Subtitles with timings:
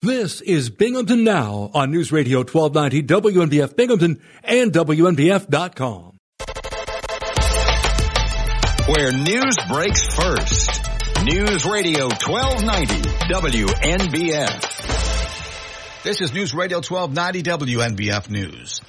[0.00, 6.16] This is Binghamton Now on News Radio 1290 WNBF Binghamton and WNBF.com.
[8.86, 10.70] Where news breaks first.
[11.24, 12.94] News Radio 1290
[13.28, 14.62] WNBF.
[16.04, 18.80] This is News Radio 1290 WNBF News.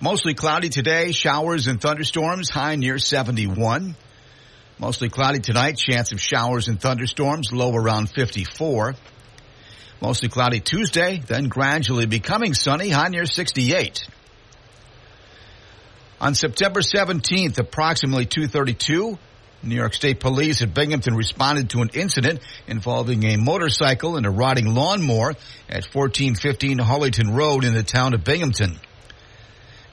[0.00, 3.96] Mostly cloudy today, showers and thunderstorms, high near 71.
[4.78, 8.94] Mostly cloudy tonight, chance of showers and thunderstorms, low around 54.
[10.00, 14.08] Mostly cloudy Tuesday, then gradually becoming sunny, high near 68.
[16.20, 19.18] On September 17th, approximately 232,
[19.62, 24.30] New York State Police at Binghamton responded to an incident involving a motorcycle and a
[24.30, 25.30] rotting lawnmower
[25.68, 28.78] at 1415 Hawleyton Road in the town of Binghamton.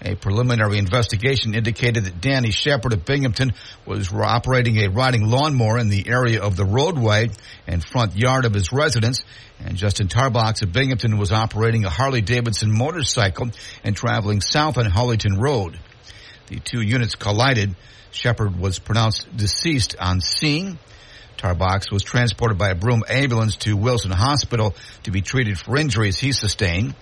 [0.01, 3.53] A preliminary investigation indicated that Danny Shepard of Binghamton
[3.85, 7.31] was operating a riding lawnmower in the area of the roadway
[7.65, 9.23] and front yard of his residence,
[9.59, 13.49] and Justin Tarbox of Binghamton was operating a Harley Davidson motorcycle
[13.83, 15.79] and traveling south on Hawleyton Road.
[16.47, 17.75] The two units collided.
[18.11, 20.77] Shepard was pronounced deceased on scene.
[21.37, 26.17] Tarbox was transported by a Broome ambulance to Wilson Hospital to be treated for injuries
[26.17, 26.95] he sustained.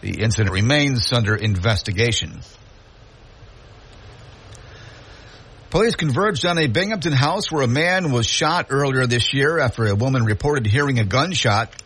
[0.00, 2.40] The incident remains under investigation.
[5.70, 9.86] Police converged on a Binghamton house where a man was shot earlier this year after
[9.86, 11.82] a woman reported hearing a gunshot.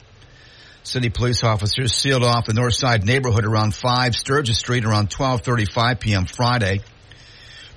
[0.83, 6.01] City police officers sealed off the north side neighborhood around 5 Sturgis Street around 12:35
[6.01, 6.27] p.m.
[6.27, 6.81] Friday.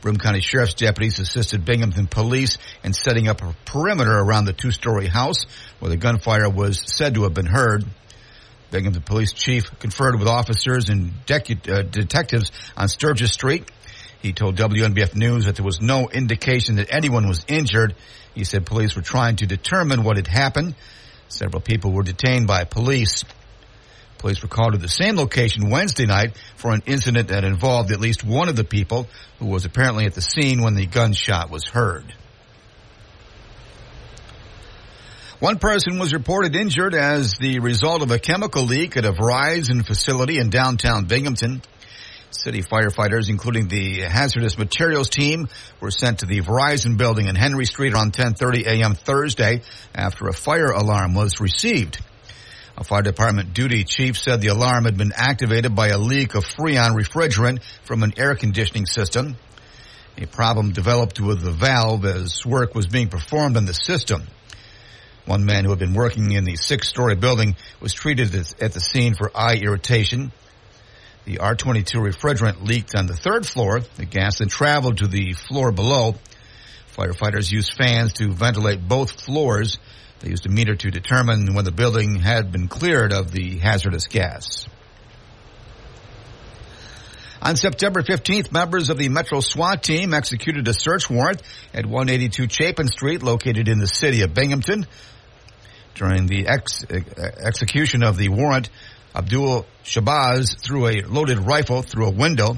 [0.02, 5.08] Broome County Sheriff's deputies assisted Binghamton police in setting up a perimeter around the two-story
[5.08, 5.46] house
[5.80, 7.86] where the gunfire was said to have been heard.
[8.72, 13.70] Binghamton Police Chief conferred with officers and uh, detectives on Sturgis Street.
[14.22, 17.96] He told WNBF News that there was no indication that anyone was injured.
[18.34, 20.76] He said police were trying to determine what had happened.
[21.28, 23.26] Several people were detained by police.
[24.20, 28.00] Police were called to the same location Wednesday night for an incident that involved at
[28.00, 29.08] least one of the people
[29.40, 32.14] who was apparently at the scene when the gunshot was heard.
[35.42, 39.84] One person was reported injured as the result of a chemical leak at a Verizon
[39.84, 41.64] facility in downtown Binghamton.
[42.30, 45.48] City firefighters, including the hazardous materials team,
[45.80, 48.94] were sent to the Verizon building in Henry Street around 10:30 a.m.
[48.94, 49.64] Thursday
[49.96, 52.00] after a fire alarm was received.
[52.78, 56.46] A fire department duty chief said the alarm had been activated by a leak of
[56.46, 59.38] Freon refrigerant from an air conditioning system.
[60.20, 64.28] A problem developed with the valve as work was being performed on the system.
[65.26, 69.14] One man who had been working in the six-story building was treated at the scene
[69.14, 70.32] for eye irritation.
[71.26, 73.82] The R22 refrigerant leaked on the third floor.
[73.98, 76.16] The gas then traveled to the floor below.
[76.98, 79.78] Firefighters used fans to ventilate both floors.
[80.20, 84.08] They used a meter to determine when the building had been cleared of the hazardous
[84.08, 84.68] gas.
[87.42, 91.42] On September 15th, members of the Metro SWAT team executed a search warrant
[91.74, 94.86] at 182 Chapin Street, located in the city of Binghamton.
[96.02, 98.72] During the ex- execution of the warrant,
[99.14, 102.58] Abdul Shabazz threw a loaded rifle through a window.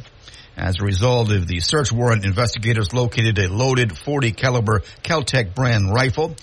[0.56, 5.94] As a result of the search warrant, investigators located a loaded 40 caliber Keltec brand
[5.94, 6.38] rifle,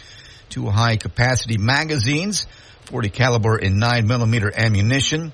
[0.51, 2.47] two high capacity magazines,
[2.85, 5.33] 40 caliber and 9 millimeter ammunition,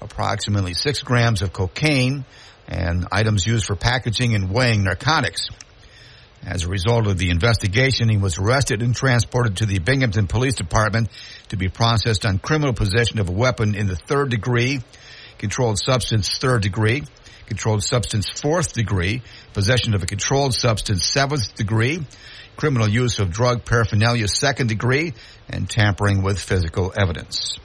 [0.00, 2.26] approximately 6 grams of cocaine,
[2.68, 5.48] and items used for packaging and weighing narcotics.
[6.46, 10.54] As a result of the investigation, he was arrested and transported to the Binghamton Police
[10.54, 11.08] Department
[11.48, 14.80] to be processed on criminal possession of a weapon in the third degree,
[15.38, 17.02] controlled substance third degree,
[17.46, 19.22] controlled substance fourth degree,
[19.52, 22.06] possession of a controlled substance seventh degree,
[22.56, 25.14] criminal use of drug paraphernalia second degree,
[25.48, 27.58] and tampering with physical evidence.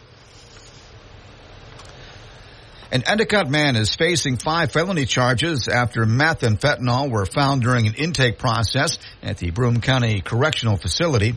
[2.94, 7.88] An Endicott man is facing five felony charges after meth and fentanyl were found during
[7.88, 11.34] an intake process at the Broome County Correctional Facility.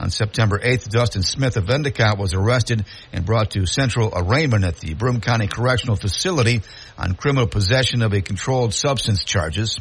[0.00, 4.78] On September 8th, Dustin Smith of Endicott was arrested and brought to central arraignment at
[4.78, 6.62] the Broome County Correctional Facility
[6.98, 9.78] on criminal possession of a controlled substance charges.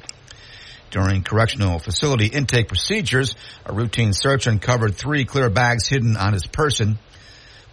[0.92, 3.34] During correctional facility intake procedures,
[3.66, 7.00] a routine search uncovered three clear bags hidden on his person.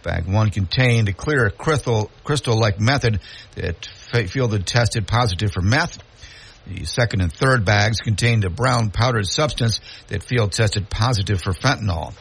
[0.03, 3.19] Bag one contained a clear crystal, crystal-like method
[3.55, 5.99] that fielded tested positive for meth.
[6.67, 11.53] The second and third bags contained a brown powdered substance that field tested positive for
[11.53, 12.13] fentanyl.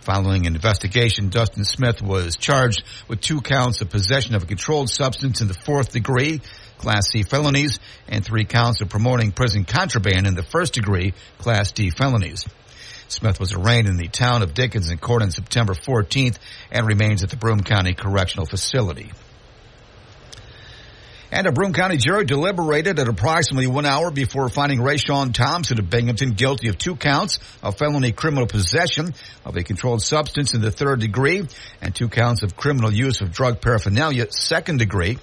[0.00, 4.88] Following an investigation, Dustin Smith was charged with two counts of possession of a controlled
[4.88, 6.40] substance in the fourth degree,
[6.78, 11.72] Class C felonies, and three counts of promoting prison contraband in the first degree, Class
[11.72, 12.46] D felonies.
[13.08, 16.38] Smith was arraigned in the town of Dickinson Court on September 14th
[16.70, 19.10] and remains at the Broome County Correctional Facility.
[21.30, 25.90] And a Broome County jury deliberated at approximately one hour before finding Rayshawn Thompson of
[25.90, 29.12] Binghamton guilty of two counts of felony criminal possession
[29.44, 31.46] of a controlled substance in the third degree
[31.82, 35.18] and two counts of criminal use of drug paraphernalia second degree.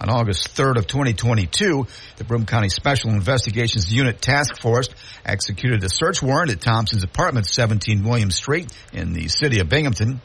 [0.00, 1.86] On August 3rd of 2022,
[2.16, 4.88] the Broome County Special Investigations Unit Task Force
[5.26, 10.22] executed a search warrant at Thompson's apartment, 17 William Street in the city of Binghamton.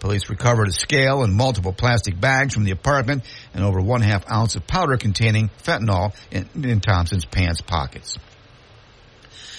[0.00, 3.22] Police recovered a scale and multiple plastic bags from the apartment
[3.52, 8.16] and over one half ounce of powder containing fentanyl in, in Thompson's pants pockets.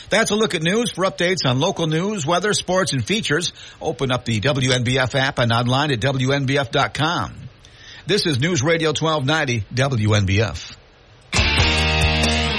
[0.09, 0.89] That's a look at news.
[0.89, 5.51] For updates on local news, weather, sports, and features, open up the WNBF app and
[5.51, 7.48] online at WNBF.com.
[8.09, 10.75] This is News Radio 1290 WNBF.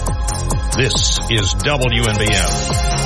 [0.80, 2.97] This is WNBF.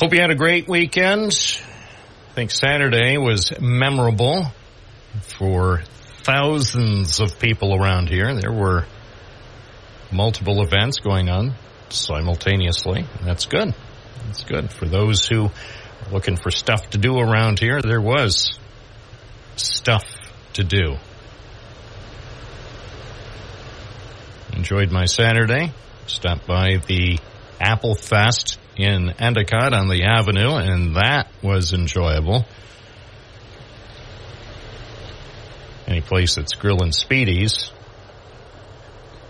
[0.00, 1.32] Hope you had a great weekend.
[2.30, 4.46] I think Saturday was memorable
[5.36, 5.82] for
[6.22, 8.34] thousands of people around here.
[8.34, 8.86] There were
[10.10, 11.54] multiple events going on
[11.90, 13.04] simultaneously.
[13.22, 13.74] That's good.
[14.24, 14.72] That's good.
[14.72, 18.58] For those who are looking for stuff to do around here, there was
[19.56, 20.06] stuff
[20.54, 20.96] to do.
[24.54, 25.74] Enjoyed my Saturday.
[26.06, 27.18] Stopped by the
[27.60, 32.44] Apple Fest in Endicott on the Avenue, and that was enjoyable.
[35.86, 37.70] Any place that's grilling spiedies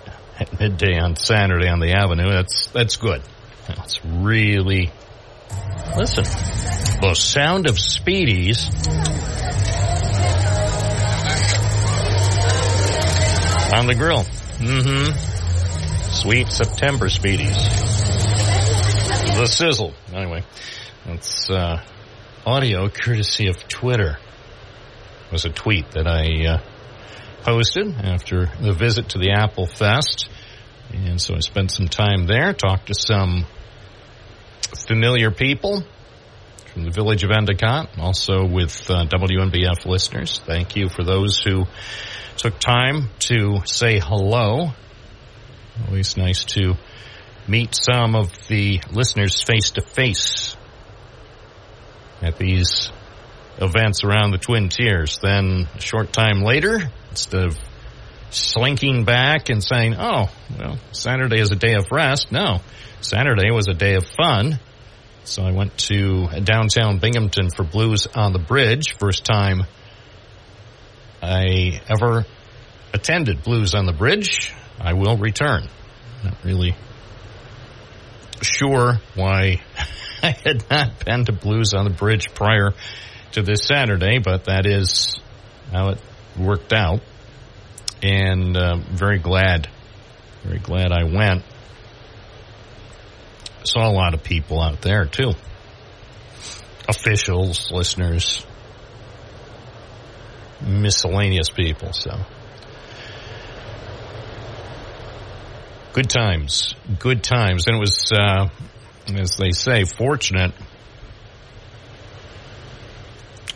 [0.39, 3.23] at midday on Saturday on the Avenue, that's that's good.
[3.67, 4.91] That's really
[5.97, 6.25] listen.
[7.01, 8.67] The sound of spiedies
[13.73, 14.25] on the grill.
[14.59, 16.11] Mm-hmm.
[16.13, 18.10] Sweet September spiedies
[19.37, 19.95] the sizzle.
[20.13, 20.43] Anyway,
[21.07, 21.83] that's uh,
[22.45, 24.19] audio courtesy of Twitter.
[25.27, 26.59] It was a tweet that I uh,
[27.43, 30.29] posted after the visit to the Apple Fest,
[30.93, 33.47] and so I spent some time there, talked to some
[34.87, 35.85] familiar people
[36.73, 40.41] from the village of Endicott, also with uh, WNBF listeners.
[40.47, 41.65] Thank you for those who
[42.37, 44.71] took time to say hello.
[45.87, 46.75] Always nice to
[47.49, 50.57] meet some of the listeners face to face
[52.23, 52.91] at these
[53.59, 55.19] events around the Twin Tiers.
[55.23, 57.59] Then a short time later, instead of
[58.31, 62.31] slinking back and saying, oh, well, Saturday is a day of rest.
[62.31, 62.61] No,
[63.01, 64.59] Saturday was a day of fun.
[65.25, 68.97] So I went to downtown Binghamton for Blues on the Bridge.
[68.99, 69.63] First time
[71.23, 72.25] I ever
[72.93, 74.53] attended Blues on the Bridge.
[74.81, 75.69] I will return.
[76.25, 76.75] Not really
[78.43, 79.61] sure why
[80.23, 82.73] I had not been to Blues on the Bridge prior
[83.33, 85.19] to this Saturday, but that is
[85.73, 86.01] how it
[86.39, 87.01] worked out.
[88.03, 89.69] And uh, very glad,
[90.43, 91.45] very glad I went.
[93.65, 95.33] Saw a lot of people out there too.
[96.89, 98.45] Officials, listeners,
[100.61, 102.19] miscellaneous people, so.
[105.93, 108.49] Good times, good times, and it was, uh,
[109.15, 110.53] as they say, fortunate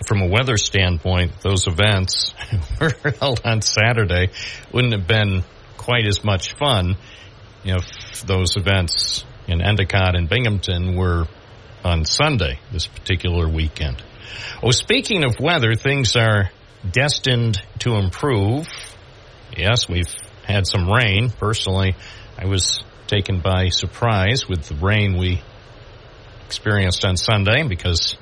[0.06, 1.40] from a weather standpoint.
[1.40, 2.34] Those events
[2.80, 4.30] were held on Saturday
[4.72, 5.44] wouldn't have been
[5.76, 6.96] quite as much fun
[7.64, 11.26] if those events in Endicott and Binghamton were
[11.84, 14.02] on Sunday this particular weekend.
[14.62, 16.50] Oh, speaking of weather, things are
[16.90, 18.66] destined to improve.
[19.56, 20.12] Yes, we've
[20.44, 21.30] had some rain.
[21.30, 21.94] Personally,
[22.44, 25.40] I was taken by surprise with the rain we
[26.44, 28.18] experienced on Sunday because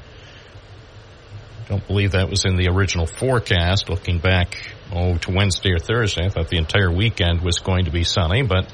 [1.65, 3.91] I don't believe that was in the original forecast.
[3.91, 4.57] Looking back,
[4.93, 8.43] oh, to Wednesday or Thursday, I thought the entire weekend was going to be sunny,
[8.43, 8.73] but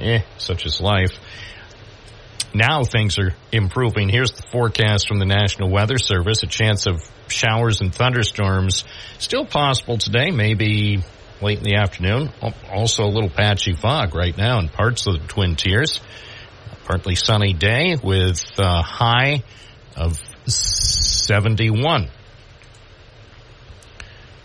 [0.00, 1.16] eh, such is life.
[2.52, 4.08] Now things are improving.
[4.08, 6.42] Here's the forecast from the National Weather Service.
[6.42, 8.82] A chance of showers and thunderstorms
[9.18, 11.04] still possible today, maybe
[11.42, 12.30] late in the afternoon.
[12.70, 16.00] Also a little patchy fog right now in parts of the Twin Tiers.
[16.84, 19.42] Partly sunny day with a high
[19.96, 22.10] of 71.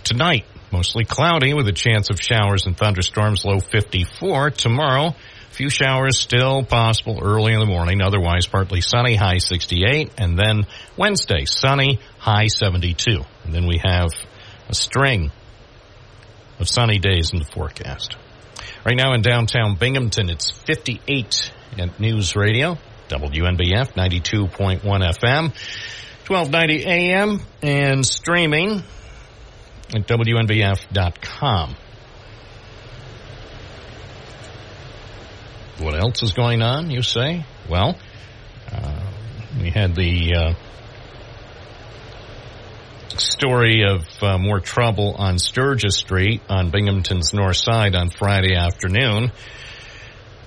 [0.03, 4.51] Tonight, mostly cloudy with a chance of showers and thunderstorms, low 54.
[4.51, 5.15] Tomorrow,
[5.51, 10.11] few showers still possible early in the morning, otherwise partly sunny, high 68.
[10.17, 13.21] And then Wednesday, sunny, high 72.
[13.43, 14.09] And then we have
[14.69, 15.31] a string
[16.59, 18.15] of sunny days in the forecast.
[18.85, 22.77] Right now in downtown Binghamton, it's 58 at News Radio,
[23.09, 25.51] WNBF 92.1 FM,
[26.27, 28.83] 1290 AM, and streaming
[29.93, 31.75] at WNBF.com.
[35.79, 37.45] What else is going on, you say?
[37.69, 37.97] Well,
[38.71, 39.11] uh,
[39.59, 40.53] we had the uh,
[43.11, 49.31] story of uh, more trouble on Sturgis Street on Binghamton's north side on Friday afternoon.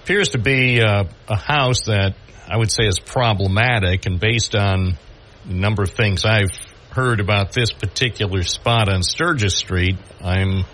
[0.02, 2.14] Appears to be uh, a house that
[2.48, 4.96] I would say is problematic, and based on
[5.44, 6.56] a number of things I've
[6.90, 10.64] heard about this particular spot on Sturgis Street, I'm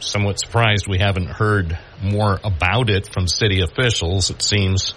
[0.00, 4.30] somewhat surprised we haven't heard more about it from city officials.
[4.30, 4.94] It seems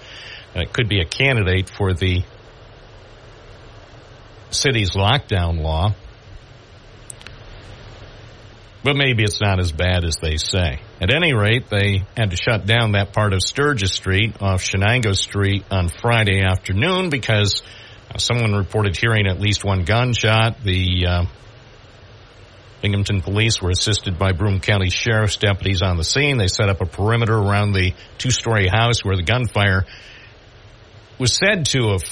[0.53, 2.23] it could be a candidate for the
[4.49, 5.93] city's lockdown law.
[8.83, 10.79] But maybe it's not as bad as they say.
[11.01, 15.15] At any rate, they had to shut down that part of Sturgis Street off Shenango
[15.15, 17.61] Street on Friday afternoon because
[18.09, 20.63] uh, someone reported hearing at least one gunshot.
[20.63, 21.25] The uh,
[22.81, 26.37] Binghamton police were assisted by Broome County Sheriff's deputies on the scene.
[26.37, 29.85] They set up a perimeter around the two-story house where the gunfire
[31.19, 32.03] was said to have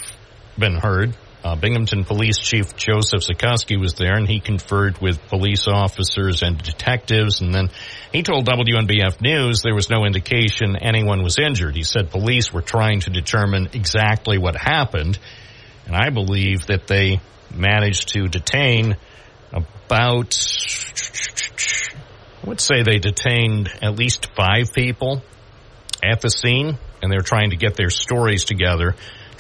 [0.58, 1.16] been heard.
[1.46, 6.58] Uh, Binghamton Police Chief Joseph Zikuski was there and he conferred with police officers and
[6.58, 7.70] detectives and then
[8.12, 11.76] he told WNBF News there was no indication anyone was injured.
[11.76, 15.20] He said police were trying to determine exactly what happened
[15.86, 17.20] and I believe that they
[17.54, 18.98] managed to detain
[19.54, 20.36] about,
[22.44, 25.22] I would say they detained at least five people
[26.04, 28.96] at the scene, and they're trying to get their stories together,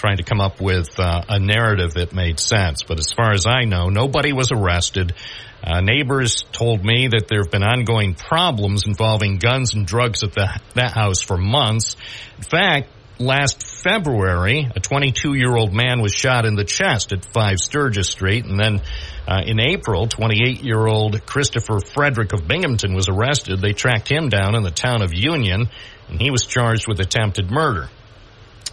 [0.06, 2.84] trying to come up with uh, a narrative that made sense.
[2.84, 5.16] But as far as I know, nobody was arrested.
[5.64, 10.34] Uh, neighbors told me that there have been ongoing problems involving guns and drugs at
[10.34, 11.96] the, that house for months.
[12.38, 17.26] In fact, last February, a 22 year old man was shot in the chest at
[17.26, 18.46] 5 Sturgis Street.
[18.46, 18.84] And then
[19.28, 23.60] uh, in April, 28 year old Christopher Frederick of Binghamton was arrested.
[23.60, 25.68] They tracked him down in the town of Union,
[26.10, 27.90] and he was charged with attempted murder.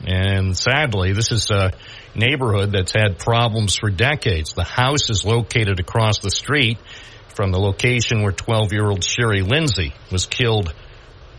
[0.06, 1.73] And sadly, this is a
[2.14, 4.52] neighborhood that's had problems for decades.
[4.52, 6.78] The house is located across the street
[7.35, 10.75] from the location where 12 year old Sherry Lindsay was killed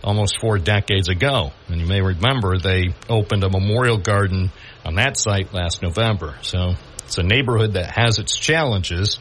[0.03, 1.51] almost four decades ago.
[1.67, 4.51] And you may remember they opened a memorial garden
[4.85, 6.37] on that site last November.
[6.41, 6.73] So
[7.05, 9.19] it's a neighborhood that has its challenges,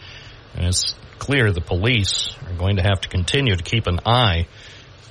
[0.54, 4.46] and it's clear the police are going to have to continue to keep an eye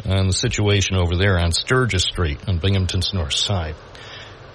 [0.05, 3.75] on the situation over there on Sturgis Street on Binghamton's north side.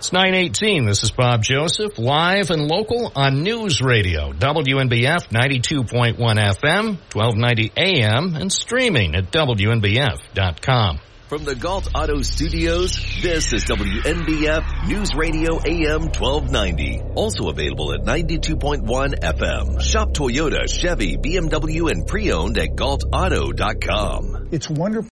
[0.06, 0.86] It's 918.
[0.86, 8.36] This is Bob Joseph, live and local on News Radio, WNBF 92.1 FM, 1290 AM,
[8.36, 11.00] and streaming at WNBF.com.
[11.26, 17.02] From the Gault Auto Studios, this is WNBF News Radio AM 1290.
[17.16, 19.80] Also available at 92.1 FM.
[19.80, 24.50] Shop Toyota, Chevy, BMW, and pre-owned at gaultauto.com.
[24.52, 25.10] It's wonderful.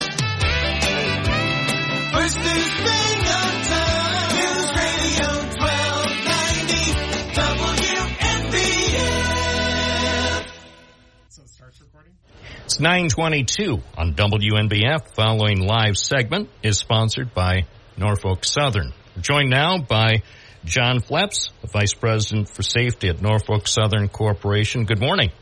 [12.73, 15.14] It's 922 on WNBF.
[15.14, 17.67] Following live segment is sponsored by
[17.99, 18.95] Norfolk Southern.
[19.14, 20.23] We're joined now by
[20.64, 24.87] John Fleps, the Vice President for Safety at Norfolk Southern Corporation.
[24.87, 25.33] Good morning.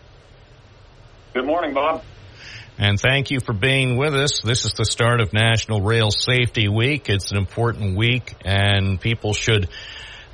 [1.32, 2.02] Good morning, Bob.
[2.78, 4.40] And thank you for being with us.
[4.42, 7.08] This is the start of National Rail Safety Week.
[7.08, 9.68] It's an important week and people should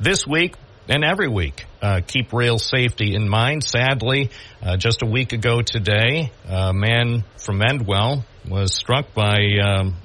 [0.00, 0.55] this week
[0.88, 3.64] and every week uh, keep rail safety in mind.
[3.64, 4.31] Sadly,
[4.62, 9.97] uh, just a week ago today, a man from Endwell was struck by um,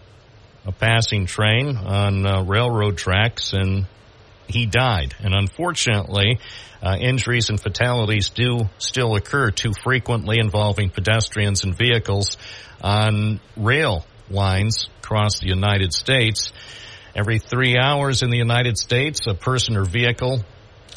[0.66, 3.86] a passing train on uh, railroad tracks and
[4.48, 5.16] he died.
[5.20, 6.40] And unfortunately,
[6.82, 12.38] uh, injuries and fatalities do still occur too frequently involving pedestrians and vehicles
[12.82, 16.52] on rail lines across the United States.
[17.16, 20.44] Every three hours in the United States, a person or vehicle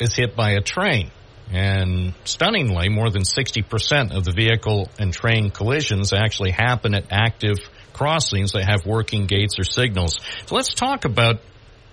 [0.01, 1.11] is hit by a train.
[1.53, 7.59] And stunningly, more than 60% of the vehicle and train collisions actually happen at active
[7.93, 10.19] crossings that have working gates or signals.
[10.47, 11.41] So let's talk about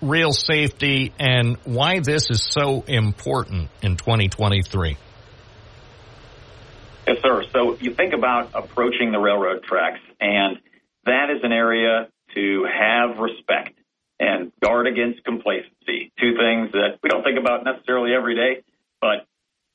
[0.01, 4.97] rail safety and why this is so important in 2023.
[7.07, 7.43] Yes, sir.
[7.51, 10.57] So you think about approaching the railroad tracks, and
[11.05, 13.73] that is an area to have respect
[14.21, 16.13] and guard against complacency.
[16.21, 18.61] Two things that we don't think about necessarily every day,
[19.01, 19.25] but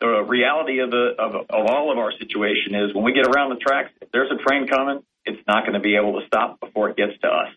[0.01, 3.51] the reality of the of, of all of our situation is when we get around
[3.51, 6.61] the tracks, if there's a train coming, it's not going to be able to stop
[6.61, 7.49] before it gets to us.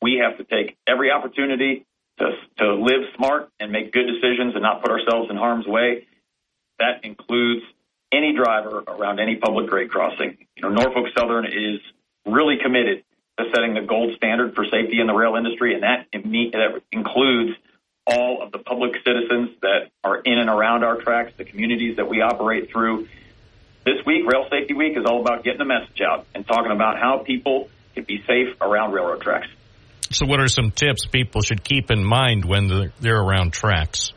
[0.00, 1.84] We have to take every opportunity
[2.20, 6.06] to to live smart and make good decisions and not put ourselves in harm's way.
[6.78, 7.62] That includes
[8.12, 10.38] any driver around any public grade crossing.
[10.54, 11.80] You know, Norfolk Southern is
[12.24, 13.02] really committed
[13.38, 17.56] to setting the gold standard for safety in the rail industry, and that, that includes
[18.06, 22.08] all of the public citizens that are in and around our tracks, the communities that
[22.08, 23.08] we operate through.
[23.84, 26.98] This week, Rail Safety Week, is all about getting the message out and talking about
[26.98, 29.48] how people can be safe around railroad tracks.
[30.10, 34.12] So, what are some tips people should keep in mind when they're around tracks?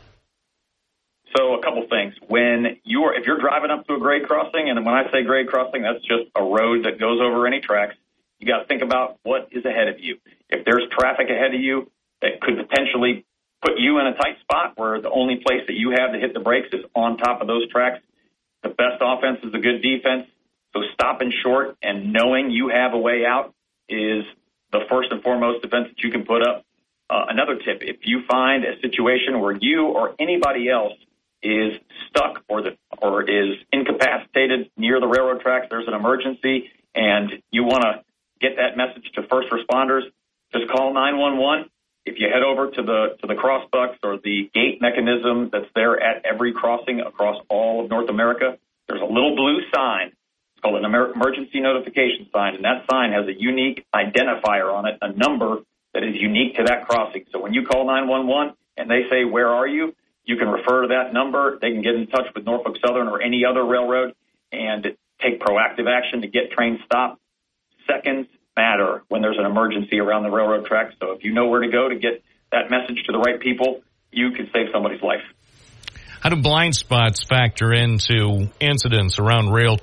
[1.36, 2.14] So, a couple things.
[2.26, 5.24] When you are, if you're driving up to a grade crossing, and when I say
[5.24, 7.94] grade crossing, that's just a road that goes over any tracks.
[8.38, 10.18] You got to think about what is ahead of you.
[10.48, 11.90] If there's traffic ahead of you
[12.22, 13.26] that could potentially
[13.62, 16.34] put you in a tight spot where the only place that you have to hit
[16.34, 17.98] the brakes is on top of those tracks,
[18.62, 20.26] the best offense is a good defense.
[20.74, 23.54] So stopping short and knowing you have a way out
[23.88, 24.24] is
[24.70, 26.64] the first and foremost defense that you can put up.
[27.10, 30.92] Uh, another tip: if you find a situation where you or anybody else
[31.42, 31.72] is
[32.08, 37.64] stuck or the or is incapacitated near the railroad tracks, there's an emergency, and you
[37.64, 38.04] want to
[38.40, 40.02] get that message to first responders,
[40.52, 41.70] just call 911.
[42.06, 46.00] If you head over to the to the crossbucks or the gate mechanism that's there
[46.00, 48.56] at every crossing across all of North America,
[48.88, 50.08] there's a little blue sign.
[50.08, 54.98] It's called an emergency notification sign, and that sign has a unique identifier on it,
[55.02, 55.58] a number
[55.92, 57.26] that is unique to that crossing.
[57.30, 59.94] So when you call 911 and they say, "Where are you?"
[60.28, 61.58] you can refer to that number.
[61.58, 64.14] They can get in touch with Norfolk Southern or any other railroad
[64.52, 64.86] and
[65.20, 67.18] take proactive action to get trains stopped
[67.88, 70.94] seconds matter when there's an emergency around the railroad tracks.
[71.00, 73.82] So if you know where to go to get that message to the right people,
[74.10, 75.22] you can save somebody's life.
[76.20, 79.78] How do blind spots factor into incidents around rail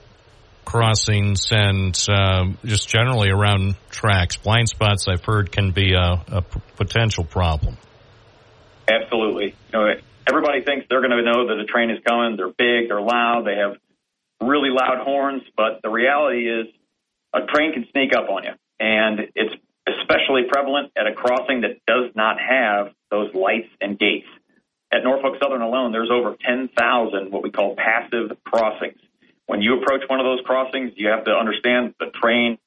[0.65, 4.35] crossings and uh, just generally around tracks?
[4.35, 7.77] Blind spots, I've heard, can be a, a p- potential problem.
[8.91, 9.55] Absolutely.
[9.71, 9.93] You know,
[10.27, 12.35] everybody thinks they're going to know that a train is coming.
[12.35, 13.77] They're big, they're loud, they have
[14.41, 16.67] really loud horns, but the reality is
[17.33, 18.51] a train can sneak up on you.
[18.79, 19.55] And it's
[19.87, 24.27] especially prevalent at a crossing that does not have those lights and gates.
[24.91, 28.99] At Norfolk Southern alone, there's over 10,000 what we call passive crossings.
[29.47, 32.57] When you approach one of those crossings, you have to understand the train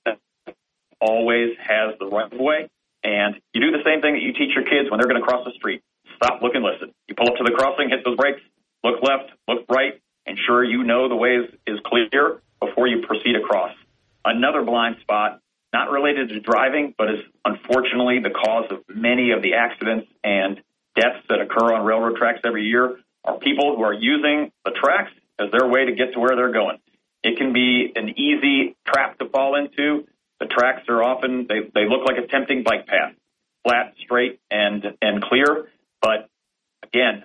[1.01, 2.69] always has the right of way.
[3.03, 5.27] And you do the same thing that you teach your kids when they're going to
[5.27, 5.83] cross the street.
[6.17, 6.93] Stop, look, and listen.
[7.07, 8.41] You pull up to the crossing, hit those brakes,
[8.83, 13.37] look left, look right, ensure you know the way is, is clear before you proceed
[13.37, 13.73] across.
[14.25, 15.41] Another blind spot,
[15.73, 20.61] not related to driving, but is unfortunately the cause of many of the accidents and
[20.97, 25.11] deaths that occur on railroad tracks every year, are people who are using the tracks
[25.39, 26.79] as their way to get to where they're going.
[27.23, 30.07] It can be an easy trap to fall into.
[30.41, 33.13] The tracks are often they, they look like a tempting bike path,
[33.65, 35.69] flat, straight, and and clear.
[36.01, 36.29] But
[36.83, 37.25] again,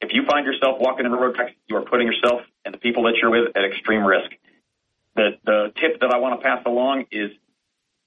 [0.00, 2.78] if you find yourself walking in the road tracks, you are putting yourself and the
[2.78, 4.30] people that you're with at extreme risk
[5.14, 7.30] the, the tip that I want to pass along is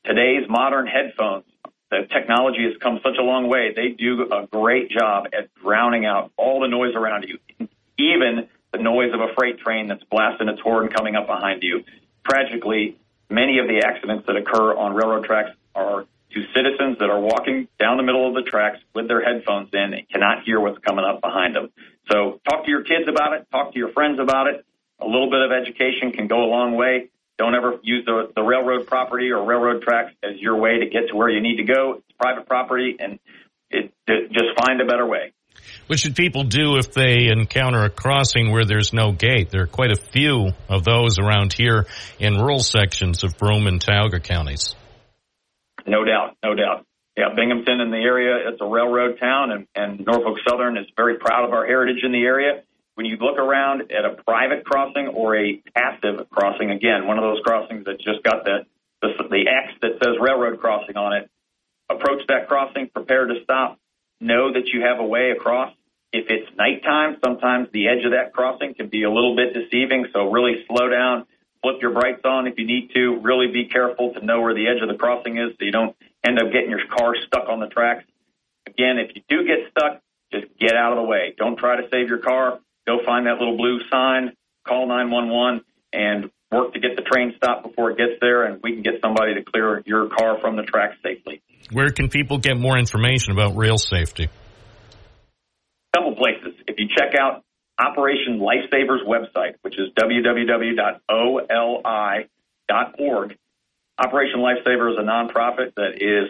[0.03, 1.45] today's modern headphones.
[1.91, 3.73] The technology has come such a long way.
[3.75, 8.79] They do a great job at drowning out all the noise around you, even the
[8.79, 11.83] noise of a freight train that's blasting its horn coming up behind you.
[12.27, 12.97] Tragically,
[13.29, 17.67] many of the accidents that occur on railroad tracks are to citizens that are walking
[17.79, 21.05] down the middle of the tracks with their headphones in and cannot hear what's coming
[21.05, 21.69] up behind them.
[22.11, 24.65] So talk to your kids about it, talk to your friends about it,
[25.05, 27.09] a little bit of education can go a long way.
[27.37, 31.09] Don't ever use the, the railroad property or railroad tracks as your way to get
[31.09, 31.95] to where you need to go.
[31.97, 33.19] It's private property, and
[33.69, 35.33] it, it, just find a better way.
[35.87, 39.49] What should people do if they encounter a crossing where there's no gate?
[39.49, 41.85] There are quite a few of those around here
[42.19, 44.75] in rural sections of Broome and Tioga counties.
[45.85, 46.85] No doubt, no doubt.
[47.17, 51.17] yeah, Binghamton in the area, it's a railroad town, and, and Norfolk Southern is very
[51.17, 52.63] proud of our heritage in the area.
[52.95, 57.23] When you look around at a private crossing or a passive crossing, again, one of
[57.23, 58.65] those crossings that just got the,
[59.01, 61.29] the, the X that says railroad crossing on it,
[61.89, 63.79] approach that crossing, prepare to stop,
[64.21, 65.73] know that you have a way across.
[66.13, 70.07] If it's nighttime, sometimes the edge of that crossing can be a little bit deceiving,
[70.13, 71.25] so really slow down,
[71.61, 73.19] flip your brights on if you need to.
[73.21, 75.95] Really be careful to know where the edge of the crossing is so you don't
[76.25, 78.05] end up getting your car stuck on the tracks.
[78.65, 81.35] Again, if you do get stuck, just get out of the way.
[81.37, 82.59] Don't try to save your car.
[82.87, 84.33] Go find that little blue sign,
[84.67, 85.61] call 911,
[85.93, 89.01] and work to get the train stopped before it gets there, and we can get
[89.01, 91.41] somebody to clear your car from the tracks safely.
[91.71, 94.25] Where can people get more information about rail safety?
[94.25, 96.53] A couple places.
[96.67, 97.43] If you check out
[97.79, 100.97] Operation Lifesavers website, which is www.oli.org.
[103.97, 106.29] Operation Lifesaver is a nonprofit that is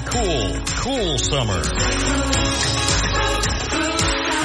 [0.01, 1.61] cool, cool summer.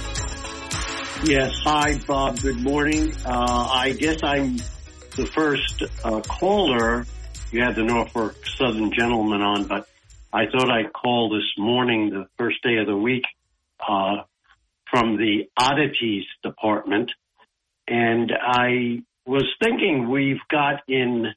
[1.23, 1.51] Yes.
[1.63, 2.39] Hi, Bob.
[2.41, 3.13] Good morning.
[3.25, 4.57] Uh, I guess I'm
[5.15, 7.05] the first uh, caller.
[7.51, 9.87] You had the Norfolk Southern gentleman on, but
[10.33, 13.23] I thought I'd call this morning, the first day of the week,
[13.79, 14.23] uh,
[14.89, 17.11] from the oddities department.
[17.87, 21.27] And I was thinking we've got in,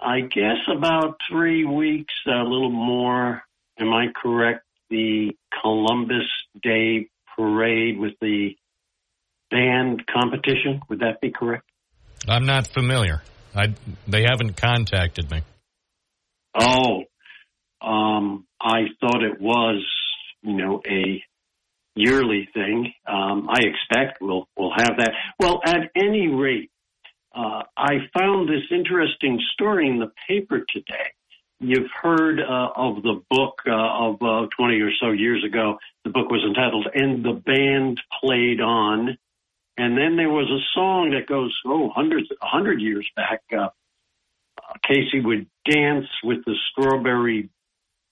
[0.00, 3.42] I guess about three weeks, a little more.
[3.78, 4.64] Am I correct?
[4.88, 6.26] The Columbus
[6.60, 8.56] Day parade with the
[9.50, 10.80] band competition.
[10.88, 11.64] Would that be correct?
[12.28, 13.22] I'm not familiar.
[13.54, 13.74] I,
[14.08, 15.42] they haven't contacted me.
[16.54, 17.04] Oh,
[17.82, 19.84] um, I thought it was,
[20.42, 21.22] you know, a
[21.94, 22.92] yearly thing.
[23.06, 25.12] Um, I expect we'll we'll have that.
[25.38, 26.70] Well, at any rate,
[27.34, 31.12] uh, I found this interesting story in the paper today.
[31.60, 35.78] You've heard uh, of the book uh, of uh, 20 or so years ago.
[36.04, 39.18] The book was entitled "And the Band Played On,"
[39.76, 43.42] and then there was a song that goes oh hundreds, hundred years back.
[43.52, 43.68] Uh,
[44.86, 47.50] Casey would dance with the strawberry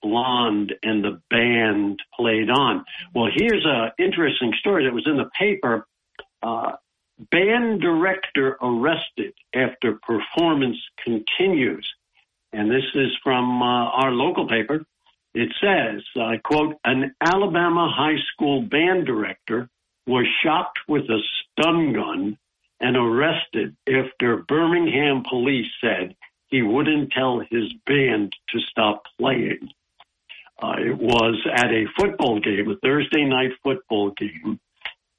[0.02, 2.84] blonde and the band played on.
[3.14, 5.86] Well, here's an interesting story that was in the paper.
[6.42, 6.72] Uh,
[7.30, 11.88] band director arrested after performance continues.
[12.52, 14.84] And this is from uh, our local paper.
[15.34, 19.68] It says, I quote, an Alabama high school band director
[20.06, 22.38] was shot with a stun gun
[22.80, 26.16] and arrested after Birmingham police said
[26.48, 29.68] he wouldn't tell his band to stop playing.
[30.60, 34.58] It was at a football game, a Thursday night football game,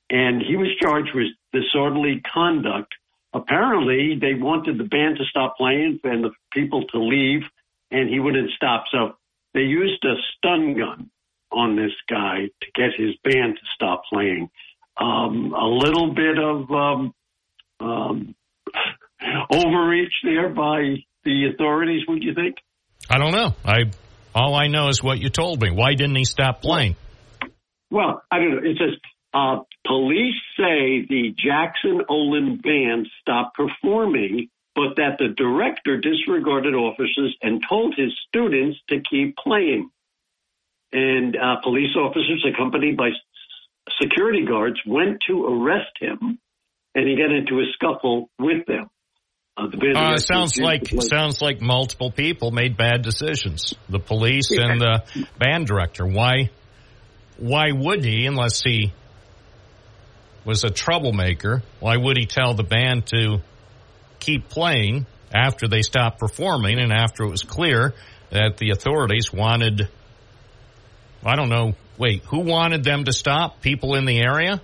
[0.10, 2.94] and he was charged with disorderly conduct.
[3.34, 7.42] Apparently, they wanted the band to stop playing and the people to leave,
[7.92, 8.86] and he wouldn't stop.
[8.92, 9.18] So
[9.54, 11.10] they used a stun gun
[11.52, 14.50] on this guy to get his band to stop playing.
[14.98, 17.14] Um, a little bit of um,
[17.80, 18.36] um,
[19.52, 22.58] overreach there by the authorities, would you think?
[23.10, 23.56] I don't know.
[23.64, 23.86] I
[24.40, 25.70] all I know is what you told me.
[25.70, 26.96] Why didn't he stop playing?
[27.92, 28.58] Well, I don't know.
[28.58, 28.98] It says
[29.34, 37.36] uh, police say the Jackson Olin band stopped performing, but that the director disregarded officers
[37.42, 39.90] and told his students to keep playing.
[40.94, 43.10] And uh, police officers, accompanied by
[44.02, 46.40] security guards, went to arrest him,
[46.96, 48.90] and he got into a scuffle with them.
[49.96, 53.74] Uh, sounds like sounds like multiple people made bad decisions.
[53.90, 55.04] The police and the
[55.38, 56.06] band director.
[56.06, 56.50] Why?
[57.38, 58.94] Why would he, unless he
[60.46, 61.64] was a troublemaker?
[61.80, 63.42] Why would he tell the band to
[64.20, 67.94] keep playing after they stopped performing and after it was clear
[68.32, 69.88] that the authorities wanted?
[71.24, 71.76] I don't know.
[71.98, 73.62] Wait, who wanted them to stop?
[73.62, 74.62] People in the area?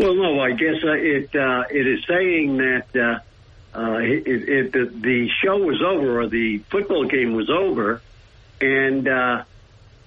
[0.00, 4.72] Well, no, I guess uh, it uh, it is saying that uh, uh, it, it,
[4.72, 8.00] the, the show was over or the football game was over,
[8.60, 9.44] and uh,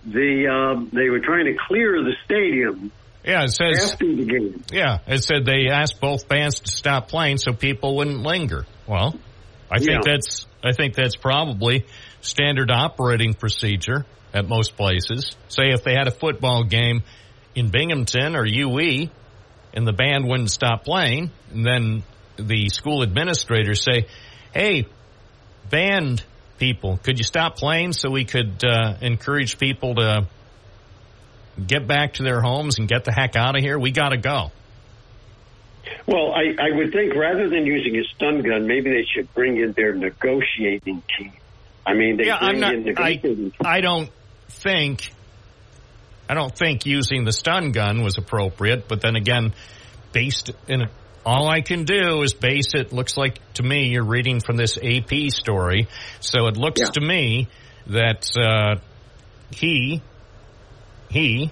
[0.06, 2.92] the uh, they were trying to clear the stadium
[3.24, 3.94] Yeah, it says.
[3.94, 4.64] after the game.
[4.72, 8.66] Yeah, it said they asked both bands to stop playing so people wouldn't linger.
[8.88, 9.16] Well,
[9.72, 10.12] I think Yeah.
[10.14, 11.86] that's I think that's probably
[12.22, 15.36] standard operating procedure at most places.
[15.50, 17.04] Say if they had a football game
[17.54, 19.10] in Binghamton or UE
[19.74, 22.04] and the band wouldn't stop playing, and then
[22.38, 24.08] the school administrators say,
[24.54, 24.88] "Hey,
[25.70, 26.24] band
[26.60, 30.28] people, could you stop playing so we could uh, encourage people to
[31.66, 33.78] get back to their homes and get the heck out of here?
[33.78, 34.52] We got to go."
[36.06, 39.58] Well, I, I would think rather than using a stun gun, maybe they should bring
[39.58, 41.34] in their negotiating team.
[41.86, 42.74] I mean, they yeah, bring I'm not.
[42.74, 44.10] in I, negotiating I don't
[44.50, 45.12] think.
[46.30, 48.88] I don't think using the stun gun was appropriate.
[48.88, 49.54] But then again,
[50.12, 50.84] based in
[51.26, 52.92] all I can do is base it.
[52.94, 55.88] Looks like to me you're reading from this AP story,
[56.20, 56.88] so it looks Yeah.
[56.88, 57.48] to me
[57.88, 58.80] that uh,
[59.52, 60.02] he
[61.10, 61.52] he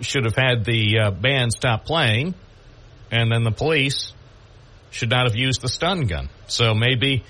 [0.00, 2.34] should have had the uh, band stop playing,
[3.10, 4.12] and then the police
[4.90, 6.28] should not have used the stun gun.
[6.46, 7.24] So maybe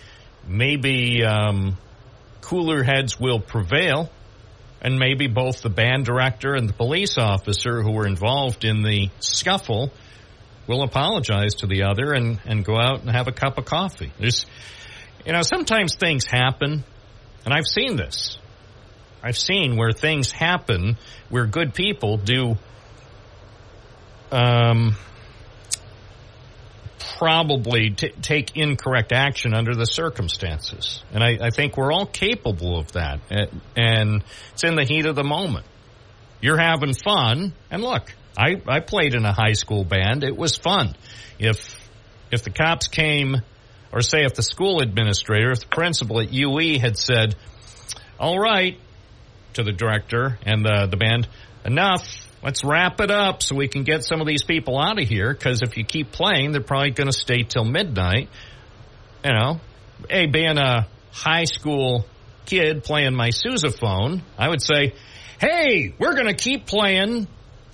[0.46, 1.76] maybe um,
[2.42, 4.10] cooler heads will prevail,
[4.80, 9.10] and maybe both the band director and the police officer who were involved in the
[9.18, 9.90] scuffle
[10.66, 14.12] will apologize to the other and, and go out and have a cup of coffee.
[14.18, 14.46] There's,
[15.24, 16.84] you know, sometimes things happen,
[17.44, 18.38] and I've seen this.
[19.22, 20.96] I've seen where things happen
[21.28, 22.56] where good people do
[24.30, 24.94] um,
[27.16, 31.02] probably t- take incorrect action under the circumstances.
[31.12, 33.20] And I, I think we're all capable of that.
[33.30, 35.66] And, and it's in the heat of the moment.
[36.40, 37.54] You're having fun.
[37.70, 40.24] And look, I, I played in a high school band.
[40.24, 40.94] It was fun.
[41.38, 41.76] If,
[42.30, 43.36] if the cops came,
[43.92, 47.34] or say if the school administrator, if the principal at UE had said,
[48.20, 48.78] all right,
[49.54, 51.28] to the director and the, the band,
[51.64, 52.27] enough.
[52.42, 55.32] Let's wrap it up so we can get some of these people out of here.
[55.32, 58.28] Because if you keep playing, they're probably going to stay till midnight.
[59.24, 59.60] You know,
[60.08, 62.06] hey, being a high school
[62.46, 64.94] kid playing my sousaphone, I would say,
[65.40, 67.26] hey, we're going to keep playing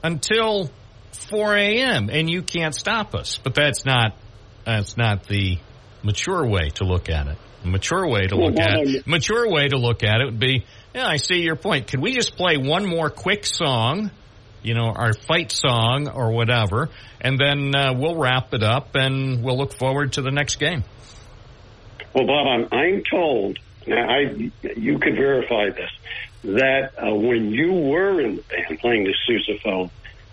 [0.03, 0.71] until
[1.13, 2.09] 4 a.m.
[2.11, 3.39] and you can't stop us.
[3.43, 4.17] But that's not
[4.65, 5.59] that's not the
[6.03, 7.39] mature way to look at it.
[7.63, 9.07] The mature way to look at it.
[9.07, 11.87] Mature way to look at it would be, yeah, I see your point.
[11.87, 14.11] Could we just play one more quick song,
[14.65, 16.89] you know, our fight song or whatever,
[17.21, 20.83] and then uh, we'll wrap it up and we'll look forward to the next game.
[22.15, 25.91] Well, Bob, I'm, I'm told, now I, you could verify this,
[26.45, 29.91] that uh, when you were in the band playing the sousaphone,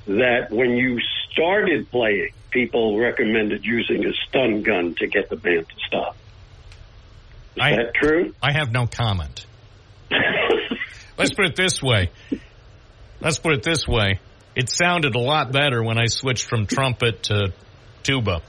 [0.08, 1.00] that when you
[1.32, 6.16] started playing, people recommended using a stun gun to get the band to stop.
[7.56, 8.34] Is I- that true?
[8.42, 9.46] I have no comment.
[11.18, 12.10] Let's put it this way.
[13.22, 14.20] Let's put it this way.
[14.56, 17.54] It sounded a lot better when I switched from trumpet to
[18.04, 18.42] tuba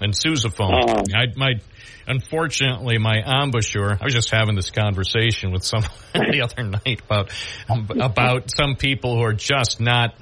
[0.00, 0.88] and sousaphone.
[0.88, 1.02] Oh.
[1.14, 1.52] I, my,
[2.06, 3.98] unfortunately, my embouchure.
[4.00, 7.30] I was just having this conversation with someone the other night about
[7.68, 10.14] about some people who are just not,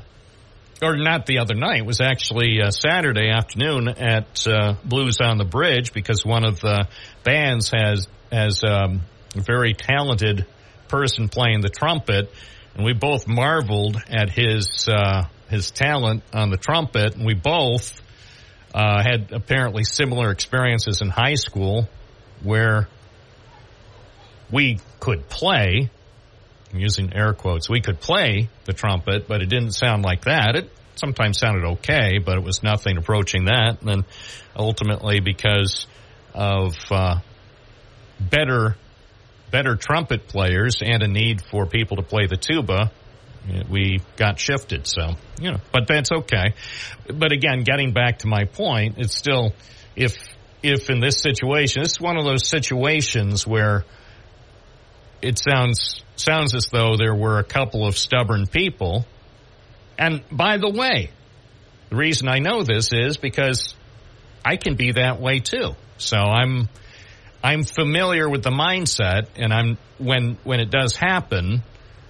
[0.83, 1.79] or not the other night.
[1.79, 6.61] It was actually uh, Saturday afternoon at uh, Blues on the Bridge because one of
[6.61, 6.89] the
[7.23, 9.03] bands has has um,
[9.37, 10.47] a very talented
[10.89, 12.31] person playing the trumpet
[12.75, 18.01] and we both marveled at his uh, his talent on the trumpet, and we both
[18.75, 21.89] uh, had apparently similar experiences in high school
[22.43, 22.89] where
[24.51, 25.91] we could play.
[26.73, 27.71] I'm using air quotes.
[27.71, 30.57] We could play the trumpet, but it didn't sound like that.
[30.57, 33.81] It sometimes sounded okay, but it was nothing approaching that.
[33.81, 34.05] And then
[34.57, 35.87] ultimately, because
[36.35, 37.21] of uh,
[38.19, 38.77] better
[39.55, 42.91] better trumpet players and a need for people to play the tuba,
[43.49, 44.85] eh, we got shifted.
[44.85, 46.55] So, you know, but that's okay.
[47.07, 49.53] But again, getting back to my point, it's still,
[49.95, 50.17] if,
[50.61, 53.85] if in this situation, this is one of those situations where
[55.23, 59.07] it sounds, sounds as though there were a couple of stubborn people.
[59.97, 61.11] And by the way,
[61.91, 63.77] the reason I know this is because
[64.45, 65.77] I can be that way too.
[65.99, 66.69] So I'm,
[67.45, 71.63] I'm familiar with the mindset and I'm, when, when it does happen,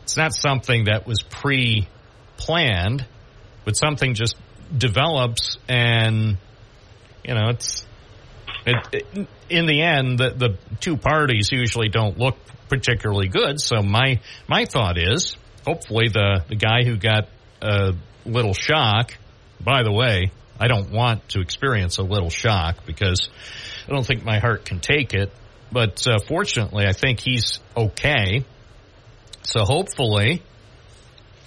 [0.05, 3.05] it's not something that was pre-planned,
[3.65, 4.37] but something just
[4.77, 6.39] develops and,
[7.25, 7.85] you know, it's,
[8.65, 12.37] it, it, in the end, the, the two parties usually don't look
[12.69, 13.61] particularly good.
[13.61, 17.29] So my, my thought is, hopefully the, the guy who got
[17.61, 17.95] a
[18.25, 19.13] little shock,
[19.61, 23.29] by the way, I don't want to experience a little shock because
[23.87, 25.31] I don't think my heart can take it.
[25.71, 28.45] But uh, fortunately, I think he's okay.
[29.43, 30.43] So hopefully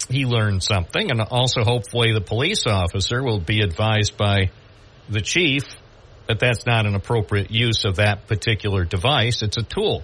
[0.10, 4.52] he learned something and also hopefully the police officer will be advised by
[5.10, 5.64] the chief
[6.28, 9.42] that that's not an appropriate use of that particular device.
[9.42, 10.04] It's a tool.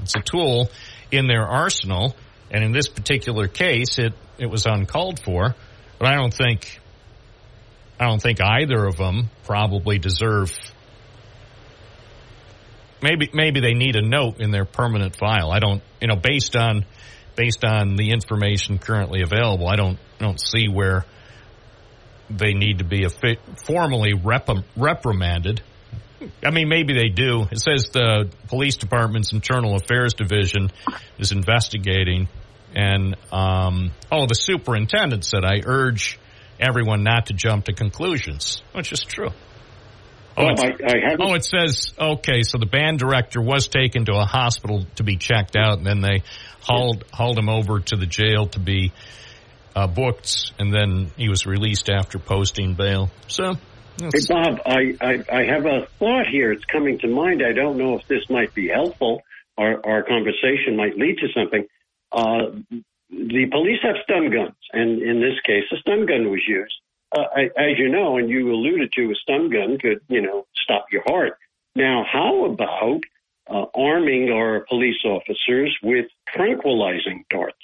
[0.00, 0.70] It's a tool
[1.10, 2.14] in their arsenal.
[2.50, 5.54] And in this particular case, it, it was uncalled for.
[5.98, 6.80] But I don't think,
[7.98, 10.56] I don't think either of them probably deserve
[13.02, 15.50] maybe maybe they need a note in their permanent file.
[15.50, 16.84] I don't, you know, based on
[17.36, 21.04] based on the information currently available, I don't don't see where
[22.28, 23.06] they need to be
[23.66, 25.62] formally rep- reprimanded.
[26.44, 27.46] I mean, maybe they do.
[27.50, 30.70] It says the police department's internal affairs division
[31.18, 32.28] is investigating,
[32.74, 36.18] and um, oh, the superintendent said, "I urge
[36.60, 39.30] everyone not to jump to conclusions," which is true.
[40.40, 42.42] Oh, I, I oh, it says okay.
[42.42, 46.00] So the band director was taken to a hospital to be checked out, and then
[46.00, 46.22] they
[46.62, 48.92] hauled hauled him over to the jail to be
[49.74, 53.10] uh, booked, and then he was released after posting bail.
[53.28, 53.54] So,
[53.98, 56.52] hey Bob, I, I I have a thought here.
[56.52, 57.42] It's coming to mind.
[57.46, 59.22] I don't know if this might be helpful.
[59.58, 61.66] Our our conversation might lead to something.
[62.12, 62.78] Uh,
[63.10, 66.74] the police have stun guns, and in this case, a stun gun was used
[67.12, 67.22] uh,
[67.56, 71.02] as you know, and you alluded to, a stun gun could, you know, stop your
[71.06, 71.38] heart.
[71.74, 73.00] Now, how about
[73.48, 77.56] uh, arming our police officers with tranquilizing darts?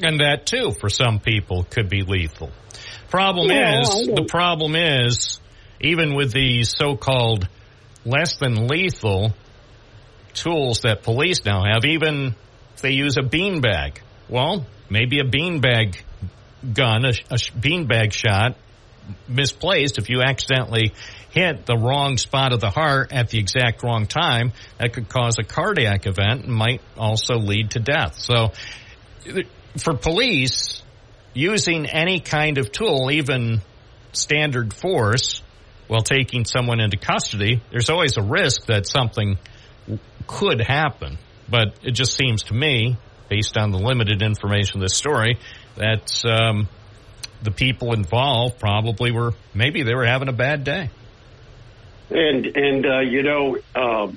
[0.00, 2.52] And that too, for some people, could be lethal.
[3.10, 5.40] Problem yeah, is, the problem is,
[5.80, 7.48] even with these so-called
[8.04, 9.34] less than lethal
[10.34, 12.34] tools that police now have, even
[12.74, 15.96] if they use a beanbag, well, maybe a beanbag
[16.72, 18.56] gun, a, a beanbag shot,
[19.26, 20.92] misplaced, if you accidentally
[21.30, 25.38] hit the wrong spot of the heart at the exact wrong time, that could cause
[25.38, 28.14] a cardiac event and might also lead to death.
[28.18, 28.52] So
[29.76, 30.82] for police,
[31.34, 33.62] using any kind of tool, even
[34.12, 35.42] standard force,
[35.86, 39.38] while taking someone into custody, there's always a risk that something
[40.26, 41.18] could happen.
[41.48, 42.98] But it just seems to me,
[43.30, 45.38] based on the limited information of this story,
[45.78, 46.68] that um,
[47.42, 50.90] the people involved probably were maybe they were having a bad day.
[52.10, 54.12] And and uh, you know uh,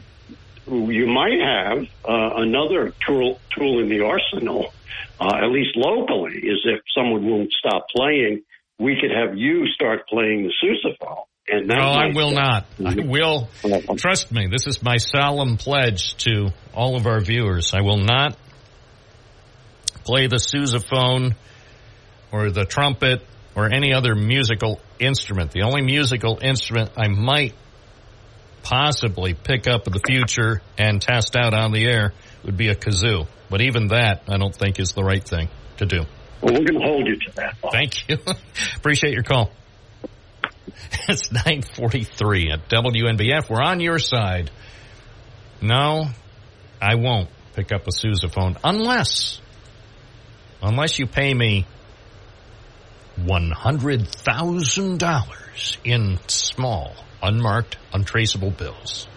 [0.68, 4.74] you might have uh, another tool tool in the arsenal,
[5.20, 8.44] uh, at least locally, is if someone won't stop playing,
[8.80, 11.24] we could have you start playing the sousaphone.
[11.48, 12.66] And no, I will not.
[12.86, 13.50] I will.
[13.98, 17.74] Trust me, this is my solemn pledge to all of our viewers.
[17.74, 18.38] I will not
[20.06, 21.36] play the sousaphone
[22.32, 23.22] or the trumpet
[23.56, 25.52] or any other musical instrument.
[25.52, 27.54] The only musical instrument I might
[28.64, 32.76] possibly pick up in the future and test out on the air would be a
[32.76, 33.28] kazoo.
[33.50, 36.06] But even that, I don't think is the right thing to do.
[36.42, 37.62] Well, we're going to hold you to that.
[37.62, 37.74] Bob.
[37.74, 38.18] Thank you.
[38.78, 39.52] Appreciate your call.
[41.08, 43.50] It's 943 at WNBF.
[43.50, 44.52] We're on your side.
[45.62, 46.08] No,
[46.82, 49.40] I won't pick up a sousaphone unless,
[50.62, 51.66] unless you pay me
[53.26, 59.08] $100,000 in small, unmarked, untraceable bills.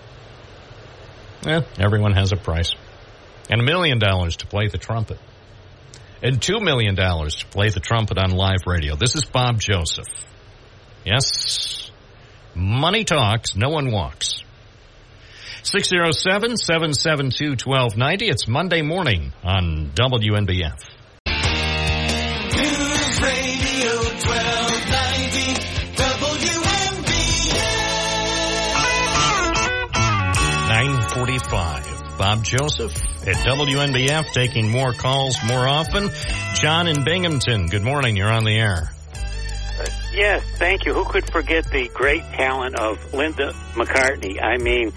[1.46, 2.72] Eh, everyone has a price.
[3.50, 5.18] And a million dollars to play the trumpet.
[6.22, 8.96] and $2 million to play the trumpet on live radio.
[8.96, 10.06] This is Bob Joseph.
[11.04, 11.90] Yes,
[12.54, 14.40] money talks, no one walks.
[15.64, 18.22] 607-772-1290.
[18.22, 20.78] It's Monday morning on WNBF.
[31.26, 32.18] 945.
[32.18, 32.94] Bob Joseph
[33.26, 36.10] at WNBF taking more calls more often.
[36.54, 37.66] John in Binghamton.
[37.68, 38.14] Good morning.
[38.14, 38.90] You're on the air.
[39.14, 40.92] Uh, yes, thank you.
[40.92, 44.42] Who could forget the great talent of Linda McCartney?
[44.42, 44.92] I mean,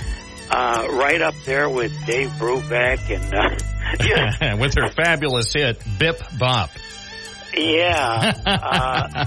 [0.51, 3.55] uh, right up there with Dave Brubeck and uh,
[4.05, 4.53] yeah.
[4.59, 6.71] with her fabulous hit "Bip Bop."
[7.55, 9.25] Yeah, uh,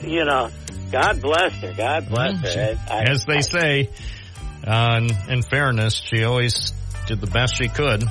[0.00, 0.50] you know,
[0.90, 1.72] God bless her.
[1.74, 2.78] God bless her.
[2.90, 3.90] I, As they I, say,
[4.66, 6.72] uh, in, in fairness, she always
[7.06, 8.02] did the best she could.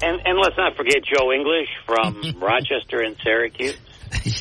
[0.00, 3.76] And and let's not forget Joe English from Rochester and Syracuse.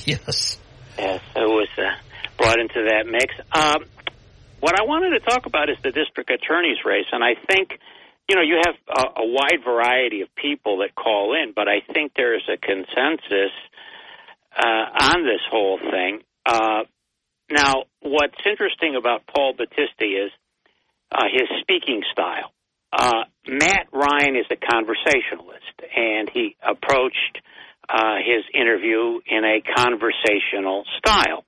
[0.05, 0.57] yes.
[0.97, 1.95] Yes, who was uh,
[2.37, 3.33] brought into that mix.
[3.51, 3.85] Um,
[4.59, 7.77] what I wanted to talk about is the district attorney's race, and I think,
[8.27, 11.81] you know, you have a, a wide variety of people that call in, but I
[11.93, 13.53] think there's a consensus
[14.57, 16.21] uh, on this whole thing.
[16.45, 16.83] Uh,
[17.51, 20.31] now, what's interesting about Paul Battisti is
[21.11, 22.51] uh, his speaking style.
[22.91, 27.41] Uh, Matt Ryan is a conversationalist, and he approached
[27.89, 31.43] uh, his interview in a conversational style.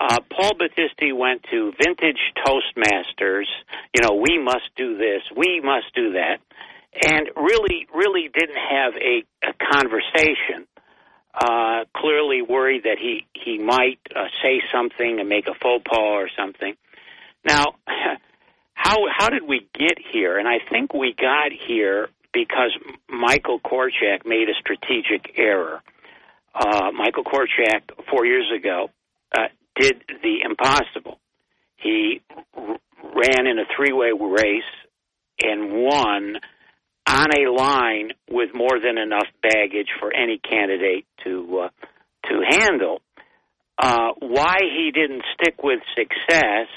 [0.00, 3.46] Uh, Paul Battisti went to vintage Toastmasters.
[3.94, 6.38] You know, we must do this, we must do that,
[7.04, 10.66] and really, really didn't have a, a conversation.
[11.34, 15.98] Uh, clearly worried that he he might uh, say something and make a faux pas
[15.98, 16.74] or something.
[17.44, 17.64] Now,
[18.78, 20.38] how how did we get here?
[20.38, 22.70] And I think we got here because
[23.08, 25.82] Michael Korchak made a strategic error.
[26.54, 28.90] Uh, Michael Korchak four years ago
[29.36, 31.18] uh, did the impossible.
[31.76, 32.22] He
[32.56, 34.62] r- ran in a three-way race
[35.42, 36.36] and won
[37.08, 41.68] on a line with more than enough baggage for any candidate to uh,
[42.28, 43.00] to handle.
[43.76, 46.68] Uh, why he didn't stick with success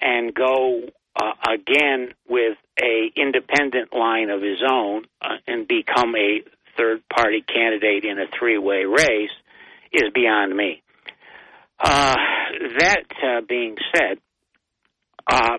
[0.00, 0.82] and go
[1.16, 6.42] uh, again with a independent line of his own uh, and become a
[6.76, 9.30] third party candidate in a three way race
[9.92, 10.82] is beyond me.
[11.78, 12.14] Uh,
[12.78, 14.18] that uh, being said,
[15.26, 15.58] uh,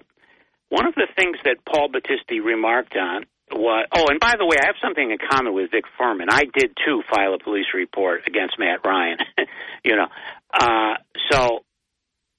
[0.69, 4.57] one of the things that Paul Battisti remarked on was, oh, and by the way,
[4.61, 6.27] I have something in common with Vic Furman.
[6.29, 9.17] I did too file a police report against Matt Ryan.
[9.83, 10.07] you know,
[10.53, 10.95] uh,
[11.31, 11.59] so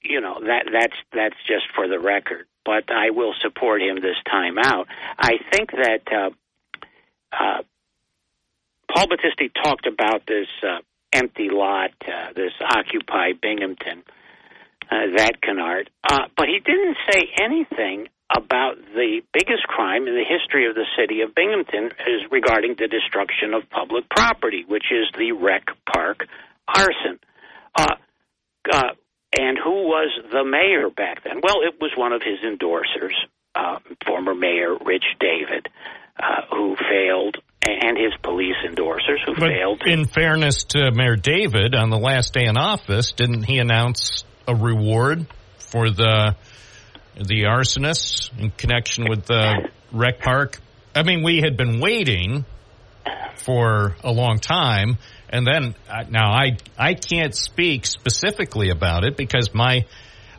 [0.03, 2.47] you know that that's that's just for the record.
[2.69, 4.89] But I will support him this time out.
[5.19, 6.31] I think that uh,
[7.33, 7.63] uh,
[8.93, 14.03] Paul Battisti talked about this uh, empty lot, uh, this Occupy Binghamton,
[14.91, 20.29] uh, that canard, uh, but he didn't say anything about the biggest crime in the
[20.29, 25.07] history of the city of Binghamton is regarding the destruction of public property, which is
[25.17, 26.27] the Rec Park
[26.69, 27.19] arson.
[27.75, 27.95] Uh,
[28.71, 28.93] uh,
[29.37, 31.41] and who was the mayor back then?
[31.43, 33.15] Well, it was one of his endorsers,
[33.55, 35.69] uh, former mayor Rich David,
[36.19, 39.83] uh, who failed, and his police endorsers who But failed.
[39.87, 44.55] in fairness to Mayor David, on the last day in office, didn't he announce a
[44.55, 45.27] reward
[45.59, 46.35] for the
[47.17, 50.59] the arsonists in connection with the rec park?
[50.95, 52.45] I mean, we had been waiting
[53.37, 54.99] for a long time,
[55.31, 55.75] and then
[56.11, 59.85] now I I can't speak specifically about it because my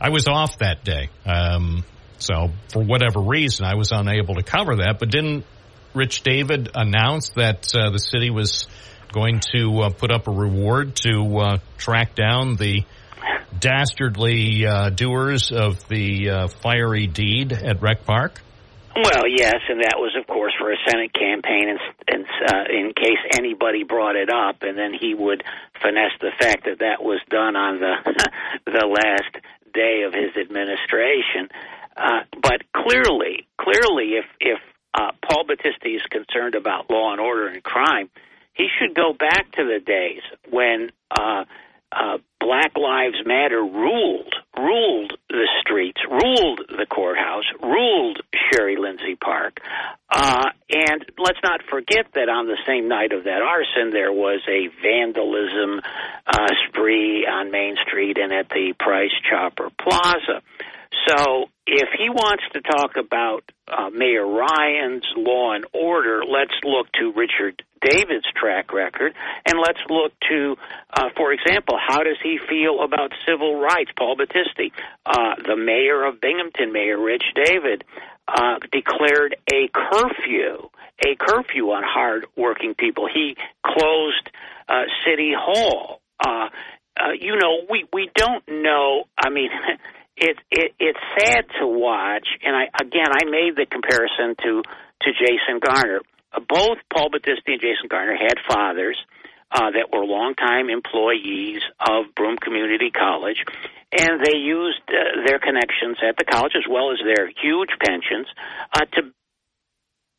[0.01, 1.83] I was off that day, um,
[2.17, 4.97] so for whatever reason I was unable to cover that.
[4.99, 5.45] But didn't
[5.93, 8.67] Rich David announce that uh, the city was
[9.11, 12.83] going to uh, put up a reward to uh, track down the
[13.57, 18.41] dastardly uh, doers of the uh, fiery deed at Rec Park?
[18.95, 22.93] Well, yes, and that was, of course, for a Senate campaign, and, and uh, in
[22.93, 25.43] case anybody brought it up, and then he would
[25.81, 27.95] finesse the fact that that was done on the
[28.65, 31.49] the last day of his administration.
[31.95, 34.59] Uh, but clearly, clearly, if if
[34.93, 38.09] uh, Paul Battisti is concerned about law and order and crime,
[38.53, 41.45] he should go back to the days when uh,
[41.91, 49.61] uh, Black Lives Matter ruled ruled the streets, ruled the courthouse, ruled Cheri Lindsey Park.
[50.09, 54.41] Uh, and let's not forget that on the same night of that arson, there was
[54.47, 55.81] a vandalism
[56.27, 60.41] uh, spree on Main Street and at the Price Chopper Plaza.
[61.07, 66.87] So if he wants to talk about uh, Mayor Ryan's law and order, let's look
[66.93, 69.13] to Richard David's track record,
[69.45, 70.55] and let's look to,
[70.91, 73.91] uh, for example, how does he feel about civil rights?
[73.97, 74.71] Paul Battisti,
[75.05, 77.83] uh, the mayor of Binghamton, Mayor Rich David,
[78.27, 80.69] uh, declared a curfew,
[81.05, 83.07] a curfew on hard-working people.
[83.11, 83.35] He
[83.65, 84.29] closed
[84.67, 86.01] uh, City Hall.
[86.19, 86.49] Uh,
[86.99, 89.03] uh, you know, we we don't know.
[89.17, 89.49] I mean.
[90.19, 95.09] it, it it's sad to watch, and I again I made the comparison to to
[95.15, 96.01] Jason Garnar.
[96.31, 98.97] Uh, both Paul Battisti and Jason Garnar had fathers
[99.51, 103.43] uh, that were longtime employees of Broome Community College,
[103.91, 108.27] and they used uh, their connections at the college as well as their huge pensions
[108.73, 109.01] uh, to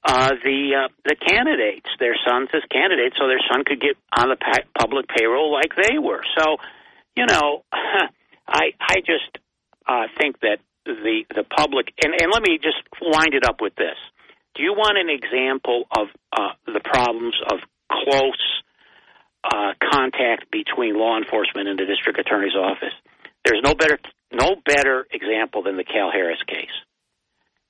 [0.03, 4.31] uh, the uh, the candidates, their sons as candidates, so their son could get on
[4.31, 6.23] the pa- public payroll like they were.
[6.39, 6.57] So,
[7.17, 7.65] you know,
[8.49, 9.39] I I just
[9.91, 13.75] uh, think that the the public and, and let me just wind it up with
[13.75, 13.99] this.
[14.55, 17.59] Do you want an example of uh, the problems of
[17.91, 18.63] close
[19.45, 22.95] uh, contact between law enforcement and the district attorney's office?
[23.45, 23.99] There's no better
[24.33, 26.77] no better example than the Cal Harris case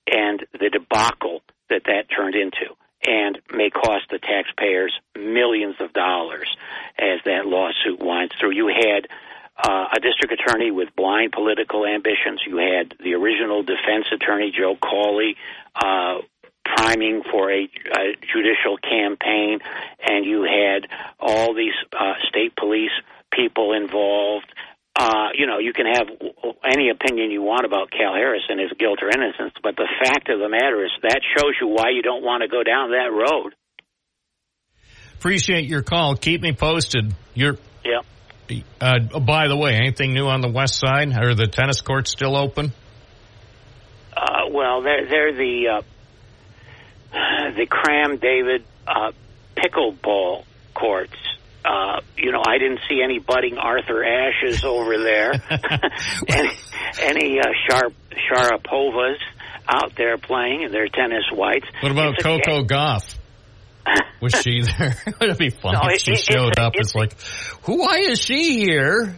[0.07, 1.41] and the debacle
[1.71, 2.75] that that turned into
[3.07, 6.55] and may cost the taxpayers millions of dollars
[6.99, 8.55] as that lawsuit winds through.
[8.55, 9.09] You had
[9.63, 12.41] uh, a district attorney with blind political ambitions.
[12.47, 15.37] You had the original defense attorney, Joe Cawley,
[15.75, 16.19] uh,
[16.65, 19.59] priming for a, a judicial campaign,
[20.03, 20.89] and you had
[21.19, 22.95] all these uh, state police
[23.33, 24.47] people involved.
[24.99, 26.09] Uh, you know, you can have
[26.65, 30.29] any opinion you want about Cal Harris and his guilt or innocence, but the fact
[30.29, 33.11] of the matter is that shows you why you don't want to go down that
[33.13, 33.55] road.
[35.15, 36.17] Appreciate your call.
[36.17, 37.15] Keep me posted.
[37.35, 38.01] You're yeah.
[38.81, 41.13] Uh, by the way, anything new on the west side?
[41.13, 42.73] Are the tennis courts still open?
[44.17, 45.83] Uh, well, they're they're the uh,
[47.57, 49.13] the Cram David uh,
[49.57, 50.45] pickleball
[50.75, 51.17] courts.
[51.65, 55.33] Uh, you know, I didn't see any budding Arthur Ashes over there.
[56.29, 56.51] any
[57.01, 57.95] any uh, sharp
[58.31, 59.19] Sharapovas
[59.69, 61.67] out there playing in their tennis whites.
[61.81, 63.17] What about Coco Gauff?
[64.21, 64.97] Was she there?
[65.07, 66.73] Would It'd be funny No, if she it- showed it's a- up.
[66.77, 67.15] It's, it's like,
[67.65, 67.79] who?
[67.81, 69.17] Why is she here?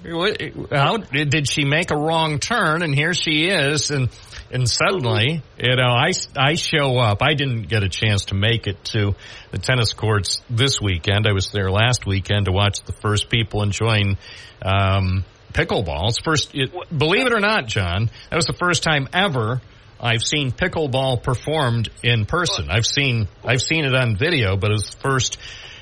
[0.70, 2.82] How did she make a wrong turn?
[2.82, 4.08] And here she is, and
[4.52, 7.20] and suddenly, you know, I I show up.
[7.22, 9.14] I didn't get a chance to make it to
[9.50, 11.26] the tennis courts this weekend.
[11.26, 14.18] I was there last weekend to watch the first people enjoying.
[14.64, 16.08] Um, Pickleball.
[16.08, 19.60] It's first, it, believe it or not, John, that was the first time ever
[20.02, 22.68] I've seen pickleball performed in person.
[22.70, 25.38] I've seen I've seen it on video, but it was the first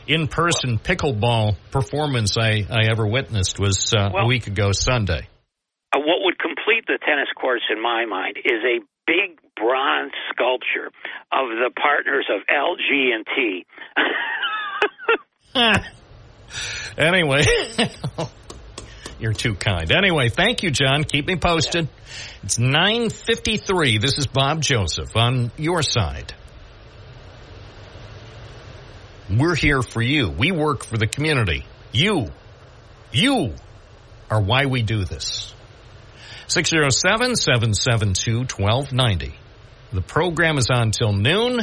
[0.06, 5.26] in person pickleball performance I, I ever witnessed was uh, a week ago Sunday.
[5.92, 10.90] Uh, what would complete the tennis courts in my mind is a big bronze sculpture
[11.32, 13.66] of the partners of LG and T.
[16.98, 17.44] anyway,
[19.20, 19.90] you're too kind.
[19.92, 21.04] Anyway, thank you, John.
[21.04, 21.88] Keep me posted.
[22.42, 24.00] It's 9:53.
[24.00, 26.32] This is Bob Joseph on your side.
[29.28, 30.30] We're here for you.
[30.30, 31.66] We work for the community.
[31.92, 32.28] You,
[33.12, 33.52] you
[34.30, 35.54] are why we do this.
[36.48, 39.34] 607-772-1290.
[39.92, 41.60] The program is on till noon,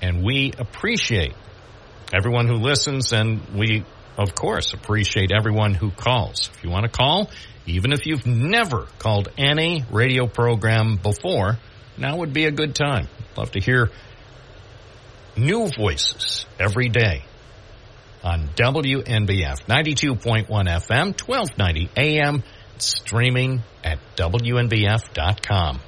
[0.00, 1.34] and we appreciate
[2.12, 3.84] everyone who listens, and we,
[4.16, 6.50] of course, appreciate everyone who calls.
[6.54, 7.30] If you want to call,
[7.66, 11.58] even if you've never called any radio program before,
[11.96, 13.08] now would be a good time.
[13.36, 13.90] Love to hear
[15.36, 17.24] new voices every day
[18.22, 22.42] on WNBF 92.1 FM, 1290 AM,
[22.78, 25.80] streaming at WNBF.com.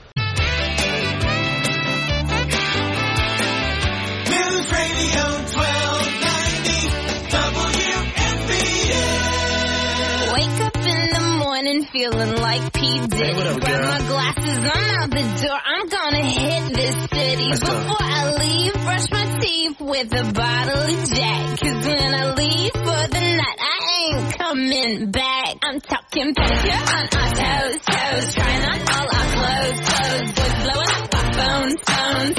[11.87, 13.07] feeling like P.
[13.07, 13.61] Diddy.
[13.61, 15.61] Grab my glasses, I'm out the door.
[15.64, 17.51] I'm gonna hit this city.
[17.51, 21.61] Before I leave, brush my teeth with a bottle of Jack.
[21.61, 25.57] Cause when I leave for the night, I ain't coming back.
[25.62, 28.34] I'm talking pedicure on our toes, toes.
[28.34, 30.32] Trying on all our clothes, clothes.
[30.32, 32.34] Boys blowing up phones, phones.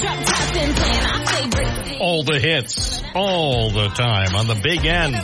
[0.00, 2.00] Drop tops and favorite.
[2.00, 5.14] All the hits, all the time on the big end.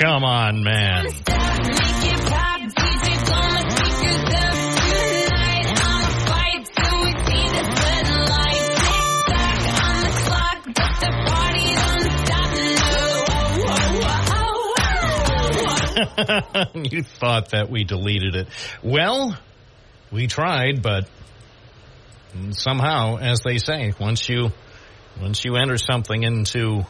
[0.00, 1.06] Come on, man.
[16.74, 18.48] You thought that we deleted it.
[18.82, 19.36] Well,
[20.10, 21.08] we tried, but
[22.50, 24.52] somehow, as they say, once you
[25.20, 26.84] once you enter something into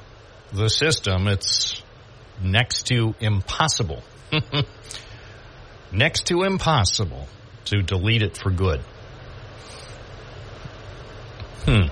[0.53, 1.83] the system, it's
[2.43, 4.03] next to impossible.
[5.93, 7.29] next to impossible
[7.67, 8.81] to delete it for good.
[11.65, 11.89] Hmm.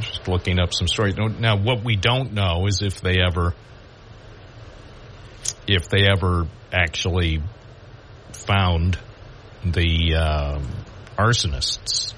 [0.00, 1.16] Just looking up some stories.
[1.16, 3.54] Now, what we don't know is if they ever,
[5.66, 7.42] if they ever actually
[8.32, 8.98] found
[9.64, 10.68] the um,
[11.18, 12.14] arsonists,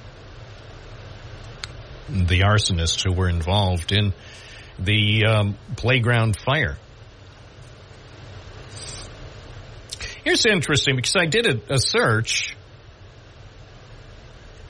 [2.09, 4.13] the arsonists who were involved in
[4.79, 6.77] the um, playground fire.
[10.25, 12.57] Here's interesting because I did a, a search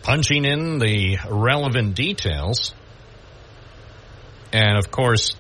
[0.03, 2.75] punching in the relevant details.
[4.53, 5.37] And of course,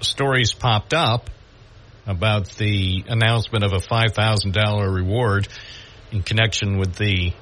[0.00, 1.30] stories popped up
[2.06, 5.48] about the announcement of a $5,000 reward
[6.12, 7.32] in connection with the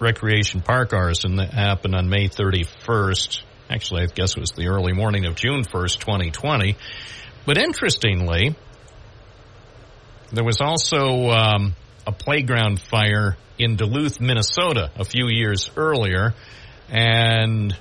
[0.00, 3.42] recreation park arson that happened on May 31st.
[3.70, 6.76] Actually, I guess it was the early morning of June 1st, 2020.
[7.46, 8.56] But interestingly,
[10.32, 11.74] there was also um,
[12.06, 16.34] a playground fire in Duluth, Minnesota a few years earlier.
[16.88, 17.76] And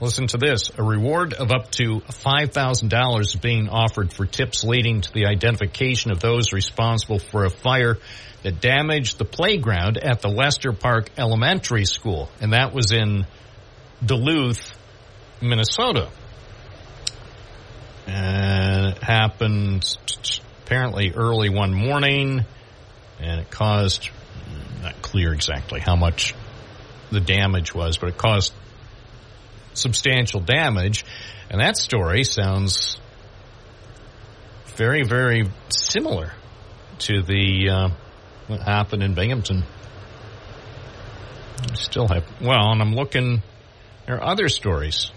[0.00, 0.70] listen to this.
[0.76, 6.10] A reward of up to $5,000 is being offered for tips leading to the identification
[6.10, 7.98] of those responsible for a fire
[8.42, 12.30] that damaged the playground at the Lester Park Elementary School.
[12.40, 13.26] And that was in
[14.04, 14.76] Duluth,
[15.40, 16.10] Minnesota.
[18.06, 19.84] And it happened
[20.64, 22.44] apparently early one morning
[23.18, 24.10] and it caused
[24.82, 26.34] not clear exactly how much
[27.10, 28.52] the damage was, but it caused
[29.76, 31.04] substantial damage.
[31.50, 32.98] And that story sounds
[34.76, 36.32] very, very similar
[36.98, 37.88] to the uh,
[38.46, 39.64] what happened in Binghamton.
[41.70, 43.42] I still have well, and I'm looking.
[44.06, 45.10] There are other stories.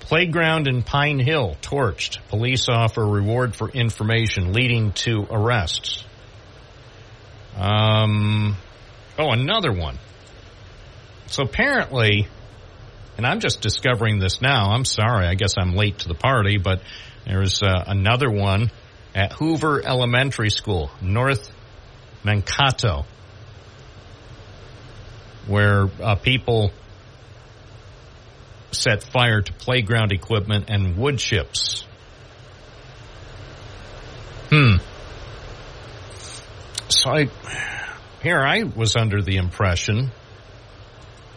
[0.00, 2.18] Playground in Pine Hill torched.
[2.28, 6.04] Police offer reward for information leading to arrests.
[7.56, 8.56] Um,
[9.18, 9.98] oh, another one.
[11.26, 12.28] So apparently,
[13.16, 14.70] and I'm just discovering this now.
[14.70, 15.26] I'm sorry.
[15.26, 16.82] I guess I'm late to the party, but
[17.26, 18.70] there's uh, another one
[19.14, 21.50] at Hoover Elementary School, North
[22.24, 23.04] Mankato,
[25.46, 26.72] where uh, people
[28.72, 31.84] set fire to playground equipment and wood chips.
[34.50, 34.76] Hmm.
[36.88, 37.28] So I,
[38.22, 40.10] here I was under the impression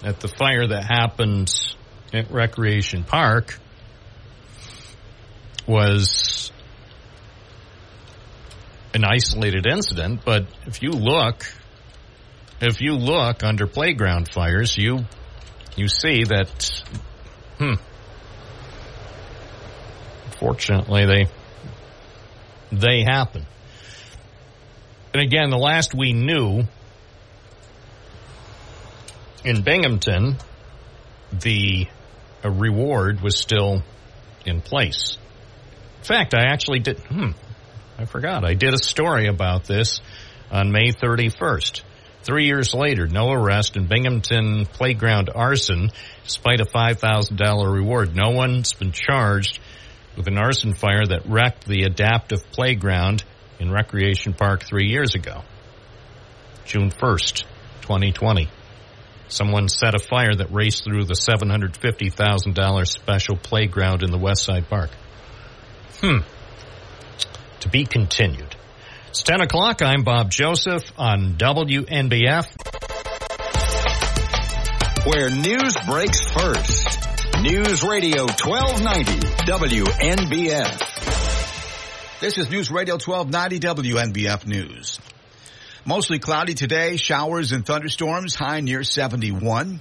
[0.02, 1.54] that the fire that happened
[2.14, 3.60] at Recreation Park
[5.68, 6.52] was
[8.94, 11.46] an isolated incident, but if you look,
[12.62, 15.06] if you look under playground fires, you
[15.76, 16.84] you see that,
[17.60, 17.74] hmm.
[20.40, 21.26] Fortunately, they
[22.72, 23.46] they happen.
[25.14, 26.64] And again, the last we knew
[29.48, 30.36] in Binghamton,
[31.32, 31.88] the
[32.44, 33.82] reward was still
[34.46, 35.18] in place.
[36.00, 37.30] In fact, I actually did, hmm,
[37.98, 38.44] I forgot.
[38.44, 40.02] I did a story about this
[40.52, 41.82] on May 31st.
[42.24, 45.92] Three years later, no arrest in Binghamton playground arson,
[46.26, 48.14] despite a $5,000 reward.
[48.14, 49.60] No one's been charged
[50.18, 53.24] with an arson fire that wrecked the adaptive playground
[53.62, 55.44] in Recreation Park three years ago.
[56.66, 57.46] June 1st,
[57.84, 58.50] 2020.
[59.30, 64.70] Someone set a fire that raced through the $750,000 special playground in the West Side
[64.70, 64.90] Park.
[66.02, 66.20] Hmm.
[67.62, 68.56] To be continued.
[69.10, 69.82] It's 10 o'clock.
[69.82, 72.48] I'm Bob Joseph on WNBF.
[75.06, 76.98] Where news breaks first.
[77.42, 80.88] News Radio 1290 WNBF.
[82.20, 85.00] This is News Radio 1290 WNBF News.
[85.88, 89.80] Mostly cloudy today, showers and thunderstorms, high near 71.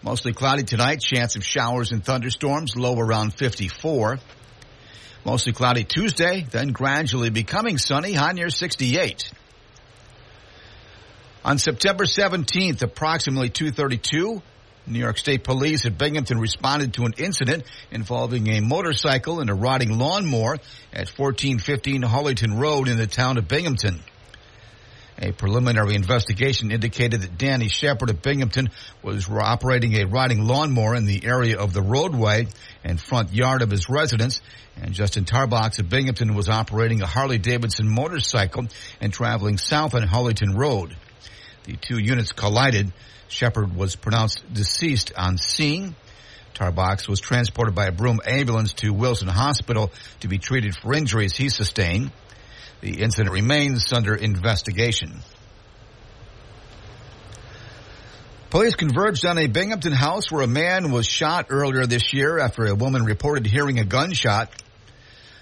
[0.00, 4.20] Mostly cloudy tonight, chance of showers and thunderstorms, low around 54.
[5.24, 9.32] Mostly cloudy Tuesday, then gradually becoming sunny, high near 68.
[11.44, 14.40] On September 17th, approximately 232,
[14.86, 19.54] New York State Police at Binghamton responded to an incident involving a motorcycle and a
[19.54, 20.58] rotting lawnmower
[20.92, 24.04] at 1415 Hawleyton Road in the town of Binghamton.
[25.18, 28.68] A preliminary investigation indicated that Danny Shepard of Binghamton
[29.02, 32.48] was operating a riding lawnmower in the area of the roadway
[32.84, 34.42] and front yard of his residence,
[34.76, 38.66] and Justin Tarbox of Binghamton was operating a Harley Davidson motorcycle
[39.00, 40.94] and traveling south on Hawleyton Road.
[41.64, 42.92] The two units collided.
[43.28, 45.96] Shepard was pronounced deceased on scene.
[46.54, 49.90] Tarbox was transported by a Broome ambulance to Wilson Hospital
[50.20, 52.12] to be treated for injuries he sustained.
[52.80, 55.20] The incident remains under investigation.
[58.50, 62.66] Police converged on a Binghamton house where a man was shot earlier this year after
[62.66, 64.50] a woman reported hearing a gunshot.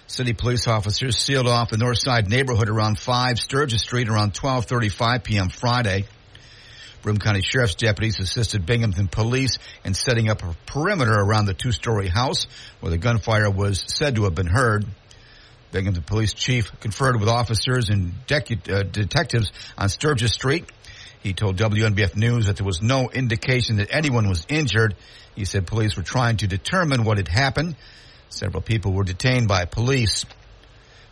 [0.07, 5.23] City police officers sealed off the north side neighborhood around 5 Sturgis Street around 12:35
[5.23, 5.49] p.m.
[5.49, 6.07] Friday.
[7.03, 12.09] Broome County Sheriff's deputies assisted Binghamton police in setting up a perimeter around the two-story
[12.09, 12.47] house
[12.81, 14.87] where the gunfire was said to have been heard.
[15.75, 20.71] Binghamton Police Chief conferred with officers and uh, detectives on Sturgis Street.
[21.21, 24.95] He told WNBF News that there was no indication that anyone was injured.
[25.35, 27.75] He said police were trying to determine what had happened.
[28.29, 30.25] Several people were detained by police.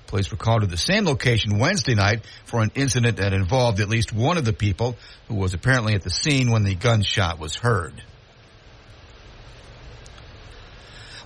[0.07, 3.89] Police were called to the same location Wednesday night for an incident that involved at
[3.89, 4.97] least one of the people
[5.27, 8.01] who was apparently at the scene when the gunshot was heard.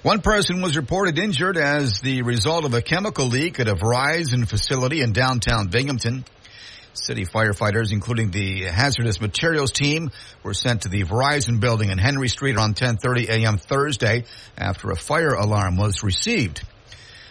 [0.07, 4.47] One person was reported injured as the result of a chemical leak at a Verizon
[4.47, 6.25] facility in downtown Binghamton.
[6.95, 10.13] City firefighters, including the hazardous materials team,
[10.45, 13.59] were sent to the Verizon building in Henry Street around 10:30 a.m.
[13.59, 14.27] Thursday
[14.57, 16.63] after a fire alarm was received.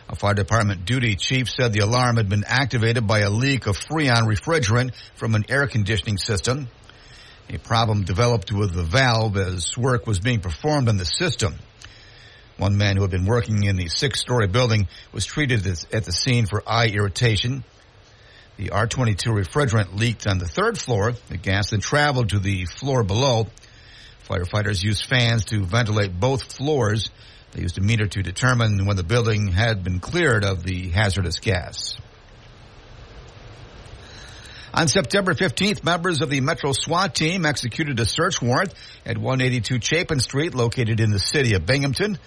[0.10, 3.78] A fire department duty chief said the alarm had been activated by a leak of
[3.78, 6.68] Freon refrigerant from an air conditioning system.
[7.50, 11.56] A problem developed with the valve as work was being performed on the system.
[12.58, 16.46] One man who had been working in the six-story building was treated at the scene
[16.46, 17.66] for eye irritation.
[18.58, 21.14] The R22 refrigerant leaked on the third floor.
[21.28, 23.48] The gas then traveled to the floor below.
[24.30, 27.10] Firefighters used fans to ventilate both floors.
[27.52, 31.40] They used a meter to determine when the building had been cleared of the hazardous
[31.40, 31.98] gas.
[34.74, 38.74] On September 15th, members of the Metro SWAT team executed a search warrant
[39.06, 42.18] at 182 Chapin Street, located in the city of Binghamton.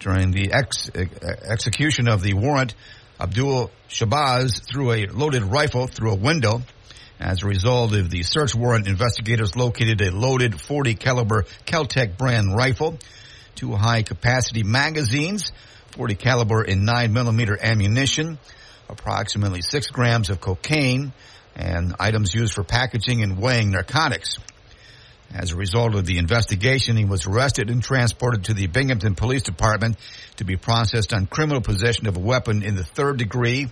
[0.00, 2.74] During the ex- execution of the warrant,
[3.20, 6.62] Abdul Shabazz threw a loaded rifle through a window.
[7.18, 12.54] As a result of the search warrant, investigators located a loaded 40 caliber Keltec brand
[12.54, 12.96] rifle,
[13.56, 15.50] two high capacity magazines,
[15.92, 18.38] 40 caliber and 9 millimeter ammunition,
[18.88, 21.12] approximately 6 grams of cocaine,
[21.56, 24.38] and items used for packaging and weighing narcotics.
[25.34, 29.42] As a result of the investigation, he was arrested and transported to the Binghamton Police
[29.42, 29.98] Department
[30.36, 33.70] to be processed on criminal possession of a weapon in the third degree,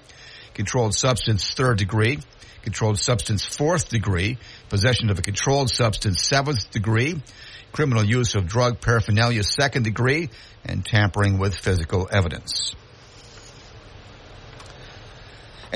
[0.52, 2.18] controlled substance third degree,
[2.62, 4.36] controlled substance fourth degree,
[4.68, 7.22] possession of a controlled substance seventh degree,
[7.72, 10.28] criminal use of drug paraphernalia second degree,
[10.64, 12.74] and tampering with physical evidence.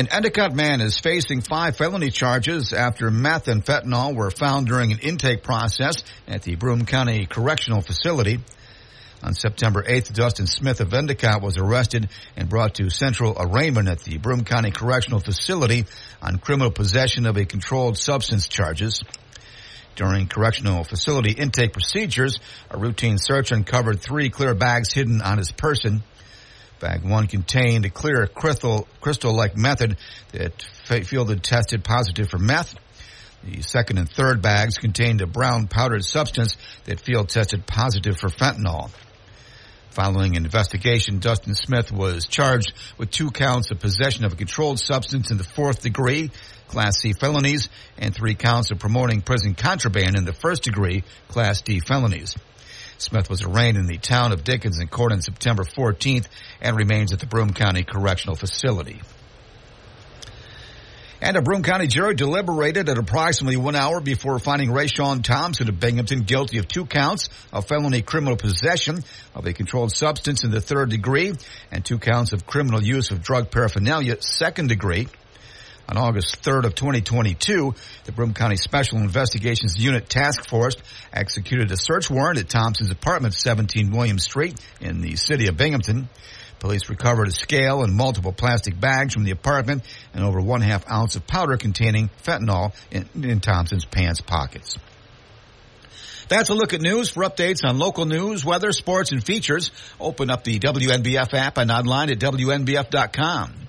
[0.01, 4.93] An Endicott man is facing five felony charges after meth and fentanyl were found during
[4.93, 8.41] an intake process at the Broome County Correctional Facility.
[9.23, 13.99] On September 8th, Dustin Smith of Endicott was arrested and brought to central arraignment at
[13.99, 15.85] the Broome County Correctional Facility
[16.23, 19.05] on criminal possession of a controlled substance charges.
[19.97, 22.39] During correctional facility intake procedures,
[22.71, 26.03] a routine search uncovered three clear bags hidden on his person.
[26.81, 29.99] Bag one contained a clear crystal, crystal-like method
[30.33, 30.63] that
[31.05, 32.75] fielded tested positive for meth.
[33.45, 38.29] The second and third bags contained a brown powdered substance that field tested positive for
[38.29, 38.91] fentanyl.
[39.91, 44.79] Following an investigation, Dustin Smith was charged with two counts of possession of a controlled
[44.79, 46.31] substance in the fourth degree,
[46.69, 47.69] Class C felonies,
[47.99, 52.37] and three counts of promoting prison contraband in the first degree, Class D felonies.
[53.01, 56.27] Smith was arraigned in the town of Dickinson court on September 14th
[56.61, 59.01] and remains at the Broome County Correctional Facility.
[61.23, 65.79] And a Broome County jury deliberated at approximately one hour before finding Rayshawn Thompson of
[65.79, 70.63] Binghamton guilty of two counts of felony criminal possession of a controlled substance in the
[70.63, 71.35] third degree
[71.71, 75.09] and two counts of criminal use of drug paraphernalia second degree.
[75.91, 77.75] On August 3rd of 2022,
[78.05, 80.77] the Broome County Special Investigations Unit Task Force
[81.13, 86.09] executed a search warrant at Thompson's apartment, 17 William Street in the city of Binghamton.
[86.61, 89.83] Police recovered a scale and multiple plastic bags from the apartment
[90.15, 94.79] and over one half ounce of powder containing fentanyl in, in Thompson's pants pockets.
[96.29, 97.11] That's a look at news.
[97.11, 101.69] For updates on local news, weather, sports, and features, open up the WNBF app and
[101.73, 103.67] online at WNBF.com.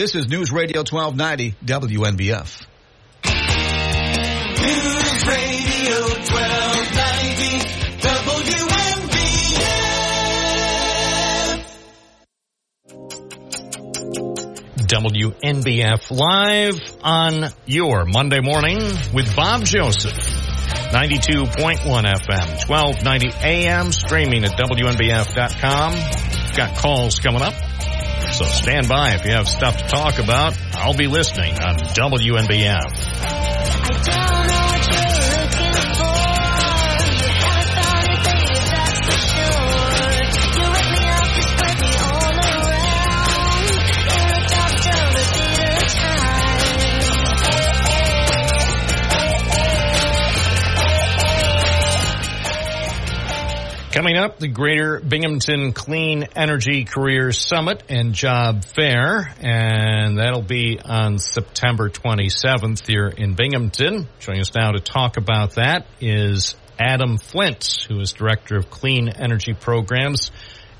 [0.00, 2.66] This is News Radio 1290 WNBF.
[4.56, 7.60] News Radio 1290
[8.00, 9.60] WNBF.
[14.88, 18.78] WNBF live on your Monday morning
[19.12, 20.16] with Bob Joseph.
[20.94, 25.94] 92.1 FM, 1290 AM, streaming at WNBF.com.
[26.56, 27.69] Got calls coming up.
[28.40, 30.56] So stand by if you have stuff to talk about.
[30.72, 34.39] I'll be listening on WNBF.
[53.92, 60.78] Coming up, the Greater Binghamton Clean Energy Career Summit and Job Fair, and that'll be
[60.78, 64.06] on September 27th here in Binghamton.
[64.20, 69.08] Joining us now to talk about that is Adam Flint, who is Director of Clean
[69.08, 70.30] Energy Programs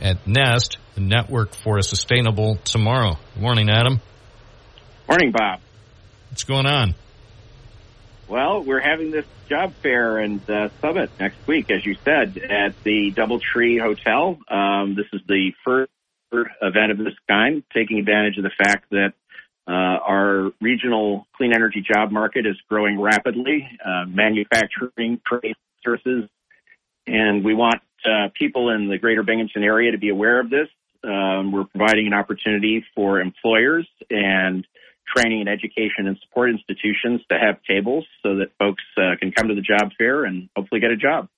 [0.01, 3.17] at NEST, the Network for a Sustainable Tomorrow.
[3.35, 4.01] Good morning, Adam.
[5.09, 5.59] Morning, Bob.
[6.29, 6.95] What's going on?
[8.31, 12.81] Well, we're having this job fair and uh, summit next week, as you said, at
[12.85, 14.39] the DoubleTree Hotel.
[14.49, 15.91] Um, this is the first
[16.63, 19.15] event of this kind, taking advantage of the fact that
[19.67, 26.31] uh, our regional clean energy job market is growing rapidly, uh, manufacturing, trade, services,
[27.09, 30.69] and we want uh, people in the greater Binghamton area to be aware of this.
[31.03, 34.65] Um, we're providing an opportunity for employers and
[35.15, 39.49] training and education and support institutions to have tables so that folks uh, can come
[39.49, 41.29] to the job fair and hopefully get a job.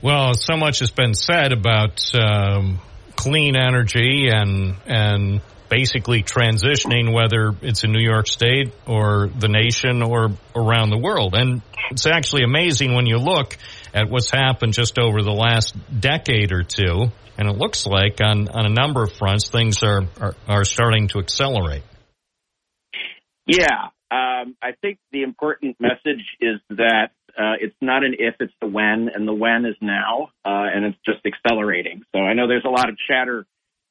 [0.00, 2.80] Well, so much has been said about um,
[3.14, 5.40] clean energy and and
[5.72, 11.34] basically transitioning, whether it's in New York State or the nation or around the world.
[11.34, 13.56] And it's actually amazing when you look
[13.94, 17.10] at what's happened just over the last decade or two.
[17.38, 21.08] And it looks like on, on a number of fronts, things are, are, are starting
[21.08, 21.84] to accelerate.
[23.46, 28.52] Yeah, um, I think the important message is that uh, it's not an if, it's
[28.60, 32.02] the when, and the when is now, uh, and it's just accelerating.
[32.14, 33.46] So I know there's a lot of chatter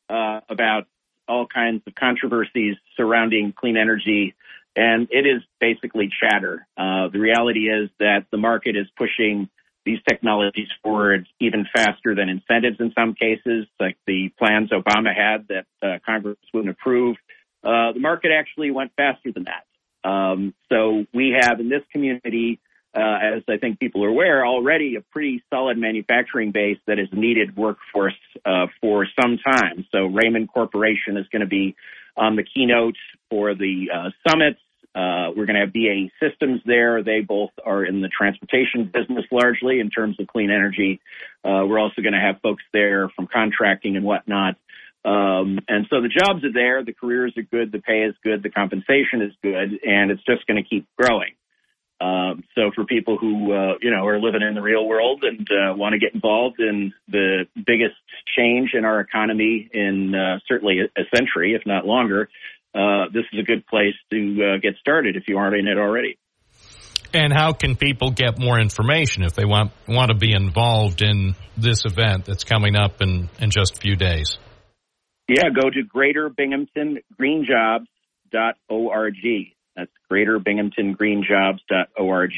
[0.10, 0.86] uh, about
[1.28, 4.36] all kinds of controversies surrounding clean energy,
[4.76, 6.68] and it is basically chatter.
[6.78, 9.50] Uh, the reality is that the market is pushing
[9.86, 15.48] these technologies forward even faster than incentives in some cases, like the plans Obama had
[15.48, 17.16] that uh, Congress wouldn't approve.
[17.64, 20.10] Uh, the market actually went faster than that.
[20.10, 22.60] Um, so we have in this community,
[22.96, 27.08] uh, as I think people are aware, already a pretty solid manufacturing base that is
[27.12, 29.86] needed workforce uh, for some time.
[29.92, 31.76] So Raymond Corporation is going to be
[32.18, 32.98] on the keynote
[33.30, 34.58] for the uh, summit.
[34.94, 37.02] Uh, we're going to have BAE Systems there.
[37.02, 41.00] They both are in the transportation business largely in terms of clean energy.
[41.46, 44.58] Uh, we're also going to have folks there from contracting and whatnot.
[45.04, 48.44] Um, and so the jobs are there, the careers are good, the pay is good,
[48.44, 51.34] the compensation is good, and it's just going to keep growing.
[52.02, 55.48] Um, so for people who uh, you know are living in the real world and
[55.52, 57.96] uh, want to get involved in the biggest
[58.36, 62.28] change in our economy in uh, certainly a, century, if not longer,
[62.74, 65.78] uh, this is a good place to uh, get started if you aren't in it
[65.78, 66.18] already.
[67.14, 71.36] And how can people get more information if they want want to be involved in
[71.56, 74.40] this event that's coming up in, in just a few days?
[75.32, 77.86] Yeah, go to Greater Binghamton Greenjobs.org.
[79.78, 82.34] That's Greater Binghamton Greenjobs.org.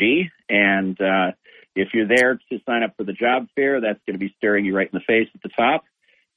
[0.47, 1.31] And uh,
[1.75, 4.63] if you're there to sign up for the job fair, that's going to be staring
[4.65, 5.85] you right in the face at the top.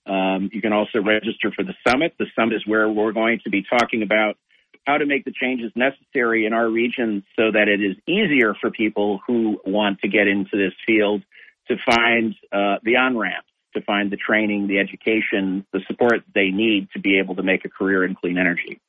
[0.07, 2.15] Um, you can also register for the summit.
[2.19, 4.39] The summit is where we're going to be talking about
[4.87, 8.71] how to make the changes necessary in our region so that it is easier for
[8.71, 11.21] people who want to get into this field
[11.69, 16.49] to find uh, the on ramps to find the training, the education, the support they
[16.49, 18.81] need to be able to make a career in clean energy.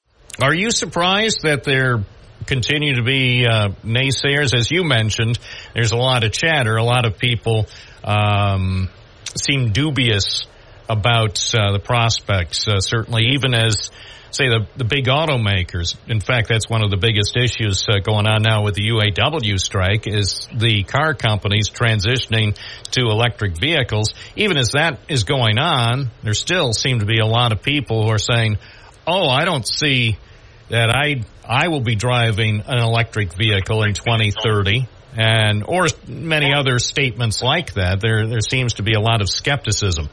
[0.41, 2.03] Are you surprised that there
[2.45, 4.55] continue to be uh, naysayers?
[4.55, 5.39] As you mentioned,
[5.73, 6.75] there's a lot of chatter.
[6.75, 7.67] A lot of people
[8.03, 8.89] um,
[9.35, 10.45] seem dubious
[10.89, 12.67] about uh, the prospects.
[12.67, 13.91] Uh, certainly, even as
[14.31, 15.95] say the, the big automakers.
[16.07, 19.59] In fact, that's one of the biggest issues uh, going on now with the UAW
[19.59, 22.57] strike is the car companies transitioning
[22.91, 24.13] to electric vehicles.
[24.35, 28.03] Even as that is going on, there still seem to be a lot of people
[28.03, 28.57] who are saying,
[29.05, 30.17] "Oh, I don't see
[30.69, 34.87] that I I will be driving an electric vehicle in 2030."
[35.19, 38.01] And or many other statements like that.
[38.01, 40.09] There there seems to be a lot of skepticism.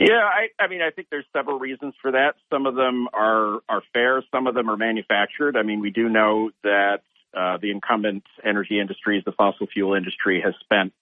[0.00, 2.32] Yeah, I, I mean, I think there's several reasons for that.
[2.50, 4.24] Some of them are are fair.
[4.32, 5.58] Some of them are manufactured.
[5.58, 7.00] I mean, we do know that
[7.36, 10.94] uh, the incumbent energy industries, the fossil fuel industry, has spent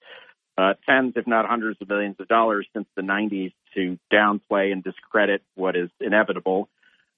[0.58, 4.82] uh, tens, if not hundreds of millions of dollars since the 90s to downplay and
[4.82, 6.68] discredit what is inevitable.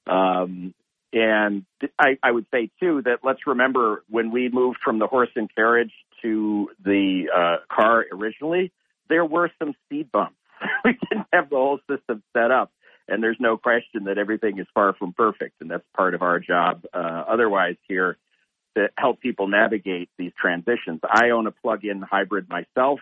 [0.06, 0.74] Um,
[1.14, 1.64] and
[1.98, 5.52] I, I would say too that let's remember when we moved from the horse and
[5.54, 8.70] carriage to the uh, car originally,
[9.08, 10.36] there were some speed bumps.
[10.84, 12.72] we didn't have the whole system set up,
[13.08, 16.38] and there's no question that everything is far from perfect, and that's part of our
[16.38, 16.84] job.
[16.92, 18.16] Uh, otherwise, here
[18.76, 21.00] to help people navigate these transitions.
[21.02, 23.00] I own a plug-in hybrid myself.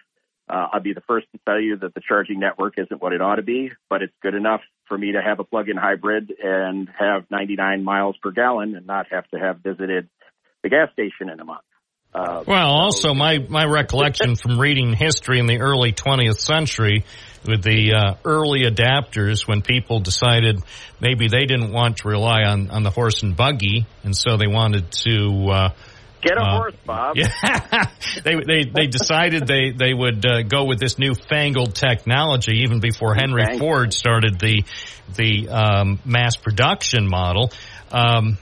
[0.48, 3.20] Uh, I'll be the first to tell you that the charging network isn't what it
[3.20, 6.88] ought to be, but it's good enough for me to have a plug-in hybrid and
[6.98, 10.08] have 99 miles per gallon and not have to have visited
[10.62, 11.60] the gas station in a month.
[12.14, 17.04] Uh, well, also my my recollection from reading history in the early 20th century
[17.46, 20.62] with the uh, early adapters when people decided
[21.00, 24.46] maybe they didn't want to rely on on the horse and buggy, and so they
[24.46, 25.48] wanted to.
[25.50, 25.68] Uh,
[26.20, 27.16] Get a uh, horse, Bob.
[27.16, 27.84] Yeah,
[28.24, 33.14] they they they decided they they would uh, go with this newfangled technology even before
[33.14, 33.58] Henry.
[33.58, 34.64] Ford started the
[35.14, 37.52] the um, mass production model.
[37.92, 38.38] Um,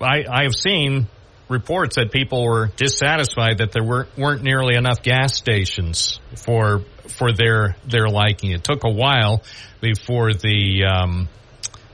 [0.00, 1.08] I I have seen
[1.54, 7.32] reports that people were dissatisfied that there weren't weren't nearly enough gas stations for for
[7.32, 8.50] their their liking.
[8.50, 9.42] It took a while
[9.80, 11.28] before the um,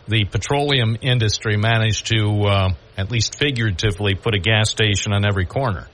[0.08, 5.46] the petroleum industry managed to, uh, at least figuratively, put a gas station on every
[5.46, 5.86] corner.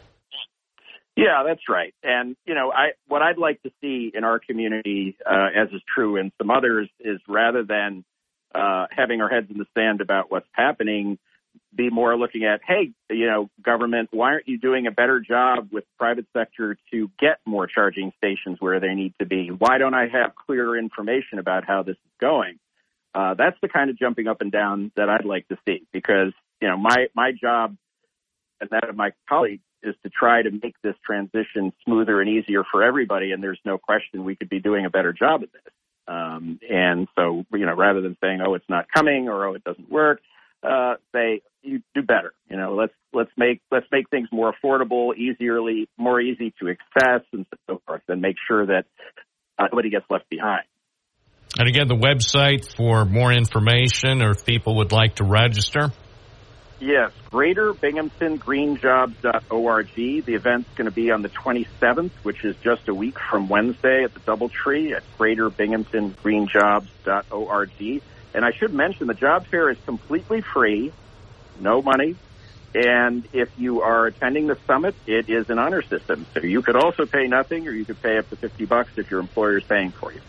[1.17, 1.95] Yeah, that's right.
[2.03, 5.83] And you know, I what I'd like to see in our community, uh, as is
[5.95, 8.05] true in some others, is rather than
[8.55, 11.19] uh, having our heads in the sand about what's happening,
[11.77, 15.69] be more looking at, hey, you know, government, why aren't you doing a better job
[15.71, 19.49] with private sector to get more charging stations where they need to be?
[19.49, 22.59] Why don't I have clearer information about how this is going?
[23.15, 26.33] Uh, that's the kind of jumping up and down that I'd like to see because
[26.61, 27.77] you know my my job
[28.61, 32.63] and that of my colleagues is to try to make this transition smoother and easier
[32.71, 33.33] for everybody.
[33.33, 35.73] And there's no question we could be doing a better job at this.
[36.09, 39.65] Um, and so, you know, rather than saying, "Oh, it's not coming" or "Oh, it
[39.65, 40.21] doesn't work,"
[40.63, 45.17] uh, say, "You do better." You know, let's let's make let's make things more affordable,
[45.17, 48.85] easierly, more easy to access, and so forth, and make sure that
[49.59, 50.65] uh, nobody gets left behind.
[51.59, 55.91] And again, the website for more information or if people would like to register.
[56.79, 59.95] Yes, Greater Binghamton Greenjobs.org.
[59.95, 64.05] The event's going to be on the 27th, which is just a week from Wednesday
[64.05, 68.03] at the Doubletree at Greater Binghamton Greenjobs.org.
[68.35, 70.93] And I should mention the job fair is completely free,
[71.61, 72.17] no money.
[72.75, 76.27] And if you are attending the summit, it is an honor system.
[76.35, 79.11] So you could also pay nothing or you could pay up to 50 bucks if
[79.11, 80.21] your employer is paying for you.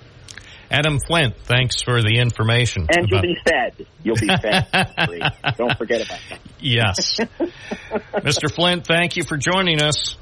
[0.70, 2.88] Adam Flint, thanks for the information.
[2.90, 3.86] And you'll be fed.
[4.04, 4.68] You'll be fed.
[5.58, 6.40] Don't forget about that.
[6.60, 7.20] Yes.
[7.20, 8.54] Mr.
[8.54, 10.18] Flint, thank you for joining us.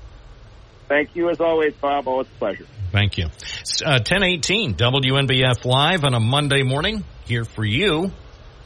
[0.87, 2.07] Thank you as always, Bob.
[2.07, 2.65] Always a pleasure.
[2.91, 3.25] Thank you.
[3.25, 8.11] Uh, 1018 WNBF Live on a Monday morning here for you.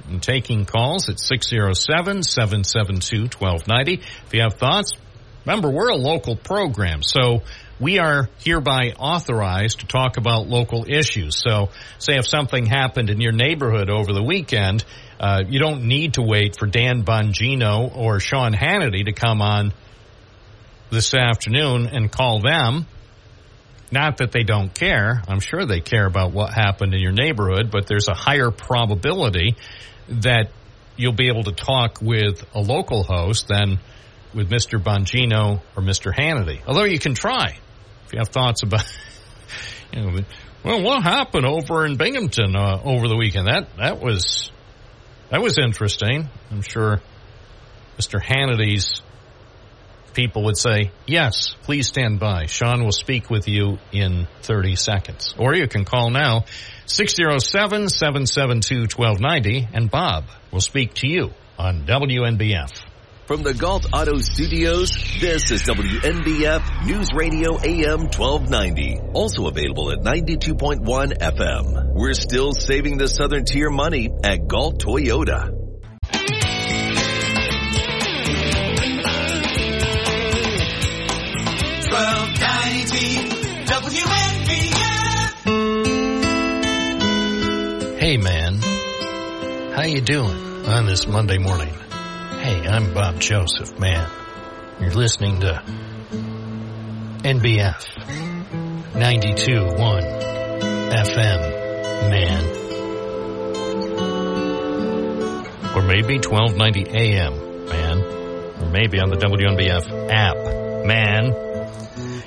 [0.09, 3.99] And taking calls at 607-772-1290.
[3.99, 4.93] If you have thoughts,
[5.45, 7.43] remember we're a local program, so
[7.79, 11.41] we are hereby authorized to talk about local issues.
[11.41, 14.83] So say if something happened in your neighborhood over the weekend,
[15.19, 19.73] uh, you don't need to wait for Dan Bongino or Sean Hannity to come on
[20.89, 22.85] this afternoon and call them.
[23.91, 25.23] Not that they don't care.
[25.27, 29.55] I'm sure they care about what happened in your neighborhood, but there's a higher probability
[30.09, 30.51] that
[30.97, 33.79] you'll be able to talk with a local host than
[34.33, 34.81] with Mr.
[34.81, 36.13] Bongino or Mr.
[36.13, 36.61] Hannity.
[36.67, 37.57] Although you can try
[38.05, 38.85] if you have thoughts about,
[39.93, 40.19] you know,
[40.63, 43.47] well, what happened over in Binghamton uh, over the weekend?
[43.47, 44.51] That that was
[45.29, 46.27] that was interesting.
[46.51, 47.01] I'm sure
[47.97, 48.21] Mr.
[48.21, 49.01] Hannity's
[50.13, 52.45] people would say, yes, please stand by.
[52.45, 55.33] Sean will speak with you in 30 seconds.
[55.37, 56.45] Or you can call now,
[56.87, 62.83] 607-772-1290, and Bob will speak to you on WNBF.
[63.27, 64.91] From the Gault Auto Studios,
[65.21, 68.97] this is WNBF News Radio AM 1290.
[69.13, 71.93] Also available at 92.1 FM.
[71.93, 75.51] We're still saving the Southern Tier money at Gault Toyota.
[83.69, 85.45] WNBF.
[87.99, 88.55] Hey man,
[89.75, 91.75] how you doing on this Monday morning?
[92.41, 94.09] Hey, I'm Bob Joseph, man.
[94.81, 95.61] You're listening to
[97.21, 97.85] NBF
[98.95, 100.01] 92.1
[100.89, 101.41] FM,
[102.09, 102.43] man.
[105.75, 107.99] Or maybe 1290 AM, man.
[108.63, 110.37] Or maybe on the WNBF app.
[110.87, 111.48] Man.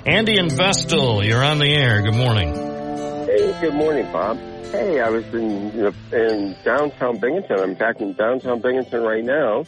[0.04, 2.02] Andy and Vestal, you're on the air.
[2.02, 2.52] Good morning.
[2.52, 4.36] Hey, good morning, Bob.
[4.72, 5.70] Hey, I was in
[6.12, 7.60] in downtown Binghamton.
[7.60, 9.64] I'm back in downtown Binghamton right now,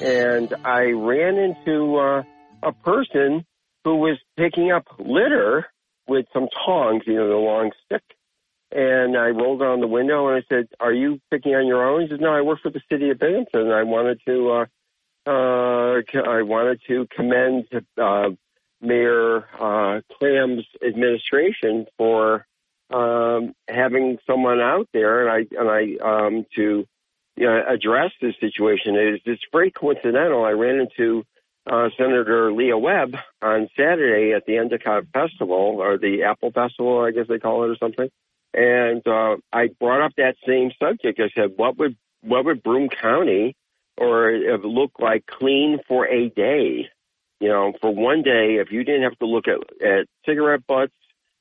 [0.00, 2.22] and I ran into uh,
[2.62, 3.44] a person
[3.82, 5.66] who was picking up litter
[6.06, 8.04] with some tongs, you know, the long stick.
[8.70, 12.02] And I rolled down the window and I said, "Are you picking on your own?"
[12.02, 13.72] He said, "No, I work for the city of Binghamton.
[13.72, 14.66] I wanted to, uh,
[15.28, 17.64] uh, I wanted to commend
[18.00, 18.28] uh,
[18.82, 22.46] Mayor uh, Kraham's administration for
[22.90, 26.84] um, having someone out there, and I and I um, to
[27.36, 28.96] you know, address this situation.
[28.96, 30.44] It is it's very coincidental.
[30.44, 31.24] I ran into
[31.70, 37.12] uh, Senator Lea Webb on Saturday at the Endicott Festival or the Apple Festival, I
[37.12, 38.10] guess they call it or something.
[38.52, 41.20] And uh, I brought up that same subject.
[41.20, 43.56] I said, "What would what would Broome County
[43.96, 46.88] or look like clean for a day?
[47.42, 50.92] You know, for one day, if you didn't have to look at at cigarette butts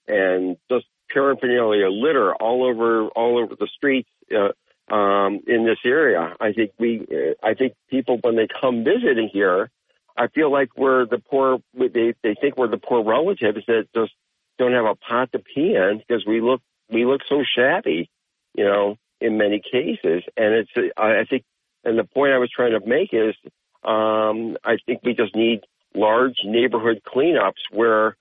[0.08, 4.52] and just paraphernalia litter all over all over the streets uh,
[4.92, 6.36] um, in this area.
[6.40, 9.70] I think we, uh, I think people when they come visiting here,
[10.18, 11.60] I feel like we're the poor.
[11.76, 14.14] They they think we're the poor relatives that just
[14.58, 18.10] don't have a pot to pee in because we look we look so shabby,
[18.56, 20.24] you know, in many cases.
[20.36, 21.44] And it's I I think,
[21.84, 23.36] and the point I was trying to make is,
[23.84, 25.62] um, I think we just need
[25.94, 28.16] large neighborhood cleanups where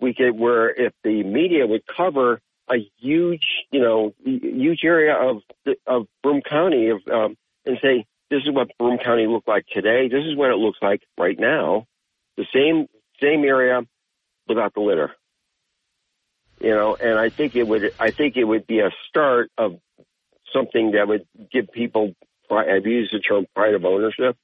[0.00, 5.42] we could where if the media would cover a huge, you know, huge area of
[5.86, 10.08] of Broome County of um, and say this is what Broome County looked like today.
[10.08, 11.86] This is what it looks like right now.
[12.36, 12.86] The same
[13.20, 13.82] same area
[14.48, 15.12] without the litter.
[16.60, 19.78] You know, and I think it would I think it would be a start of
[20.52, 22.14] something that would give people
[22.50, 24.36] I've used the term pride of ownership.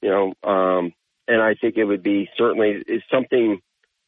[0.00, 0.92] You know, um,
[1.28, 3.60] and I think it would be certainly it's something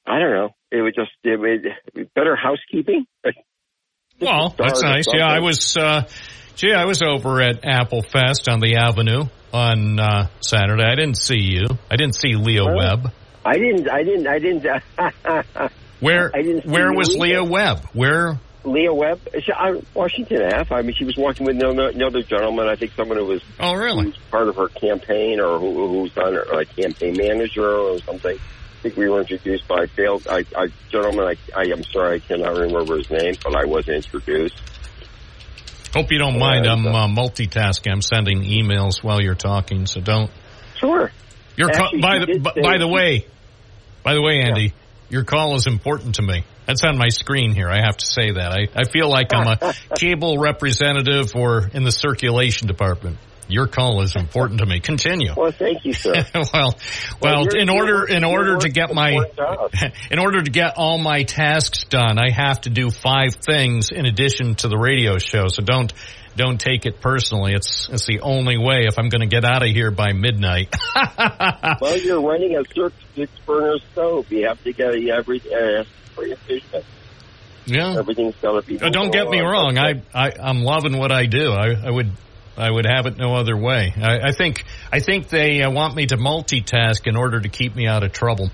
[0.07, 0.49] I don't know.
[0.73, 3.07] It would just it would better housekeeping.
[4.21, 5.07] Well, that's nice.
[5.11, 5.79] Yeah, I was.
[5.79, 6.03] Uh,
[6.55, 10.85] gee, I was over at Apple Fest on the Avenue on uh, Saturday.
[10.85, 11.67] I didn't see you.
[11.91, 13.13] I didn't see Leo Well, Webb.
[13.47, 13.89] I didn't.
[13.91, 14.27] I didn't.
[14.27, 15.73] I didn't.
[16.01, 17.87] Where I didn't Where was Leo Webb?
[17.95, 18.39] Where?
[18.65, 20.75] Lea Webb, she, I, Washington Ave.
[20.75, 22.69] I mean, she was walking with another, another gentleman.
[22.69, 26.17] I think someone who was oh really who's part of her campaign or who, who's
[26.19, 28.37] on her like campaign manager or something.
[28.37, 31.27] I think we were introduced by failed I, I gentleman.
[31.27, 34.61] I, I am sorry, I cannot remember his name, but I was introduced.
[35.95, 36.67] Hope you don't mind.
[36.67, 37.91] I'm uh, multitasking.
[37.91, 40.31] I'm sending emails while you're talking, so don't.
[40.77, 41.11] Sure.
[41.57, 43.27] Your call, Actually, by the by, by the way,
[44.03, 44.73] by the way, Andy,
[45.09, 46.45] your call is important to me.
[46.71, 47.69] That's on my screen here.
[47.69, 48.53] I have to say that.
[48.53, 53.19] I, I feel like I'm a cable representative or in the circulation department.
[53.49, 54.79] Your call is important to me.
[54.79, 55.35] Continue.
[55.37, 56.15] Well, thank you, sir.
[56.55, 56.79] well,
[57.21, 59.11] well, in order in order to get my
[60.13, 64.07] in order to get all my tasks done, I have to do five things in
[64.07, 65.49] addition to the radio show.
[65.49, 65.93] So don't
[66.41, 67.53] don't take it personally.
[67.53, 70.75] It's it's the only way if I'm going to get out of here by midnight.
[71.81, 72.63] well, you're running a
[73.15, 74.31] six, burner stove.
[74.33, 75.85] You have to get every uh,
[76.15, 76.85] pretty efficient.
[77.67, 77.99] yeah.
[77.99, 78.81] Everything's got to be.
[78.81, 79.77] Uh, Don't get me wrong.
[79.77, 81.53] I, I I'm loving what I do.
[81.53, 82.11] I, I would
[82.57, 83.93] I would have it no other way.
[83.97, 87.77] I, I think I think they uh, want me to multitask in order to keep
[87.77, 88.51] me out of trouble.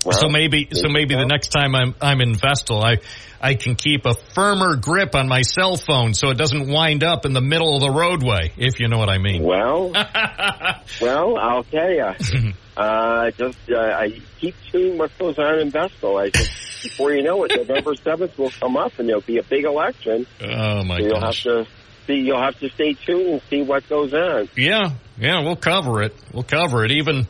[0.00, 2.98] So maybe so maybe the next time I'm I'm in Vestal, I
[3.40, 7.24] I can keep a firmer grip on my cell phone so it doesn't wind up
[7.26, 8.52] in the middle of the roadway.
[8.56, 9.42] If you know what I mean.
[9.42, 9.90] Well,
[11.00, 12.52] well, I'll tell you.
[12.76, 16.16] Uh, just uh, I keep tuning what goes on in Vestal.
[16.16, 19.42] I just before you know it, November seventh will come up, and there'll be a
[19.42, 20.26] big election.
[20.40, 21.44] Oh my so you'll gosh.
[21.44, 21.70] have to
[22.06, 22.14] see.
[22.14, 24.48] You'll have to stay tuned and see what goes on.
[24.56, 26.14] Yeah, yeah, we'll cover it.
[26.32, 26.92] We'll cover it.
[26.92, 27.26] Even,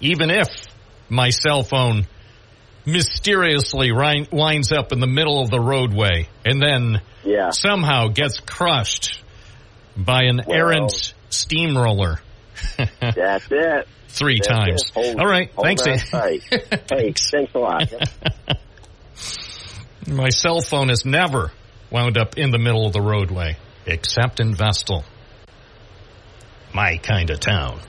[0.00, 0.48] even if
[1.10, 2.06] my cell phone
[2.86, 7.50] mysteriously ri- winds up in the middle of the roadway and then Yeah.
[7.50, 9.22] somehow gets crushed
[9.96, 12.20] by an Well- errant steamroller.
[13.00, 13.88] That's it.
[14.08, 14.82] Three That's times.
[14.82, 14.90] it.
[14.94, 15.50] Hold- All right.
[15.60, 15.82] Thanks.
[15.82, 16.04] on Andy.
[16.10, 16.42] tight.
[16.90, 17.92] hey, thanks a lot.
[20.06, 21.50] My cell phone has never
[21.90, 23.56] wound up in the middle of the roadway,
[23.86, 25.04] except in Vestal.
[26.74, 27.80] My kind of town.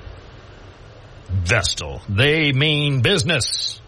[1.29, 2.01] Vestal.
[2.07, 3.81] They mean business.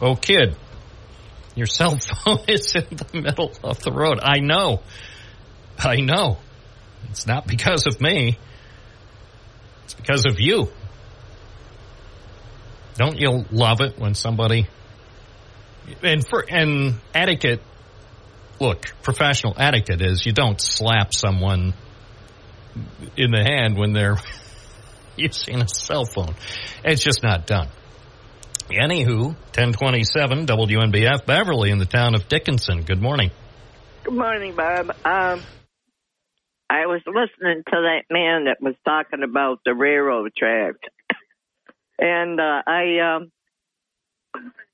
[0.00, 0.56] Oh, kid.
[1.54, 4.18] Your cell phone is in the middle of the road.
[4.22, 4.82] I know.
[5.78, 6.38] I know.
[7.10, 8.38] It's not because of me.
[9.84, 10.68] It's because of you.
[12.96, 14.68] Don't you love it when somebody
[16.02, 17.62] and for and etiquette
[18.60, 21.74] look professional etiquette is you don't slap someone
[23.16, 24.18] in the hand when they're
[25.16, 26.34] using a cell phone.
[26.84, 27.68] It's just not done.
[28.70, 32.82] Anywho, 1027 WNBF Beverly in the town of Dickinson.
[32.82, 33.30] Good morning.
[34.04, 34.90] Good morning, Bob.
[34.90, 35.42] Um,
[36.68, 40.80] I was listening to that man that was talking about the railroad tracks,
[41.98, 43.32] and uh, I um,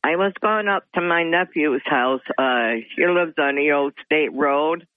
[0.02, 2.22] I was going up to my nephew's house.
[2.36, 4.88] Uh, he lives on the old state road,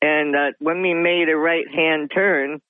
[0.00, 2.60] and uh, when we made a right hand turn,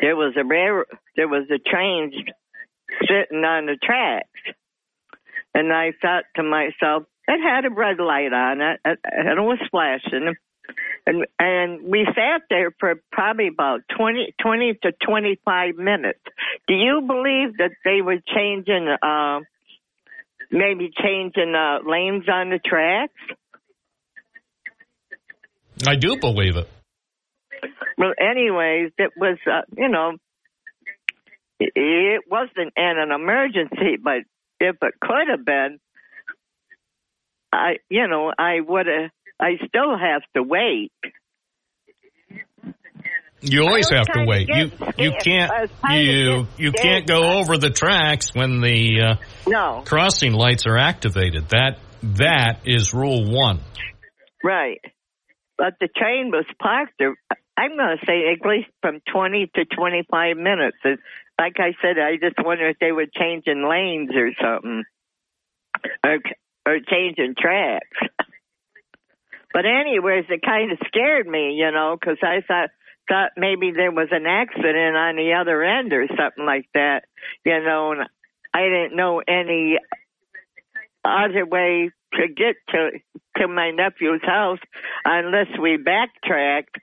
[0.00, 0.84] there was a rail,
[1.16, 2.12] there was a train
[3.02, 4.28] sitting on the tracks,
[5.54, 9.58] and I thought to myself, it had a red light on it, and it was
[9.70, 10.34] flashing.
[11.06, 16.20] And and we sat there for probably about 20, 20 to twenty five minutes.
[16.66, 19.40] Do you believe that they were changing, uh,
[20.50, 23.14] maybe changing uh, lanes on the tracks?
[25.86, 26.68] I do believe it.
[27.96, 30.12] Well, anyways, it was, uh, you know,
[31.60, 34.22] it, wasn't an, an emergency, but
[34.60, 35.78] if it could have been,
[37.52, 39.10] I, you know, I would have,
[39.40, 40.92] I still have to wait.
[43.40, 44.48] You always have to wait.
[44.48, 49.00] You you can't I was kinda you you can't go over the tracks when the
[49.00, 49.14] uh,
[49.46, 51.50] No, crossing lights are activated.
[51.50, 53.60] That that is rule one.
[54.42, 54.80] right.
[55.56, 57.00] But the train was parked
[57.58, 60.76] I'm going to say at least from 20 to 25 minutes.
[61.38, 64.84] Like I said, I just wonder if they were changing lanes or something.
[66.04, 66.18] Or,
[66.66, 67.98] or changing tracks.
[69.50, 72.68] But anyways, it kind of scared me, you know, because I thought
[73.08, 77.04] thought maybe there was an accident on the other end or something like that,
[77.44, 78.02] you know, and
[78.52, 79.78] I didn't know any
[81.04, 82.90] other way to get to
[83.38, 84.58] to my nephew's house
[85.04, 86.76] unless we backtracked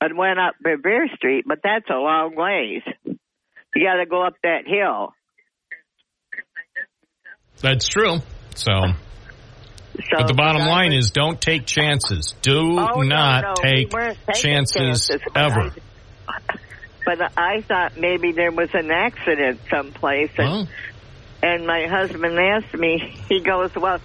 [0.00, 2.82] and went up Revere Street, but that's a long ways.
[3.74, 5.12] You got to go up that hill.
[7.60, 8.18] That's true.
[8.54, 8.72] So,
[9.94, 12.34] So but the bottom I line is don't take chances.
[12.42, 15.70] Do Oh, not no, we take taking chances, chances, but ever.
[17.04, 20.68] But I thought maybe there was an accident someplace, and Well,
[21.42, 23.14] and my husband asked me.
[23.28, 23.98] He goes, "Well,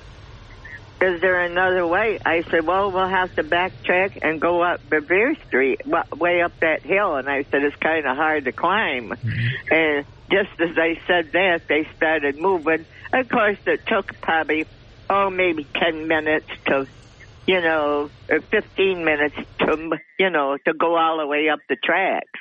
[1.05, 5.35] is there another way?" I said, "Well, we'll have to backtrack and go up Revere
[5.47, 9.73] Street, way up that hill." And I said, "It's kind of hard to climb." Mm-hmm.
[9.73, 12.85] And just as I said that, they started moving.
[13.13, 14.65] Of course, it took probably
[15.09, 16.87] oh maybe ten minutes to,
[17.45, 21.75] you know, or fifteen minutes to, you know, to go all the way up the
[21.75, 22.39] tracks.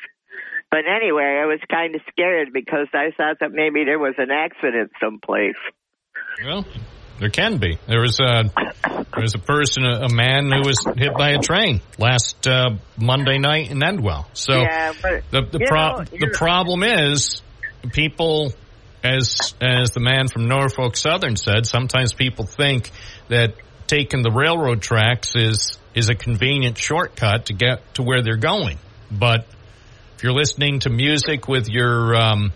[0.71, 4.31] But anyway, I was kind of scared because I thought that maybe there was an
[4.33, 5.55] accident someplace.
[6.43, 6.67] well,
[7.19, 7.79] there can be.
[7.87, 8.45] There was a
[8.85, 12.71] there was a person, a, a man who was hit by a train last uh,
[12.97, 14.27] Monday night in Endwell.
[14.33, 17.43] So yeah, but the the, pro- know, the problem is
[17.93, 18.53] people
[19.03, 22.91] as as the man from Norfolk Southern said sometimes people think
[23.29, 23.55] that
[23.87, 28.79] taking the railroad tracks is is a convenient shortcut to get to where they're going
[29.11, 29.47] but
[30.17, 32.53] if you're listening to music with your um,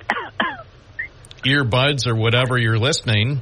[1.44, 3.40] earbuds or whatever you're listening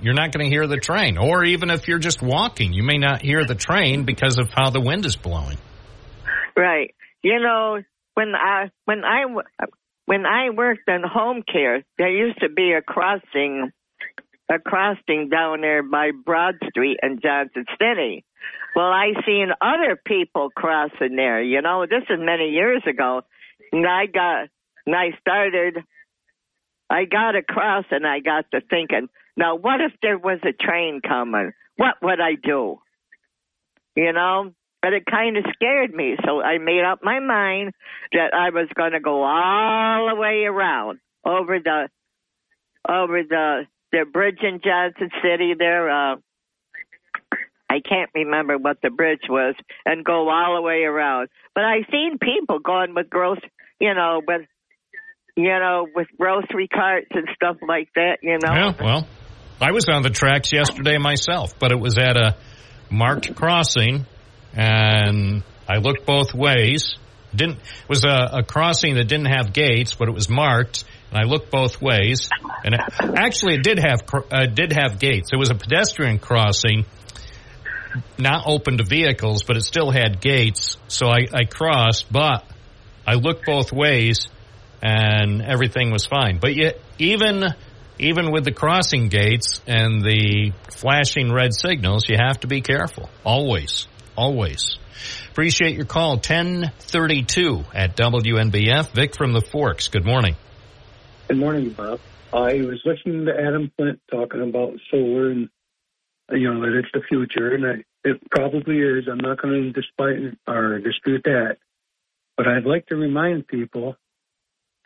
[0.00, 2.98] you're not going to hear the train or even if you're just walking you may
[2.98, 5.58] not hear the train because of how the wind is blowing
[6.56, 6.94] Right.
[7.22, 7.82] You know,
[8.14, 9.24] when I when I
[10.06, 13.72] when I worked in home care, there used to be a crossing
[14.48, 18.24] a crossing down there by Broad Street in Johnson City.
[18.76, 21.42] Well, I seen other people crossing there.
[21.42, 23.22] You know, this is many years ago,
[23.72, 24.48] and I got
[24.86, 25.78] and I started.
[26.90, 29.08] I got across, and I got to thinking.
[29.36, 31.52] Now, what if there was a train coming?
[31.76, 32.78] What would I do?
[33.96, 34.52] You know,
[34.82, 36.16] but it kind of scared me.
[36.24, 37.72] So I made up my mind
[38.12, 41.88] that I was going to go all the way around over the
[42.88, 45.88] over the the bridge in Johnson City there.
[45.88, 46.16] Uh,
[47.70, 49.54] I can't remember what the bridge was,
[49.86, 51.28] and go all the way around.
[51.54, 53.38] But I've seen people going with gross,
[53.80, 54.42] you know, with
[55.36, 58.18] you know, with grocery carts and stuff like that.
[58.22, 59.08] You know, Yeah, well,
[59.60, 62.36] I was on the tracks yesterday myself, but it was at a
[62.90, 64.06] marked crossing,
[64.52, 66.96] and I looked both ways.
[67.34, 71.18] Didn't it was a, a crossing that didn't have gates, but it was marked, and
[71.18, 72.28] I looked both ways.
[72.64, 74.00] And it, actually, it did have
[74.30, 75.30] uh, did have gates.
[75.32, 76.84] It was a pedestrian crossing,
[78.18, 80.76] not open to vehicles, but it still had gates.
[80.88, 82.44] So I, I crossed, but
[83.06, 84.28] I looked both ways,
[84.82, 86.38] and everything was fine.
[86.38, 87.44] But yet, even
[87.98, 93.08] even with the crossing gates and the flashing red signals, you have to be careful
[93.24, 93.86] always.
[94.16, 94.78] always.
[95.30, 96.12] Appreciate your call.
[96.12, 98.90] 1032 at WNBF.
[98.92, 99.88] Vic from the Forks.
[99.88, 100.36] Good morning.
[101.28, 102.00] Good morning, Bob.
[102.32, 105.48] I was listening to Adam Flint talking about solar and
[106.32, 109.06] you know that it's the future, and I, it probably is.
[109.10, 111.58] I'm not going to despite or dispute that,
[112.36, 113.96] but I'd like to remind people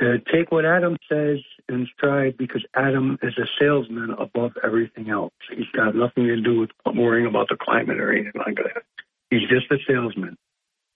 [0.00, 5.32] to take what Adam says in stride because Adam is a salesman above everything else.
[5.50, 8.82] He's got nothing to do with worrying about the climate or anything like that.
[9.30, 10.36] He's just a salesman.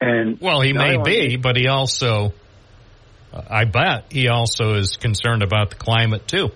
[0.01, 2.32] And Well, he may be, but he also,
[3.32, 6.51] uh, I bet he also is concerned about the climate too.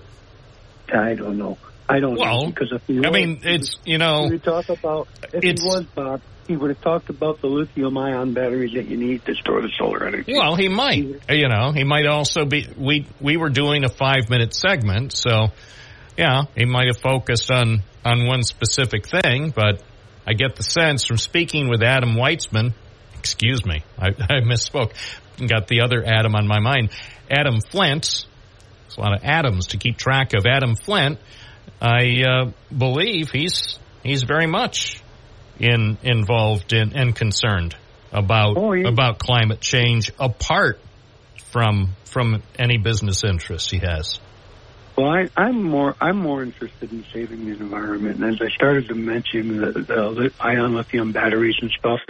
[0.93, 1.59] I don't know.
[1.89, 5.09] I don't Well, know because if he I mean, it's, you know, we talk about
[5.33, 8.97] if he was Bob, he would have talked about the lithium ion batteries that you
[8.97, 10.35] need to store the solar energy.
[10.35, 11.05] Well, he might.
[11.29, 12.67] You know, he might also be.
[12.77, 15.49] We we were doing a five minute segment, so
[16.17, 19.51] yeah, he might have focused on on one specific thing.
[19.51, 19.83] But
[20.27, 22.75] I get the sense from speaking with Adam Weitzman.
[23.19, 24.93] Excuse me, I, I misspoke.
[25.47, 26.91] Got the other Adam on my mind.
[27.31, 28.27] Adam Flint.
[28.85, 30.47] There's a lot of Adams to keep track of.
[30.47, 31.19] Adam Flint.
[31.81, 35.03] I uh, believe he's he's very much
[35.59, 37.77] in involved in and concerned
[38.13, 38.57] about
[38.87, 40.81] about climate change apart
[41.51, 44.21] from from any business interests he has.
[44.97, 48.89] Well, I, I'm more I'm more interested in saving the environment, and as I started
[48.89, 52.01] to mention the, the ion lithium batteries and stuff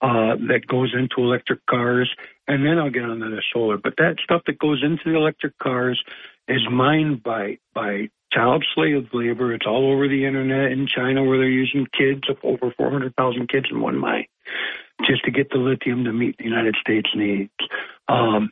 [0.00, 2.08] uh, that goes into electric cars,
[2.46, 3.78] and then I'll get onto the solar.
[3.78, 6.00] But that stuff that goes into the electric cars
[6.46, 9.54] is mined by by child slave labor.
[9.54, 13.80] It's all over the internet in China, where they're using kids over 400,000 kids in
[13.80, 14.26] one mine
[15.06, 17.52] just to get the lithium to meet the United States needs.
[18.08, 18.50] Um,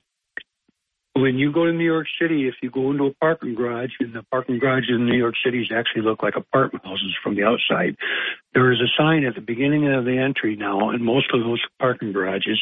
[1.15, 4.13] when you go to New York City, if you go into a parking garage, and
[4.13, 7.97] the parking garages in New York City actually look like apartment houses from the outside,
[8.53, 11.63] there is a sign at the beginning of the entry now, in most of those
[11.81, 12.61] parking garages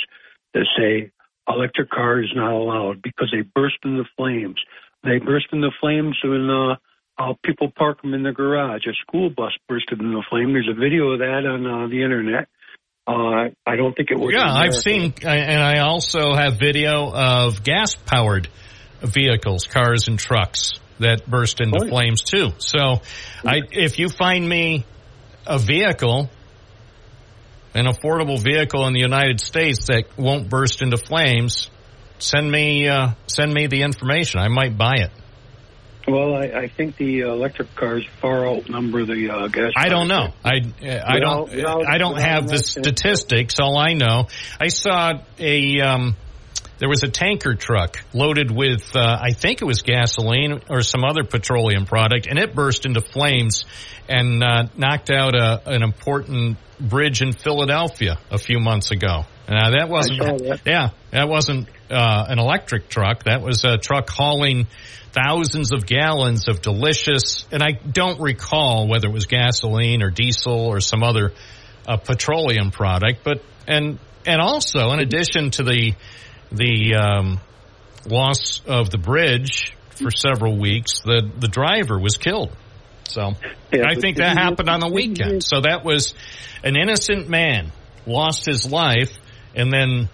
[0.54, 1.10] that say
[1.48, 4.60] electric car is not allowed because they burst into flames.
[5.02, 6.76] They burst into flames when uh,
[7.18, 8.82] uh, people park them in the garage.
[8.86, 10.52] A school bus bursted into flame.
[10.52, 12.48] There's a video of that on uh, the internet.
[13.06, 14.32] Uh, I don't think it was.
[14.34, 18.48] Yeah, I've seen, and I also have video of gas powered
[19.02, 22.52] vehicles, cars and trucks that burst into flames too.
[22.58, 23.02] So,
[23.44, 24.86] I, if you find me
[25.46, 26.30] a vehicle,
[27.74, 31.68] an affordable vehicle in the United States that won't burst into flames,
[32.18, 34.40] send me uh, send me the information.
[34.40, 35.10] I might buy it.
[36.06, 39.72] Well, I, I think the electric cars far outnumber the uh, gas.
[39.76, 40.35] I don't know.
[40.44, 43.59] I I don't I don't have the statistics.
[43.59, 44.28] All I know,
[44.60, 46.16] I saw a um,
[46.78, 51.05] there was a tanker truck loaded with uh, I think it was gasoline or some
[51.05, 53.64] other petroleum product, and it burst into flames
[54.09, 59.24] and uh, knocked out a, an important bridge in Philadelphia a few months ago.
[59.48, 60.60] Now that wasn't that.
[60.64, 63.24] yeah that wasn't uh, an electric truck.
[63.24, 64.66] That was a truck hauling
[65.12, 70.66] thousands of gallons of delicious, and I don't recall whether it was gasoline or diesel
[70.66, 71.32] or some other
[71.86, 73.20] uh, petroleum product.
[73.22, 75.94] But and and also in addition to the
[76.51, 77.40] the um,
[78.06, 82.55] loss of the bridge for several weeks, the the driver was killed.
[83.09, 83.32] So
[83.72, 85.44] Yeah, I think that happened on the weekend.
[85.44, 86.14] So that was
[86.62, 87.72] an innocent man
[88.06, 89.12] lost his life,
[89.55, 90.09] and then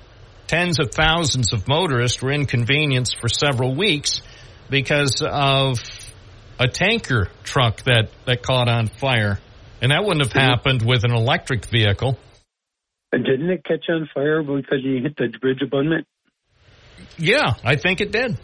[0.46, 4.20] tens of thousands of motorists were inconvenienced for several weeks
[4.68, 5.78] because of
[6.58, 9.38] a tanker truck that, that caught on fire.
[9.80, 10.50] And that wouldn't have mm-hmm.
[10.50, 12.18] happened with an electric vehicle.
[13.12, 16.06] And didn't it catch on fire because you hit the bridge abutment?
[17.16, 18.38] Yeah, I think it did.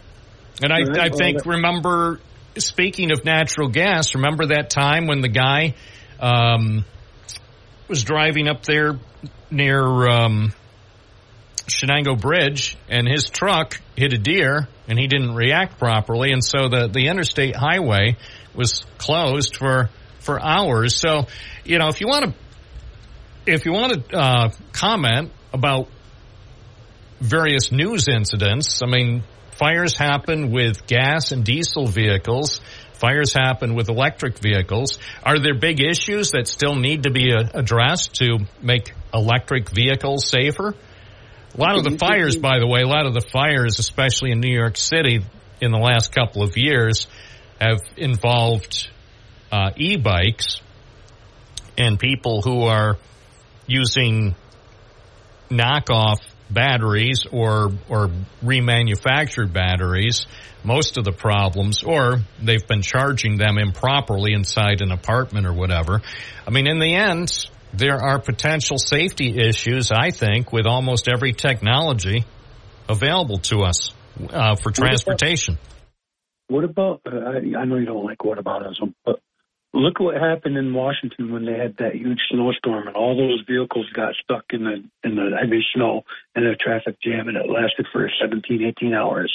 [0.62, 2.20] And I, Right, I well, think, that- remember,
[2.58, 5.74] speaking of natural gas, remember that time when the guy
[6.20, 6.84] um,
[7.88, 8.98] was driving up there
[9.50, 10.52] near um,
[11.68, 16.32] Chenango Bridge and his truck hit a deer and he didn't react properly.
[16.32, 18.16] And so the, the interstate highway
[18.54, 20.96] was closed for, for hours.
[20.96, 21.26] So,
[21.64, 25.88] you know, if you want to, if you want to uh, comment about
[27.20, 28.82] various news incidents.
[28.82, 29.22] I mean,
[29.58, 32.60] fires happen with gas and diesel vehicles.
[32.94, 34.98] Fires happen with electric vehicles.
[35.22, 40.74] Are there big issues that still need to be addressed to make electric vehicles safer?
[41.54, 44.40] A lot of the fires, by the way, a lot of the fires, especially in
[44.40, 45.20] New York City
[45.60, 47.06] in the last couple of years,
[47.60, 48.88] have involved
[49.50, 50.60] uh, e-bikes
[51.78, 52.98] and people who are
[53.66, 54.34] using
[55.50, 56.18] knockoff
[56.50, 58.10] batteries or or
[58.44, 60.26] remanufactured batteries
[60.62, 66.00] most of the problems or they've been charging them improperly inside an apartment or whatever
[66.46, 71.32] i mean in the end there are potential safety issues, I think, with almost every
[71.32, 72.24] technology
[72.88, 73.92] available to us
[74.30, 75.58] uh, for transportation.
[76.48, 77.02] What about?
[77.04, 79.20] Uh, I, I know you don't like whataboutism, but
[79.76, 83.86] look what happened in Washington when they had that huge snowstorm and all those vehicles
[83.92, 86.04] got stuck in the in the heavy snow
[86.34, 89.32] and a traffic jam, and it lasted for 17, 18 hours.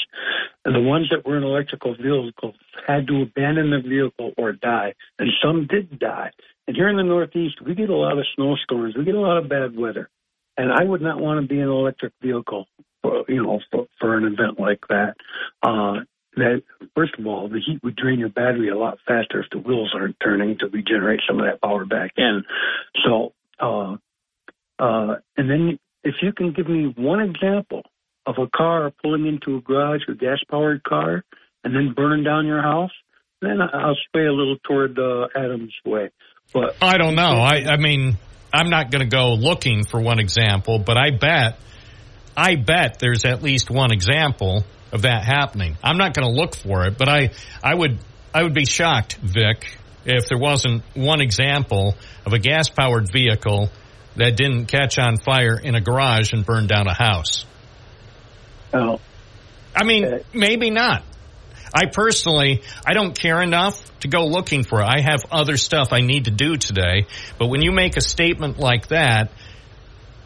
[0.66, 2.56] And the ones that were in electrical vehicles
[2.88, 6.32] had to abandon the vehicle or die, and some did die.
[6.68, 8.96] And here in the Northeast, we get a lot of snowstorms.
[8.96, 10.10] We get a lot of bad weather.
[10.58, 12.68] And I would not want to be in an electric vehicle,
[13.02, 15.16] for, you know, for, for an event like that.
[15.64, 16.02] Uh,
[16.36, 16.64] that
[16.95, 19.91] first of all, the heat would drain your battery a lot faster if the wheels
[19.94, 22.44] aren't turning to regenerate some of that power back in.
[23.06, 23.98] So, uh,
[24.80, 27.84] uh, and then if you can give me one example
[28.26, 31.24] of a car pulling into a garage, a gas powered car,
[31.64, 32.91] and then burning down your house,
[33.41, 36.12] then I'll sway a little toward uh, Adams' way.
[36.53, 37.22] But I don't know.
[37.24, 38.18] I, I mean,
[38.53, 41.60] I'm not going to go looking for one example, but I bet,
[42.36, 45.78] I bet there's at least one example of that happening.
[45.84, 47.32] I'm not going to look for it, but I,
[47.64, 48.00] I would,
[48.34, 51.96] I would be shocked, Vic, if there wasn't one example
[52.26, 53.70] of a gas powered vehicle
[54.16, 57.46] that didn't catch on fire in a garage and burn down a house.
[58.74, 59.00] Oh.
[59.76, 61.04] I mean, maybe not.
[61.74, 64.86] I personally, I don't care enough to go looking for it.
[64.86, 67.08] I have other stuff I need to do today.
[67.38, 69.32] But when you make a statement like that,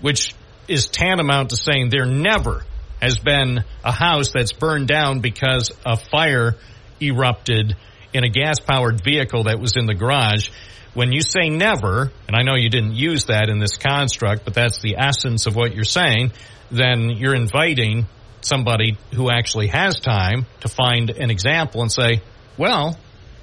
[0.01, 0.33] which
[0.67, 2.63] is tantamount to saying there never
[3.01, 6.55] has been a house that's burned down because a fire
[7.01, 7.75] erupted
[8.13, 10.49] in a gas powered vehicle that was in the garage.
[10.93, 14.53] When you say never, and I know you didn't use that in this construct, but
[14.53, 16.31] that's the essence of what you're saying,
[16.71, 18.07] then you're inviting
[18.41, 22.21] somebody who actually has time to find an example and say,
[22.57, 22.97] well,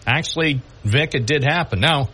[0.06, 1.80] actually, Vic, it did happen.
[1.80, 2.08] Now,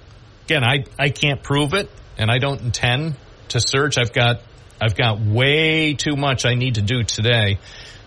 [0.46, 3.16] again, I, I can't prove it and I don't intend
[3.48, 3.96] to search.
[3.98, 4.42] I've got,
[4.80, 7.58] I've got way too much I need to do today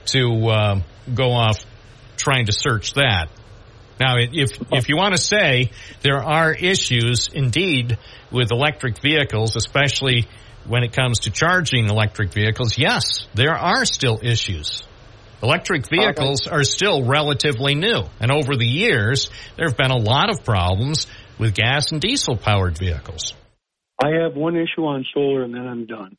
[0.08, 0.82] to, uh,
[1.14, 1.64] go off
[2.18, 3.30] trying to search that.
[4.00, 5.72] Now, if, if you want to say
[6.02, 8.00] there are issues indeed
[8.32, 10.28] with electric vehicles, especially
[10.68, 14.84] when it comes to charging electric vehicles, yes, there are still issues.
[15.44, 18.04] Electric vehicles are still relatively new.
[18.20, 21.08] And over the years, there have been a lot of problems
[21.38, 23.34] with gas and diesel powered vehicles.
[24.04, 26.18] I have one issue on solar and then I'm done.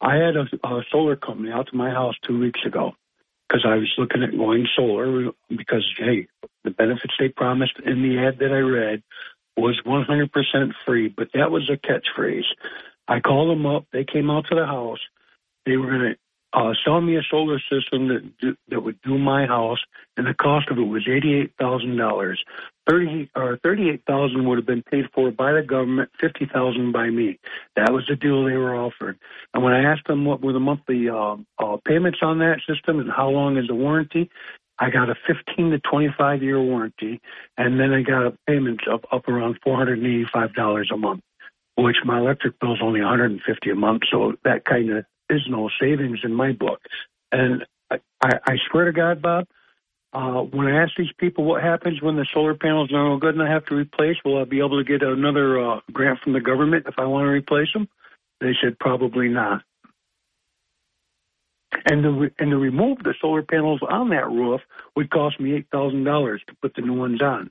[0.00, 2.92] I had a, a solar company out to my house two weeks ago
[3.48, 6.26] because I was looking at going solar because, hey,
[6.64, 9.02] the benefits they promised in the ad that I read
[9.56, 12.44] was 100% free, but that was a catchphrase.
[13.08, 13.86] I called them up.
[13.92, 15.00] They came out to the house.
[15.64, 16.16] They were going to
[16.52, 19.80] uh, sell me a solar system that that would do my house,
[20.16, 22.42] and the cost of it was eighty-eight thousand dollars.
[22.88, 27.10] Thirty or thirty-eight thousand would have been paid for by the government, fifty thousand by
[27.10, 27.38] me.
[27.76, 29.18] That was the deal they were offered.
[29.54, 33.00] And when I asked them what were the monthly uh, uh, payments on that system
[33.00, 34.30] and how long is the warranty,
[34.78, 37.20] I got a 15 to 25 year warranty,
[37.56, 41.22] and then I got a payment of up around $485 a month,
[41.76, 44.02] which my electric bill is only 150 a month.
[44.10, 46.80] So that kind of is no savings in my book.
[47.32, 49.46] And I, I swear to God, Bob,
[50.16, 53.34] uh, when I ask these people what happens when the solar panels are no good
[53.34, 56.32] and I have to replace, will I be able to get another uh, grant from
[56.32, 57.86] the government if I want to replace them?
[58.40, 59.62] They said probably not.
[61.84, 64.62] And to, and to remove the solar panels on that roof
[64.94, 67.50] would cost me eight thousand dollars to put the new ones on.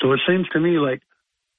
[0.00, 1.02] So it seems to me like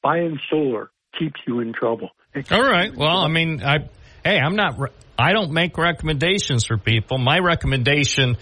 [0.02, 2.12] buying solar keeps you in trouble.
[2.52, 2.96] All right.
[2.96, 3.90] Well, I mean, I
[4.24, 4.80] hey, I'm not.
[5.20, 7.18] I don't make recommendations for people.
[7.18, 8.38] My recommendation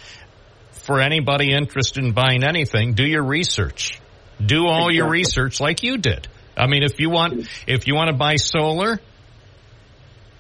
[0.86, 4.00] for anybody interested in buying anything: do your research.
[4.44, 6.28] Do all your research like you did.
[6.58, 9.00] I mean, if you want, if you want to buy solar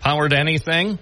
[0.01, 0.99] powered anything,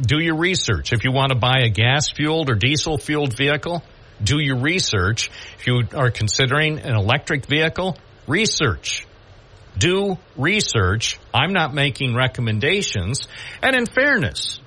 [0.00, 0.92] do your research.
[0.92, 3.82] If you want to buy a gas fueled or diesel fueled vehicle,
[4.22, 5.30] do your research.
[5.58, 9.06] If you are considering an electric vehicle, research.
[9.76, 11.18] Do research.
[11.34, 13.28] I'm not making recommendations.
[13.62, 14.58] And in fairness,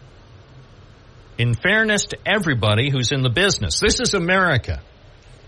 [1.42, 4.80] in fairness to everybody who's in the business, this is America.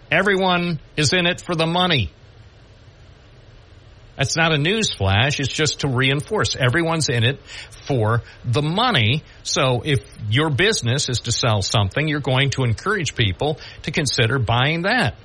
[0.09, 2.11] Everyone is in it for the money.
[4.17, 5.39] That's not a news flash.
[5.39, 6.55] It's just to reinforce.
[6.55, 7.39] Everyone's in it
[7.87, 9.23] for the money.
[9.43, 9.99] So if
[10.29, 15.15] your business is to sell something, you're going to encourage people to consider buying that.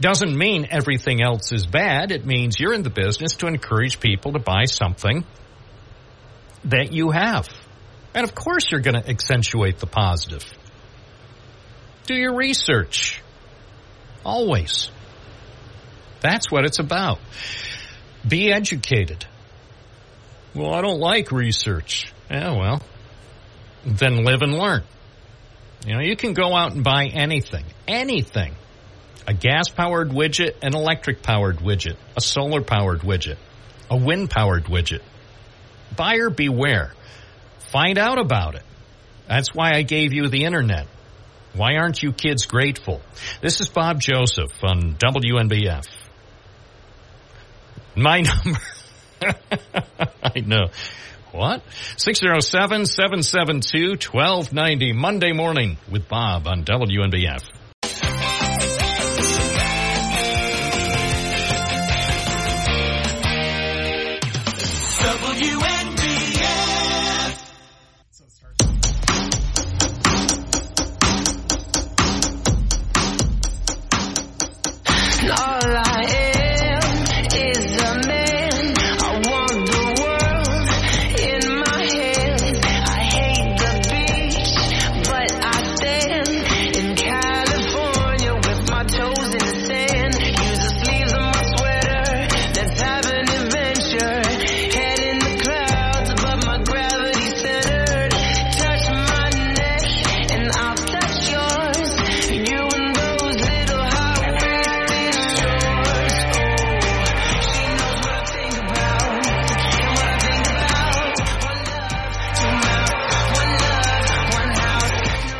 [0.00, 2.12] Doesn't mean everything else is bad.
[2.12, 5.24] It means you're in the business to encourage people to buy something
[6.66, 7.48] that you have.
[8.14, 10.44] And of course you're going to accentuate the positive.
[12.06, 13.22] Do your research.
[14.24, 14.90] Always.
[16.20, 17.18] That's what it's about.
[18.26, 19.26] Be educated.
[20.54, 22.12] Well, I don't like research.
[22.30, 22.82] Yeah, well,
[23.84, 24.82] then live and learn.
[25.86, 28.54] You know, you can go out and buy anything, anything.
[29.26, 33.38] A gas powered widget, an electric powered widget, a solar powered widget,
[33.90, 35.00] a wind powered widget.
[35.96, 36.92] Buyer beware.
[37.72, 38.62] Find out about it.
[39.26, 40.86] That's why I gave you the internet.
[41.54, 43.00] Why aren't you kids grateful?
[43.40, 45.86] This is Bob Joseph on WNBF.
[47.96, 48.60] My number.
[50.22, 50.66] I know.
[51.32, 51.62] What?
[51.96, 56.64] 607-772-1290 Monday morning with Bob on.
[56.64, 57.42] WNBF.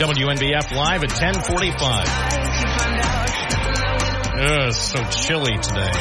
[0.02, 2.08] WNBF live at 1045.
[4.34, 5.92] Ugh, so chilly today.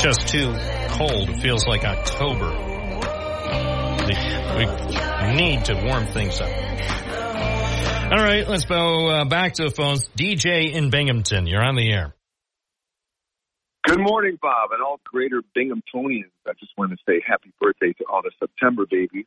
[0.00, 0.54] Just too
[0.90, 1.42] cold.
[1.42, 2.52] Feels like October.
[4.56, 4.66] We
[5.34, 6.48] need to warm things up.
[8.12, 10.08] All right, let's go uh, back to the phones.
[10.16, 12.14] DJ in Binghamton, you're on the air.
[13.86, 16.32] Good morning, Bob, and all greater Binghamtonians.
[16.44, 19.26] I just wanted to say happy birthday to all the September babies.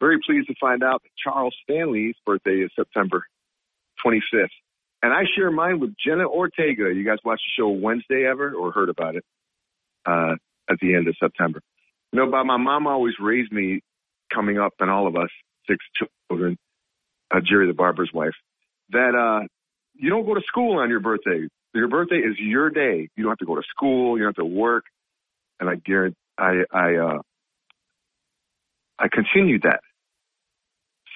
[0.00, 3.24] Very pleased to find out that Charles Stanley's birthday is September
[4.04, 4.48] 25th.
[5.02, 6.92] And I share mine with Jenna Ortega.
[6.94, 9.24] You guys watch the show Wednesday ever or heard about it
[10.04, 10.34] uh,
[10.68, 11.62] at the end of September?
[12.12, 13.80] You know, Bob, my mom always raised me
[14.28, 15.30] coming up, and all of us,
[15.66, 15.82] six
[16.28, 16.58] children,
[17.30, 18.34] uh, Jerry the barber's wife,
[18.90, 19.46] that uh,
[19.94, 21.48] you don't go to school on your birthday.
[21.74, 23.08] Your birthday is your day.
[23.16, 24.16] You don't have to go to school.
[24.16, 24.84] You don't have to work.
[25.60, 27.18] And I guarantee, I, I, uh,
[28.98, 29.80] I continued that.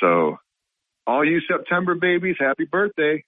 [0.00, 0.38] So,
[1.06, 3.24] all you September babies, happy birthday.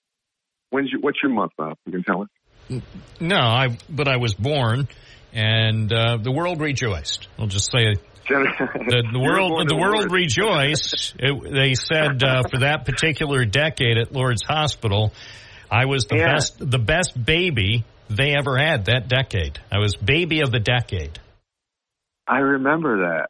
[0.70, 1.76] When's your, what's your month, Bob?
[1.86, 2.82] You can tell us.
[3.20, 4.88] No, I but I was born,
[5.32, 7.28] and uh, the world rejoiced.
[7.38, 7.94] I'll just say
[8.28, 11.14] the, the world the world rejoiced.
[11.18, 15.12] It, they said uh, for that particular decade at Lourdes Hospital,
[15.70, 16.34] I was the Yeah.
[16.34, 19.58] best the best baby they ever had that decade.
[19.70, 21.18] I was baby of the decade.
[22.28, 23.28] I remember that.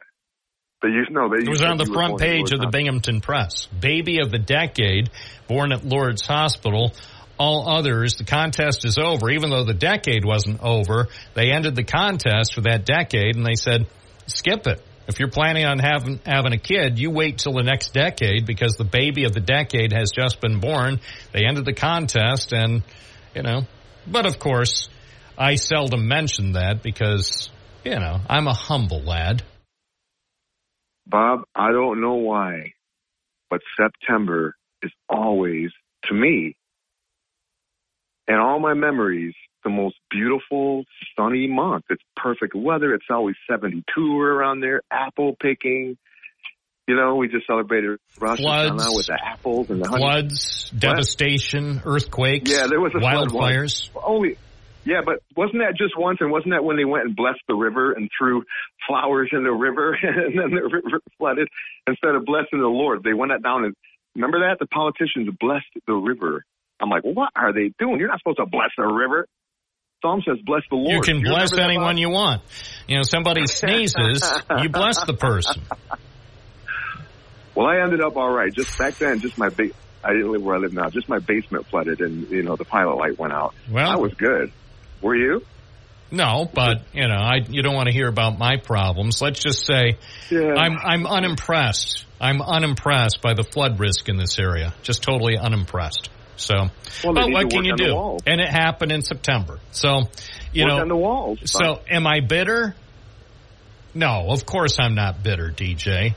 [0.81, 3.65] But you know, they It was on the front page of the Binghamton Press.
[3.67, 5.09] Baby of the decade,
[5.47, 6.93] born at Lourdes Hospital.
[7.39, 9.29] All others, the contest is over.
[9.29, 13.53] Even though the decade wasn't over, they ended the contest for that decade and they
[13.55, 13.85] said,
[14.25, 14.83] skip it.
[15.07, 18.73] If you're planning on having, having a kid, you wait till the next decade because
[18.73, 20.99] the baby of the decade has just been born.
[21.31, 22.83] They ended the contest and,
[23.33, 23.61] you know,
[24.05, 24.89] but of course,
[25.37, 27.49] I seldom mention that because,
[27.85, 29.43] you know, I'm a humble lad.
[31.05, 32.73] Bob, I don't know why,
[33.49, 35.71] but September is always,
[36.03, 36.57] to me,
[38.27, 39.35] and all my memories,
[39.67, 40.85] the most beautiful,
[41.17, 41.85] sunny month.
[41.89, 42.93] It's perfect weather.
[42.93, 43.83] It's always 72
[44.21, 45.97] around there, apple picking.
[46.87, 48.39] You know, we just celebrated Rosh.
[48.39, 50.01] Hashanah with the apples and the honey.
[50.01, 50.79] floods, What?
[50.79, 53.89] devastation, earthquakes, Yeah, there was a flood wildfires.
[54.01, 54.37] Only,
[54.85, 56.19] yeah, but wasn't that just once?
[56.21, 58.43] And wasn't that when they went and blessed the river and threw
[58.87, 61.49] flowers in the river and then the river flooded?
[61.87, 63.75] Instead of blessing the Lord, they went down and
[64.15, 66.45] remember that the politicians blessed the river.
[66.79, 67.99] I'm like, what are they doing?
[67.99, 69.27] You're not supposed to bless the river.
[70.01, 70.91] Psalm says, bless the Lord.
[70.91, 72.41] You can Do bless anyone you want.
[72.87, 74.23] You know, somebody sneezes,
[74.61, 75.63] you bless the person.
[77.55, 78.53] Well, I ended up all right.
[78.53, 79.71] Just back then, just my ba-
[80.03, 80.89] I didn't live where I live now.
[80.89, 83.55] Just my basement flooded, and you know the pilot light went out.
[83.71, 84.51] Well- I was good.
[85.01, 85.41] Were you?
[86.11, 89.21] No, but you know, I you don't want to hear about my problems.
[89.21, 89.97] Let's just say
[90.29, 90.53] Yeah.
[90.55, 92.05] I'm I'm unimpressed.
[92.21, 94.73] I'm unimpressed by the flood risk in this area.
[94.83, 96.09] Just totally unimpressed.
[96.37, 96.55] So,
[97.03, 98.17] Well, but what can you do?
[98.25, 99.59] And it happened in September.
[99.71, 100.03] So,
[100.53, 101.39] you Work know, on the walls.
[101.45, 102.75] So, am I bitter?
[103.93, 106.13] No, of course I'm not bitter, DJ.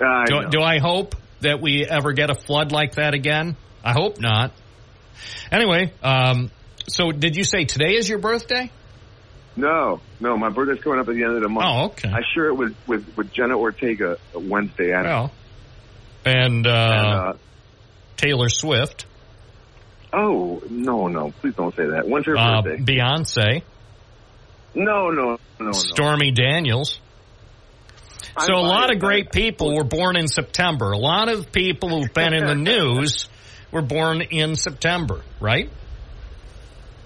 [0.00, 3.56] I do, do I hope that we ever get a flood like that again?
[3.82, 4.52] I hope not.
[5.50, 6.50] Anyway, um,
[6.88, 8.70] So, did you say today is your birthday?
[9.56, 11.66] No, no, my birthday's coming up at the end of the month.
[11.68, 12.08] Oh, okay.
[12.08, 14.92] I share it with with, with Jenna Ortega Wednesday.
[14.92, 15.32] At Well,
[16.24, 17.32] and, uh, uh,
[18.16, 19.06] Taylor Swift,
[20.12, 22.08] oh no, no, please don't say that.
[22.08, 22.82] When's her uh, birthday?
[22.82, 23.62] Beyonce,
[24.74, 25.72] No, no, no, no.
[25.72, 27.00] Stormy Daniels.
[28.36, 30.92] I'm So a lot of great people were born in September.
[30.92, 33.28] A lot of people who've been in the news
[33.72, 35.70] were born in September, right?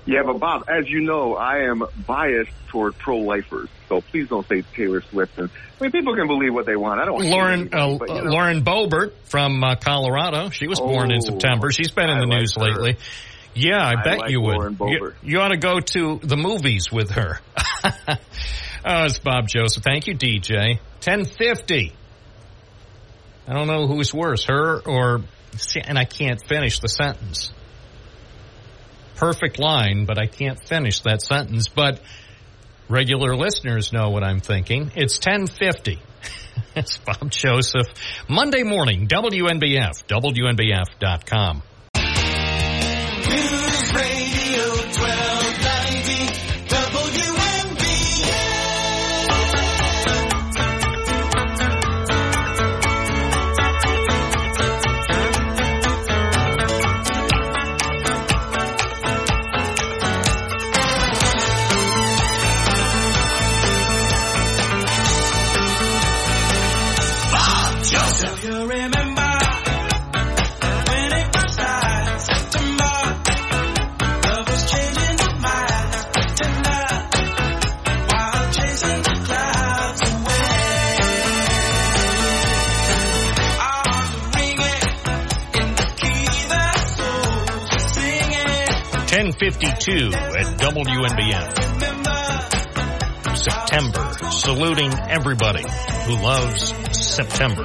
[0.07, 3.71] Yeah, but Bob, as you know, I am biased toward pro-lifers.
[3.89, 5.39] So please don't say Taylor Swift.
[5.39, 7.01] And I mean, people can believe what they want.
[7.01, 7.25] I don't.
[7.25, 8.31] Lauren anybody, uh, but, you know.
[8.31, 10.51] Lauren Boebert from uh, Colorado.
[10.51, 11.71] She was born in Oh, September.
[11.73, 12.63] She's been in the like news her.
[12.63, 12.97] lately.
[13.55, 14.57] Yeah, I, I bet like you would.
[14.57, 15.15] Lauren You, Boebert.
[15.23, 17.39] you ought to go to the movies with her.
[17.85, 19.85] oh, it's Bob Joseph.
[19.85, 20.81] Thank you, DJ.
[21.01, 21.93] Ten fifty.
[23.49, 25.23] I don't know who's worse, her or
[25.83, 27.53] and I can't finish the sentence.
[29.17, 31.69] Perfect line, but I can't finish that sentence.
[31.69, 32.01] But
[32.89, 34.91] regular listeners know what I'm thinking.
[34.95, 36.01] It's ten fifty.
[36.77, 37.87] it's Bob Joseph.
[38.29, 41.63] Monday morning, WNBF, WNBF.com.
[89.39, 91.75] Fifty-two at WNBF.
[93.37, 94.13] September.
[94.31, 95.65] Saluting everybody
[96.07, 97.65] who loves September.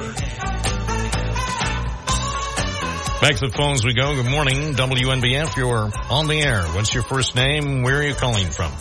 [3.20, 4.16] Back to the phones we go.
[4.16, 5.56] Good morning, WNBF.
[5.56, 6.62] You're on the air.
[6.74, 7.82] What's your first name?
[7.82, 8.72] Where are you calling from?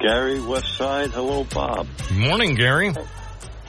[0.00, 1.10] Gary Westside.
[1.10, 1.86] Hello, Bob.
[2.10, 2.92] Morning, Gary.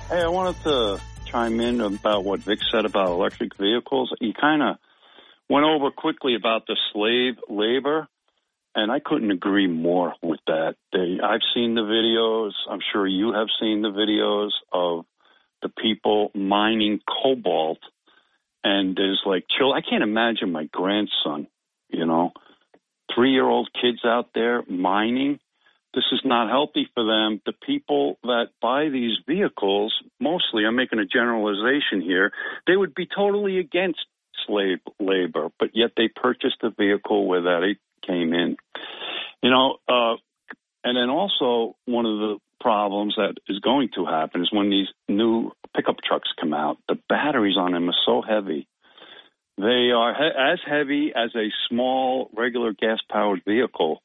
[0.10, 4.14] Hey, I wanted to chime in about what Vic said about electric vehicles.
[4.22, 4.78] He kind of
[5.49, 8.08] went over quickly about the slave labor
[8.76, 10.76] and I couldn't agree more with that.
[10.93, 12.52] They, I've seen the videos.
[12.69, 15.06] I'm sure you have seen the videos of
[15.61, 17.80] the people mining cobalt,
[18.64, 19.73] and there's like chill.
[19.73, 21.48] I can't imagine my grandson,
[21.89, 22.31] you know,
[23.14, 25.39] three year old kids out there mining
[25.93, 27.41] this is not healthy for them.
[27.45, 32.31] The people that buy these vehicles, mostly, I'm making a generalization here,
[32.65, 33.99] they would be totally against
[34.48, 37.64] slave labor, but yet they purchased a vehicle where that
[38.06, 38.57] came in.
[39.41, 40.15] You know, uh,
[40.84, 44.88] and then also one of the problems that is going to happen is when these
[45.07, 48.68] new pickup trucks come out, the batteries on them are so heavy.
[49.57, 54.02] They are he- as heavy as a small regular gas powered vehicle.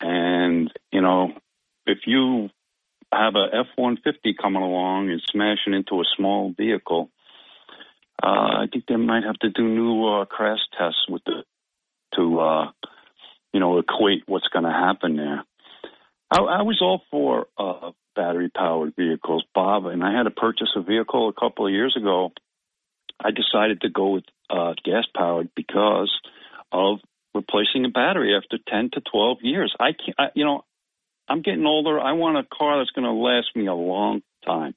[0.00, 1.32] And, you know,
[1.86, 2.50] if you
[3.12, 7.10] have a F 150 coming along and smashing into a small vehicle,
[8.22, 11.44] uh, I think they might have to do new uh, crash tests with the
[12.14, 12.70] to uh,
[13.56, 15.42] you know equate what's going to happen there.
[16.30, 20.68] I, I was all for uh, battery powered vehicles, Bob, and I had to purchase
[20.76, 22.32] a vehicle a couple of years ago.
[23.18, 26.12] I decided to go with uh, gas powered because
[26.70, 26.98] of
[27.34, 29.74] replacing a battery after 10 to 12 years.
[29.80, 30.66] I can't, I, you know,
[31.26, 31.98] I'm getting older.
[31.98, 34.74] I want a car that's going to last me a long time.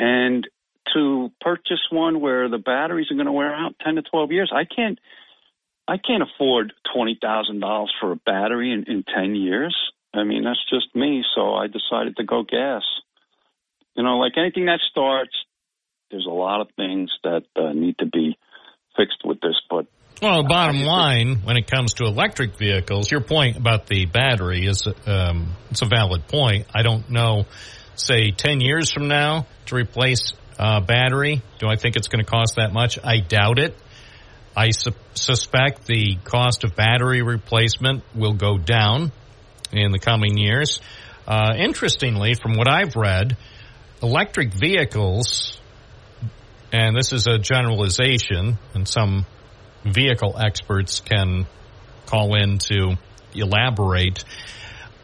[0.00, 0.48] And
[0.94, 4.50] to purchase one where the batteries are going to wear out 10 to 12 years,
[4.52, 4.98] I can't,
[5.86, 9.76] I can't afford $20,000 for a battery in, in 10 years.
[10.14, 11.24] I mean, that's just me.
[11.34, 12.82] So I decided to go gas.
[13.96, 15.32] You know, like anything that starts,
[16.10, 18.36] there's a lot of things that uh, need to be
[18.96, 19.86] fixed with this, but
[20.22, 24.66] Well, the bottom line, when it comes to electric vehicles, your point about the battery
[24.66, 26.66] is um, it's a valid point.
[26.74, 27.46] I don't know,
[27.96, 31.42] say ten years from now to replace a battery.
[31.58, 32.98] Do I think it's going to cost that much?
[33.02, 33.76] I doubt it.
[34.56, 39.12] I su- suspect the cost of battery replacement will go down
[39.72, 40.80] in the coming years.
[41.26, 43.36] Uh, interestingly, from what I've read,
[44.02, 45.58] electric vehicles,
[46.72, 49.26] and this is a generalization, and some
[49.84, 51.46] vehicle experts can
[52.06, 52.96] call in to
[53.34, 54.24] elaborate.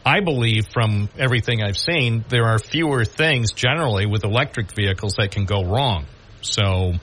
[0.05, 5.31] I believe from everything I've seen, there are fewer things generally with electric vehicles that
[5.31, 6.05] can go wrong.
[6.41, 6.93] So,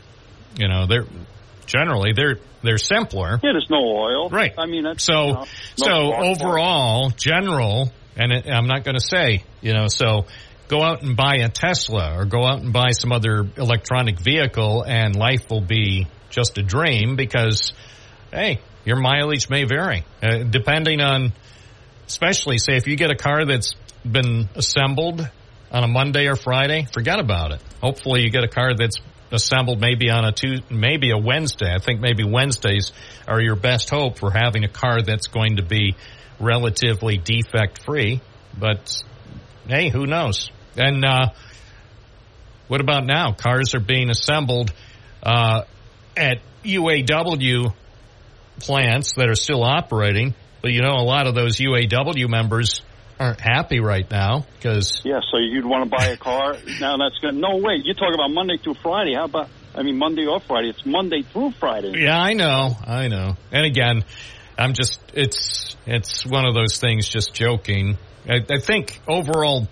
[0.58, 1.04] you know, there,
[1.68, 3.38] generally they're they're simpler.
[3.42, 4.28] Yeah, there's no oil.
[4.30, 4.52] Right.
[4.58, 5.44] I mean, that's, So you know, no
[5.76, 10.26] so overall, general, and it, I'm not going to say, you know, so
[10.66, 14.82] go out and buy a Tesla or go out and buy some other electronic vehicle,
[14.82, 17.72] and life will be just a dream because,
[18.32, 21.32] hey, your mileage may vary uh, depending on,
[22.06, 23.74] especially say if you get a car that's
[24.04, 25.28] been assembled
[25.70, 27.62] on a Monday or Friday, forget about it.
[27.82, 28.96] Hopefully, you get a car that's
[29.30, 31.72] assembled maybe on a Tuesday, maybe a Wednesday.
[31.72, 32.92] I think maybe Wednesdays
[33.26, 35.96] are your best hope for having a car that's going to be
[36.40, 38.20] relatively defect free.
[38.58, 39.02] But
[39.66, 40.50] hey, who knows?
[40.76, 41.30] And uh,
[42.68, 43.32] what about now?
[43.32, 44.72] Cars are being assembled
[45.22, 45.62] uh,
[46.16, 47.74] at UAW
[48.60, 52.82] plants that are still operating, but you know a lot of those UAW members
[53.18, 56.56] aren't happy right now because Yeah, so you'd want to buy a car.
[56.80, 57.34] now that's good.
[57.34, 57.80] No, way.
[57.82, 59.14] You talk about Monday through Friday.
[59.14, 60.70] How about, I mean, Monday or Friday?
[60.70, 61.92] It's Monday through Friday.
[61.96, 63.36] Yeah, I know, I know.
[63.52, 64.04] And again,
[64.58, 67.08] I'm just it's it's one of those things.
[67.08, 67.96] Just joking.
[68.28, 69.68] I, I think overall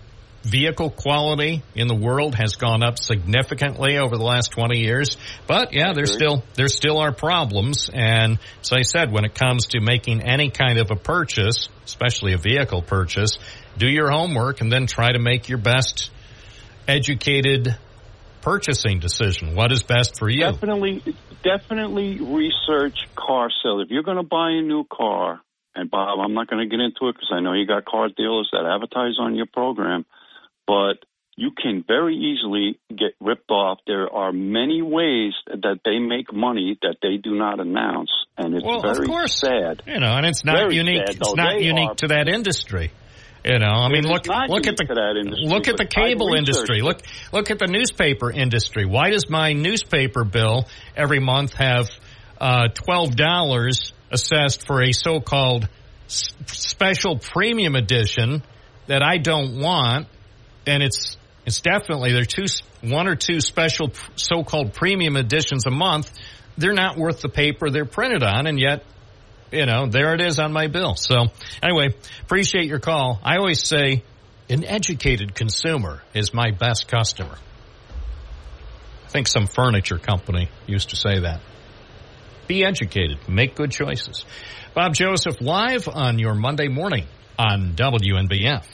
[0.47, 5.17] vehicle quality in the world has gone up significantly over the last 20 years.
[5.49, 7.91] But yeah, there's still there still are problems.
[7.93, 12.35] And as I said, when it comes to making any kind of a purchase, especially
[12.35, 13.39] a vehicle purchase,
[13.79, 16.11] do your homework and then try to make your best
[16.87, 17.75] educated
[18.43, 19.55] purchasing decision.
[19.55, 20.41] What is best for you?
[20.41, 21.03] Definitely,
[21.43, 23.83] definitely research car sales.
[23.85, 25.41] If you're going to buy a new car,
[25.75, 28.09] and Bob, I'm not going to get into it because I know you got car
[28.09, 30.07] dealers that advertise on your program,
[30.67, 31.05] but
[31.37, 33.79] you can very easily get ripped off.
[33.87, 38.65] There are many ways that they make money that they do not announce, and it's
[38.65, 39.39] Well, of very course.
[39.39, 39.83] sad.
[39.87, 41.07] You know, and it's not Very unique.
[41.07, 42.91] sad, it's not unique are- to that industry.
[43.45, 46.81] You know, I mean, look look at the industry, look at the cable industry.
[46.81, 46.99] Look
[47.33, 48.87] look at the newspaper industry.
[48.87, 51.89] Why does my newspaper bill every month have
[52.41, 55.69] uh, twelve dollars assessed for a so-called
[56.07, 58.43] s- special premium edition
[58.89, 60.09] that I don't want,
[60.67, 62.47] and it's it's definitely there are two
[62.83, 66.11] one or two special so-called premium editions a month.
[66.59, 68.83] They're not worth the paper they're printed on, and yet
[69.53, 70.95] you know, there it is on my bill.
[70.95, 71.27] So
[71.63, 73.21] anyway, appreciate your call.
[73.23, 74.03] I always say
[74.49, 77.39] an educated consumer is my best customer.
[79.05, 81.41] I think some furniture company used to say that.
[82.47, 83.29] Be educated.
[83.29, 84.25] Make good choices.
[84.75, 87.07] Bob Joseph live on your Monday morning
[87.39, 88.65] on WNBF.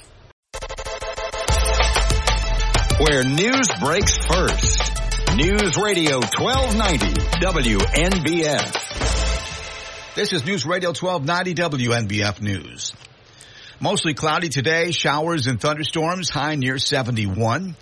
[2.98, 4.92] Where news breaks first.
[5.34, 7.06] News Radio 1290
[7.40, 8.74] WNBF.
[10.14, 12.92] This is News Radio 1290 WNBF News.
[13.80, 17.76] Mostly cloudy today, showers and thunderstorms, high near 71.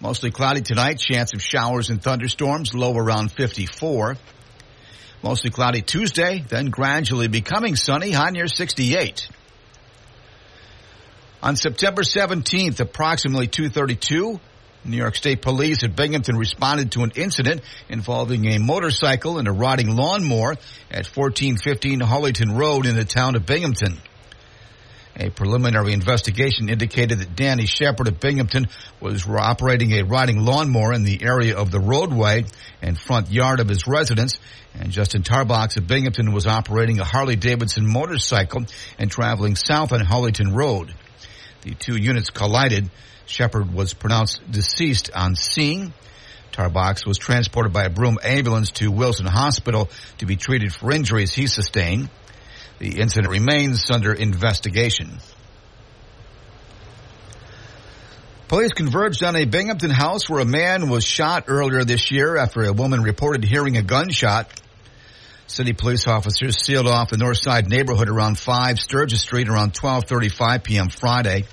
[0.00, 4.16] Mostly cloudy tonight, chance of showers and thunderstorms, low around 54.
[5.22, 9.28] Mostly cloudy Tuesday, then gradually becoming sunny, high near 68.
[11.44, 14.40] On September 17th, approximately 232,
[14.86, 17.60] New York State Police at Binghamton responded to an incident
[17.90, 20.52] involving a motorcycle and a riding lawnmower
[20.90, 23.98] at 1415 Hawleyton Road in the town of Binghamton.
[25.16, 28.68] A preliminary investigation indicated that Danny Shepard of Binghamton
[28.98, 32.46] was operating a riding lawnmower in the area of the roadway
[32.80, 34.38] and front yard of his residence,
[34.72, 38.64] and Justin Tarbox of Binghamton was operating a Harley Davidson motorcycle
[38.98, 40.94] and traveling south on Hawleyton Road.
[41.64, 42.90] The two units collided.
[43.26, 45.92] Shepard was pronounced deceased on scene.
[46.52, 51.34] Tarbox was transported by a Broome ambulance to Wilson Hospital to be treated for injuries
[51.34, 52.10] he sustained.
[52.78, 55.18] The incident remains under investigation.
[58.46, 62.62] Police converged on a Binghamton house where a man was shot earlier this year after
[62.62, 64.48] a woman reported hearing a gunshot.
[65.46, 70.64] City police officers sealed off the north side neighborhood around 5 Sturgis Street around 12:35
[70.64, 70.88] p.m.
[70.88, 71.44] Friday.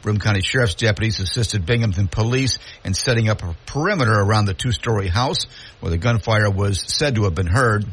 [0.00, 5.08] Broome County Sheriff's deputies assisted Binghamton police in setting up a perimeter around the two-story
[5.08, 5.46] house
[5.80, 7.86] where the gunfire was said to have been heard.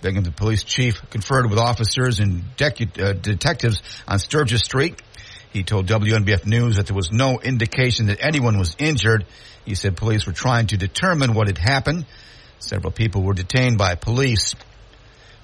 [0.00, 5.00] Binghamton Police Chief conferred with officers and uh, detectives on Sturgis Street.
[5.52, 9.24] He told WNBF News that there was no indication that anyone was injured.
[9.64, 12.06] He said police were trying to determine what had happened.
[12.64, 14.54] Several people were detained by police.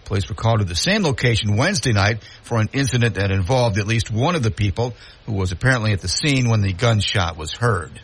[0.06, 3.86] Police were called to the same location Wednesday night for an incident that involved at
[3.86, 4.94] least one of the people
[5.26, 8.00] who was apparently at the scene when the gunshot was heard.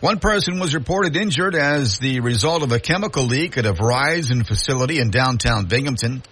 [0.00, 4.44] One person was reported injured as the result of a chemical leak at a Verizon
[4.44, 6.22] facility in downtown Binghamton.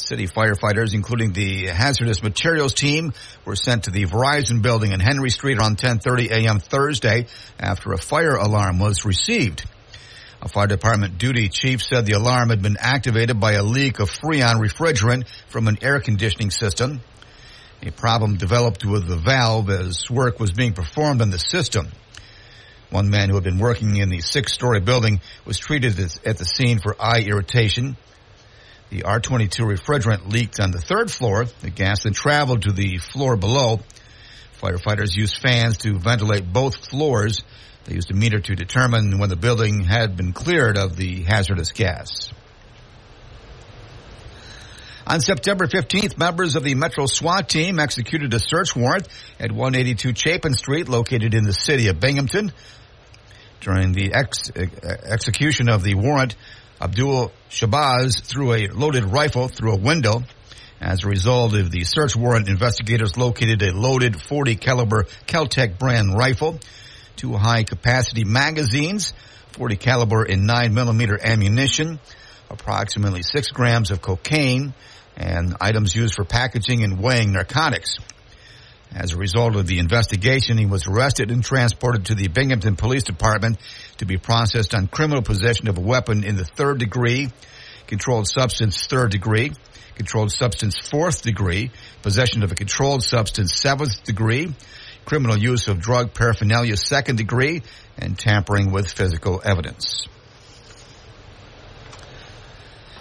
[0.00, 3.12] City firefighters, including the hazardous materials team,
[3.44, 6.60] were sent to the Verizon building in Henry Street around 10:30 a.m.
[6.60, 7.26] Thursday
[7.58, 9.64] after a fire alarm was received.
[10.40, 14.10] A fire department duty chief said the alarm had been activated by a leak of
[14.10, 17.00] Freon refrigerant from an air conditioning system.
[17.82, 21.88] A problem developed with the valve as work was being performed on the system.
[22.90, 26.78] One man who had been working in the six-story building was treated at the scene
[26.78, 27.96] for eye irritation.
[28.90, 31.44] The R22 refrigerant leaked on the third floor.
[31.60, 33.80] The gas then traveled to the floor below.
[34.62, 37.42] Firefighters used fans to ventilate both floors.
[37.84, 41.72] They used a meter to determine when the building had been cleared of the hazardous
[41.72, 42.32] gas.
[45.06, 49.08] On September 15th, members of the Metro SWAT team executed a search warrant
[49.40, 52.52] at 182 Chapin Street, located in the city of Binghamton.
[53.60, 56.36] During the ex- execution of the warrant,
[56.80, 60.22] Abdul Shabazz threw a loaded rifle through a window.
[60.80, 66.16] As a result of the search warrant, investigators located a loaded 40 caliber Kel-Tec brand
[66.16, 66.60] rifle,
[67.16, 69.12] two high capacity magazines,
[69.52, 71.98] 40 caliber and 9 millimeter ammunition,
[72.48, 74.72] approximately 6 grams of cocaine,
[75.16, 77.96] and items used for packaging and weighing narcotics.
[78.94, 83.02] As a result of the investigation, he was arrested and transported to the Binghamton Police
[83.02, 83.58] Department
[83.98, 87.30] to be processed on criminal possession of a weapon in the third degree,
[87.86, 89.52] controlled substance third degree,
[89.94, 91.70] controlled substance fourth degree,
[92.02, 94.54] possession of a controlled substance seventh degree,
[95.04, 97.62] criminal use of drug paraphernalia second degree,
[97.96, 100.06] and tampering with physical evidence.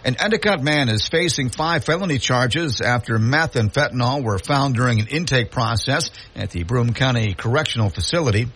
[0.08, 5.02] An Endicott man is facing five felony charges after meth and fentanyl were found during
[5.02, 8.48] an intake process at the Broome County Correctional Facility.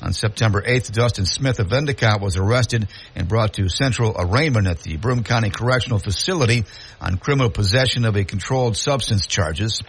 [0.00, 4.80] On September 8th, Dustin Smith of Endicott was arrested and brought to central arraignment at
[4.80, 6.64] the Broome County Correctional Facility
[7.00, 9.82] on criminal possession of a controlled substance charges.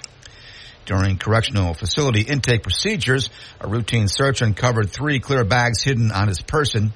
[0.85, 3.29] During correctional facility intake procedures,
[3.61, 6.91] a routine search uncovered three clear bags hidden on his person.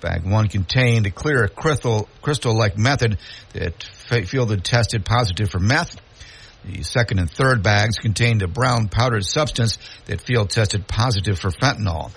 [0.00, 3.18] Bag one contained a clear crystal, crystal-like method
[3.52, 5.94] that fielded tested positive for meth.
[6.64, 11.50] The second and third bags contained a brown powdered substance that field tested positive for
[11.50, 12.10] fentanyl.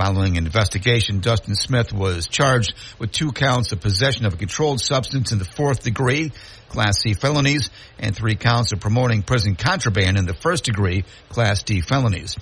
[0.00, 4.80] Following an investigation, Dustin Smith was charged with two counts of possession of a controlled
[4.80, 6.32] substance in the fourth degree,
[6.70, 7.68] Class C felonies,
[7.98, 12.34] and three counts of promoting prison contraband in the first degree, Class D felonies.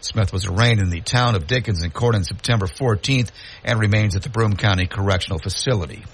[0.00, 3.32] Smith was arraigned in the town of Dickinson court on September 14th
[3.64, 6.04] and remains at the Broome County Correctional Facility.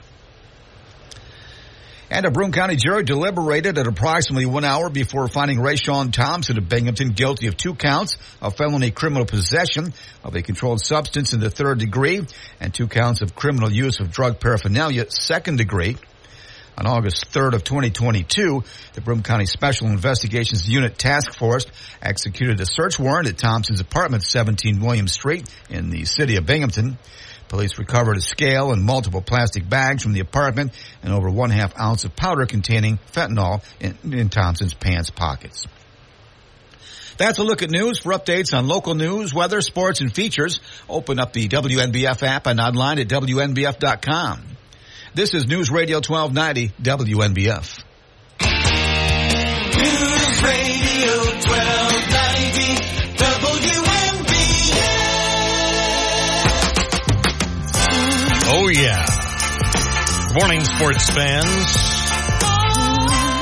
[2.10, 6.66] And a Broome County jury deliberated at approximately one hour before finding Rayshawn Thompson of
[6.66, 9.92] Binghamton guilty of two counts of felony criminal possession
[10.24, 12.26] of a controlled substance in the third degree
[12.60, 15.98] and two counts of criminal use of drug paraphernalia second degree.
[16.78, 18.62] On August 3rd of 2022,
[18.94, 21.66] the Broome County Special Investigations Unit Task Force
[22.00, 26.96] executed a search warrant at Thompson's apartment, 17 William Street in the city of Binghamton.
[27.48, 30.72] Police recovered a scale and multiple plastic bags from the apartment
[31.02, 35.66] and over one half ounce of powder containing fentanyl in, in Thompson's pants pockets.
[37.16, 37.98] That's a look at news.
[37.98, 42.60] For updates on local news, weather, sports, and features, open up the WNBF app and
[42.60, 44.44] online at WNBF.com.
[45.14, 47.82] This is News Radio 1290 WNBF.
[60.34, 61.76] Morning, sports fans.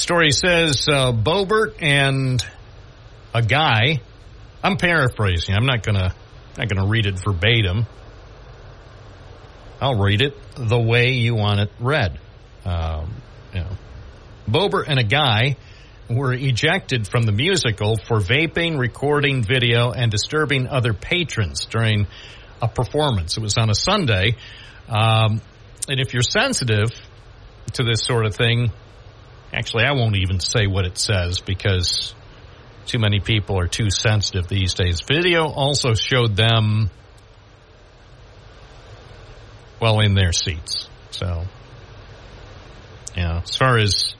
[0.00, 2.42] Story says uh, Boebert and
[3.34, 4.00] a guy.
[4.62, 5.54] I'm paraphrasing.
[5.54, 6.14] I'm not gonna
[6.56, 7.86] not gonna read it verbatim.
[9.80, 12.18] I'll read it the way you want it read.
[12.64, 13.14] Um,
[13.54, 13.76] you know,
[14.48, 15.56] Boebert and a guy
[16.10, 22.06] were ejected from the musical for vaping, recording video, and disturbing other patrons during
[22.60, 23.36] a performance.
[23.36, 24.36] It was on a Sunday.
[24.88, 25.40] Um,
[25.88, 26.90] and if you're sensitive
[27.74, 28.72] to this sort of thing,
[29.52, 32.14] actually, I won't even say what it says because
[32.86, 35.00] too many people are too sensitive these days.
[35.06, 36.90] Video also showed them
[39.80, 40.88] well in their seats.
[41.10, 41.44] So,
[43.16, 44.14] yeah, as far as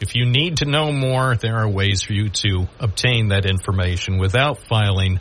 [0.00, 4.18] if you need to know more, there are ways for you to obtain that information
[4.18, 5.20] without filing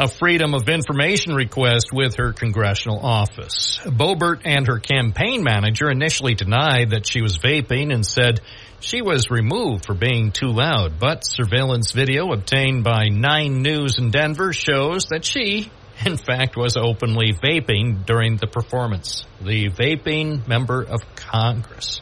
[0.00, 3.80] a Freedom of Information request with her congressional office.
[3.84, 8.40] Boebert and her campaign manager initially denied that she was vaping and said
[8.78, 14.12] she was removed for being too loud, but surveillance video obtained by Nine News in
[14.12, 15.68] Denver shows that she,
[16.06, 19.24] in fact, was openly vaping during the performance.
[19.40, 22.00] The vaping member of Congress.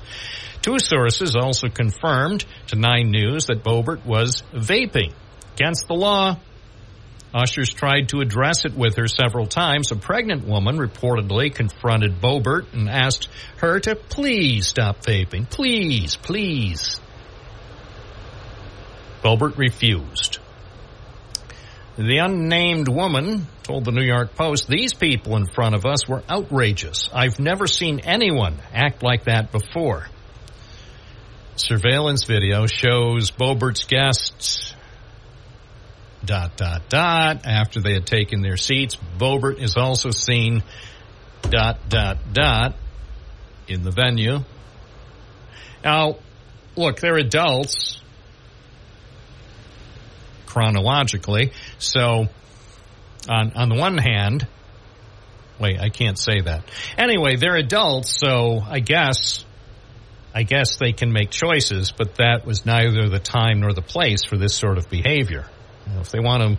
[0.60, 5.14] Two sources also confirmed to Nine News that Boebert was vaping.
[5.55, 6.36] Against the law,
[7.37, 9.93] Ushers tried to address it with her several times.
[9.93, 15.49] A pregnant woman reportedly confronted Boebert and asked her to please stop vaping.
[15.51, 16.99] Please, please.
[19.23, 20.39] Boebert refused.
[21.99, 26.23] The unnamed woman told the New York Post, these people in front of us were
[26.31, 27.11] outrageous.
[27.13, 30.09] I've never seen anyone act like that before.
[31.57, 34.75] Surveillance video shows Boebert's guests
[36.27, 38.97] dot dot dot after they had taken their seats.
[39.19, 40.62] Boebert is also seen
[41.43, 42.74] dot dot dot
[43.69, 44.40] in the venue.
[45.85, 46.16] Now,
[46.77, 48.01] look, they're adults
[50.47, 52.27] chronologically, so
[53.28, 54.47] on on the one hand,
[55.61, 56.65] wait, I can't say that.
[56.98, 59.44] Anyway, they're adults, so I guess
[60.35, 64.24] I guess they can make choices, but that was neither the time nor the place
[64.28, 65.47] for this sort of behavior.
[65.87, 66.59] You know, if they want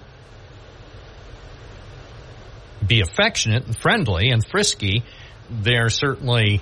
[2.79, 5.03] to be affectionate and friendly and frisky,
[5.49, 6.61] there certainly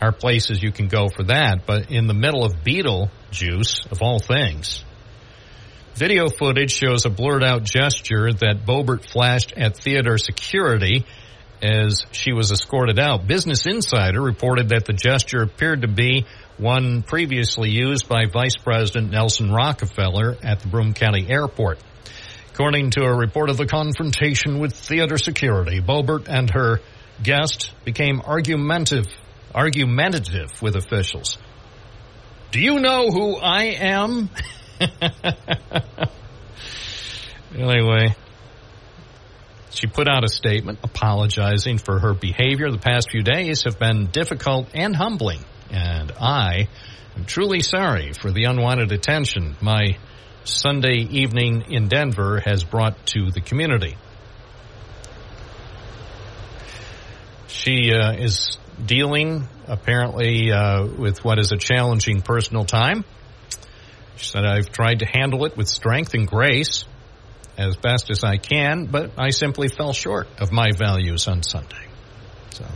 [0.00, 1.66] are places you can go for that.
[1.66, 4.84] But in the middle of Beetlejuice, of all things,
[5.94, 11.06] video footage shows a blurred out gesture that Boebert flashed at theater security
[11.62, 13.26] as she was escorted out.
[13.28, 16.26] Business Insider reported that the gesture appeared to be
[16.58, 21.78] one previously used by Vice President Nelson Rockefeller at the Broome County Airport.
[22.52, 26.80] According to a report of the confrontation with theater security, Boebert and her
[27.22, 29.06] guest became argumentative,
[29.54, 31.38] argumentative with officials.
[32.50, 34.28] Do you know who I am?
[37.54, 38.14] anyway,
[39.70, 42.70] she put out a statement apologizing for her behavior.
[42.70, 46.68] The past few days have been difficult and humbling, and I
[47.16, 49.96] am truly sorry for the unwanted attention my
[50.44, 53.96] Sunday evening in Denver has brought to the community.
[57.48, 63.04] She uh, is dealing apparently uh, with what is a challenging personal time.
[64.16, 66.84] She said, I've tried to handle it with strength and grace
[67.56, 71.86] as best as I can, but I simply fell short of my values on Sunday.
[72.50, 72.66] So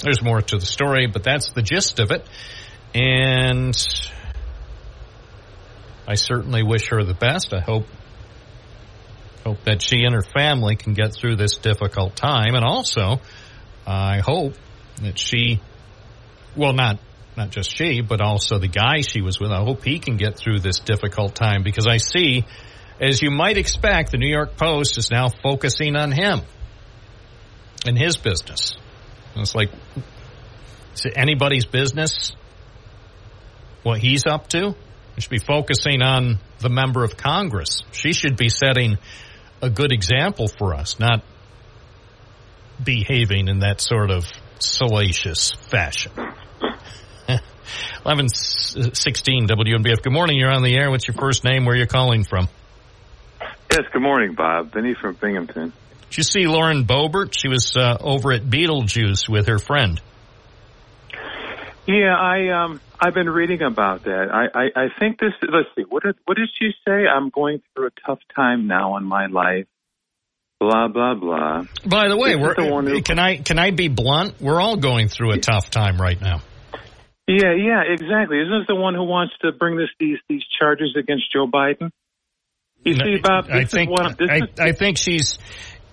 [0.00, 2.26] there's more to the story, but that's the gist of it.
[2.94, 3.74] And
[6.06, 7.54] I certainly wish her the best.
[7.54, 7.86] I hope
[9.44, 13.20] hope that she and her family can get through this difficult time, and also
[13.86, 14.54] I hope
[15.02, 15.60] that she,
[16.56, 16.98] well, not
[17.36, 19.50] not just she, but also the guy she was with.
[19.50, 22.44] I hope he can get through this difficult time because I see,
[23.00, 26.42] as you might expect, the New York Post is now focusing on him
[27.86, 28.76] and his business.
[29.34, 29.70] And it's like,
[30.94, 32.32] is it anybody's business
[33.82, 34.74] what he's up to?
[35.16, 37.82] We should be focusing on the member of Congress.
[37.92, 38.98] She should be setting
[39.60, 41.22] a good example for us, not
[42.82, 44.26] behaving in that sort of
[44.58, 46.12] salacious fashion.
[48.02, 50.02] 1116 WNBF.
[50.02, 50.36] Good morning.
[50.36, 50.90] You're on the air.
[50.90, 51.64] What's your first name?
[51.64, 52.48] Where are you calling from?
[53.70, 54.72] Yes, good morning, Bob.
[54.72, 55.72] Vinny from Binghamton.
[56.10, 57.32] Did you see Lauren Boebert?
[57.38, 60.00] She was uh, over at Beetlejuice with her friend.
[61.86, 64.28] Yeah, I um I've been reading about that.
[64.32, 65.32] I, I, I think this.
[65.42, 65.82] Let's see.
[65.88, 67.04] What did what did she say?
[67.08, 69.66] I'm going through a tough time now in my life.
[70.60, 71.62] Blah blah blah.
[71.84, 74.40] By the way, we're, the who- can I can I be blunt?
[74.40, 76.42] We're all going through a tough time right now.
[77.26, 78.38] Yeah, yeah, exactly.
[78.38, 81.90] Isn't this the one who wants to bring this these these charges against Joe Biden?
[82.84, 84.14] You see, Bob, I is think one.
[84.16, 85.38] This I, is, I think she's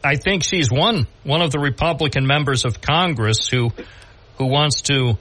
[0.03, 3.71] I think she's one one of the Republican members of Congress who
[4.37, 5.17] who wants to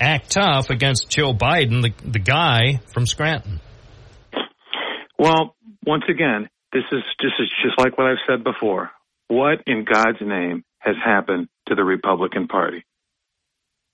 [0.00, 3.60] act tough against Joe Biden, the the guy from Scranton.
[5.18, 5.56] well,
[5.86, 8.90] once again, this is this is just like what I've said before.
[9.28, 12.84] What in God's name has happened to the Republican Party?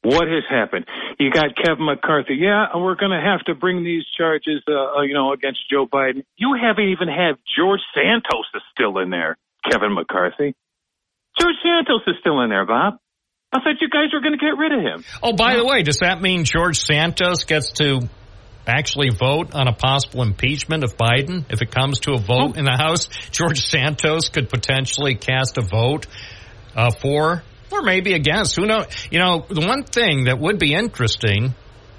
[0.02, 0.84] What has happened?
[1.18, 2.34] You got Kevin McCarthy.
[2.34, 5.86] Yeah, we're going to have to bring these charges, uh, uh, you know, against Joe
[5.86, 6.24] Biden.
[6.36, 9.38] You haven't even had George Santos is still in there.
[9.68, 10.54] Kevin McCarthy.
[11.40, 12.98] George Santos is still in there, Bob.
[13.54, 15.04] I thought you guys were going to get rid of him.
[15.22, 18.00] Oh, by the way, does that mean George Santos gets to
[18.66, 22.64] actually vote on a possible impeachment of Biden if it comes to a vote in
[22.64, 23.06] the House?
[23.30, 26.08] George Santos could potentially cast a vote
[26.74, 28.56] uh, for or maybe against.
[28.56, 28.86] Who knows?
[29.12, 31.54] You know, the one thing that would be interesting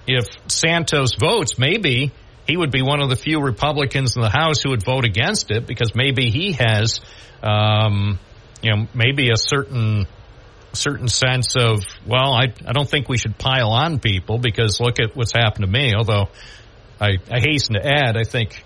[0.07, 2.11] if Santos votes, maybe
[2.47, 5.51] he would be one of the few Republicans in the House who would vote against
[5.51, 6.99] it because maybe he has,
[7.41, 8.19] um,
[8.61, 10.05] you know, maybe a certain
[10.75, 14.99] certain sense of, well, I, I don't think we should pile on people because look
[14.99, 15.93] at what's happened to me.
[15.95, 16.29] Although
[16.99, 18.63] I, I hasten to add, I think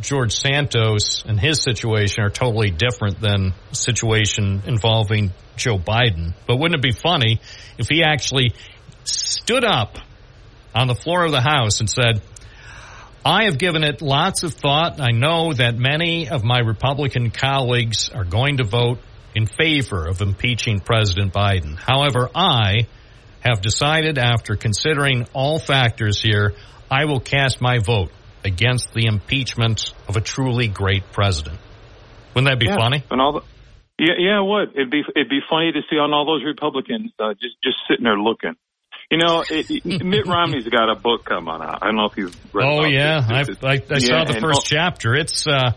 [0.00, 6.34] George Santos and his situation are totally different than situation involving Joe Biden.
[6.46, 7.40] But wouldn't it be funny
[7.78, 8.54] if he actually
[9.04, 9.98] stood up
[10.74, 12.22] on the floor of the House and said,
[13.24, 15.00] I have given it lots of thought.
[15.00, 18.98] I know that many of my Republican colleagues are going to vote
[19.34, 21.78] in favor of impeaching President Biden.
[21.78, 22.86] However, I
[23.40, 26.54] have decided after considering all factors here,
[26.90, 28.10] I will cast my vote
[28.44, 31.58] against the impeachment of a truly great president.
[32.34, 33.02] Wouldn't that be Yeah, funny?
[33.10, 33.40] And all the,
[33.98, 34.70] yeah, yeah, it would.
[34.74, 38.04] It'd be it'd be funny to see on all those Republicans uh, just just sitting
[38.04, 38.54] there looking.
[39.10, 41.78] You know, it, it- Mitt Romney's got a book coming out.
[41.82, 42.66] I don't know if you've read.
[42.66, 43.58] Oh yeah, this.
[43.62, 45.14] I, I, I yeah, saw the first chapter.
[45.14, 45.72] It's uh,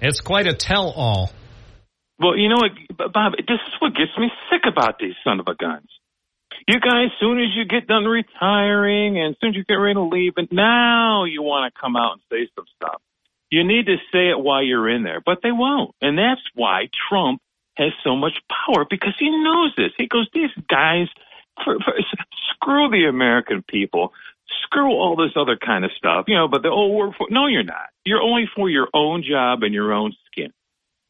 [0.00, 1.30] it's quite a tell-all.
[2.18, 3.32] Well, you know what, Bob?
[3.36, 5.88] This is what gets me sick about these son of a guns.
[6.66, 9.94] You guys, soon as you get done retiring and as soon as you get ready
[9.94, 13.00] to leave, and now you want to come out and say some stuff.
[13.50, 16.88] You need to say it while you're in there, but they won't, and that's why
[17.08, 17.40] Trump
[17.78, 19.92] has so much power because he knows this.
[19.96, 21.06] He goes, these guys,
[21.64, 21.94] for, for,
[22.52, 24.12] screw the American people,
[24.64, 26.48] screw all this other kind of stuff, you know.
[26.48, 27.88] But the oh, we're for, no, you're not.
[28.04, 30.12] You're only for your own job and your own.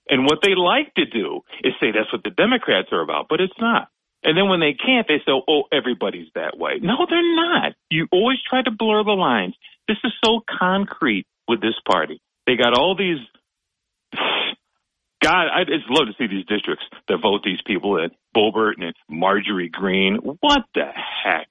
[0.08, 3.40] And what they like to do is say that's what the Democrats are about, but
[3.40, 3.88] it's not.
[4.24, 6.78] And then when they can't, they say, oh, everybody's that way.
[6.80, 7.74] No, they're not.
[7.90, 9.54] You always try to blur the lines.
[9.86, 12.20] This is so concrete with this party.
[12.46, 13.18] They got all these.
[15.22, 18.94] God, I'd just love to see these districts that vote these people in Boebert and
[19.08, 20.16] Marjorie Greene.
[20.16, 20.86] What the
[21.24, 21.48] heck?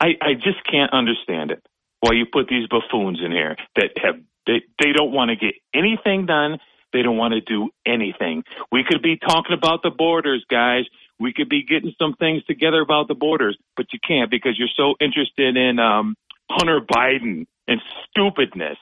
[0.00, 1.62] I, I just can't understand it.
[2.00, 4.16] Why you put these buffoons in here that have
[4.46, 6.58] they they don't want to get anything done.
[6.92, 8.44] They don't want to do anything.
[8.72, 10.84] We could be talking about the borders, guys.
[11.18, 14.68] We could be getting some things together about the borders, but you can't because you're
[14.76, 16.16] so interested in um,
[16.50, 18.78] Hunter Biden and stupidness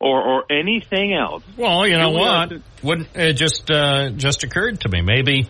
[0.00, 1.44] or or anything else.
[1.56, 2.52] Well, you know Really what?
[2.82, 5.48] Would it just uh, just occurred to me maybe,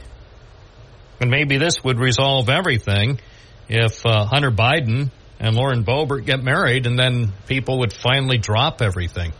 [1.21, 3.21] and maybe this would resolve everything
[3.69, 5.11] if uh, Hunter Biden
[5.41, 9.33] and Lauren Boebert get married, and then people would finally drop everything.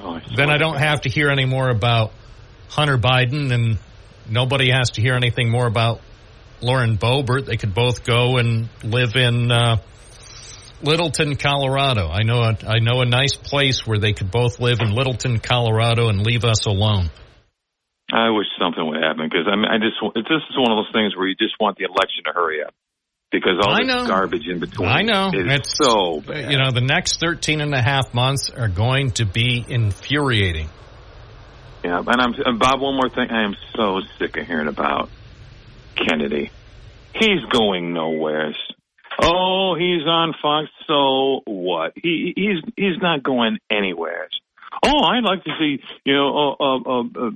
[0.00, 2.12] Oh, then I don't have to hear any more about
[2.68, 3.78] Hunter Biden, and
[4.28, 6.00] nobody has to hear anything more about
[6.60, 7.46] Lauren Boebert.
[7.46, 9.76] They could both go and live in uh,
[10.82, 12.08] Littleton, Colorado.
[12.08, 15.38] I know a, I know a nice place where they could both live in Littleton,
[15.40, 17.10] Colorado, and leave us alone.
[18.10, 20.92] I wish something would happen because I mean, I just this is one of those
[20.92, 22.72] things where you just want the election to hurry up
[23.30, 24.88] because all I this garbage in between.
[24.88, 25.30] I know.
[25.32, 26.50] It's so bad.
[26.50, 30.68] You know, the next 13 and a half months are going to be infuriating.
[31.84, 32.80] Yeah, and I'm and Bob.
[32.80, 35.10] One more thing, I am so sick of hearing about
[35.94, 36.50] Kennedy.
[37.14, 38.54] He's going nowhere.
[39.20, 40.68] Oh, he's on Fox.
[40.86, 41.92] So what?
[41.94, 44.28] He he's he's not going anywhere.
[44.84, 47.30] Oh, I'd like to see you know uh, uh, uh, uh,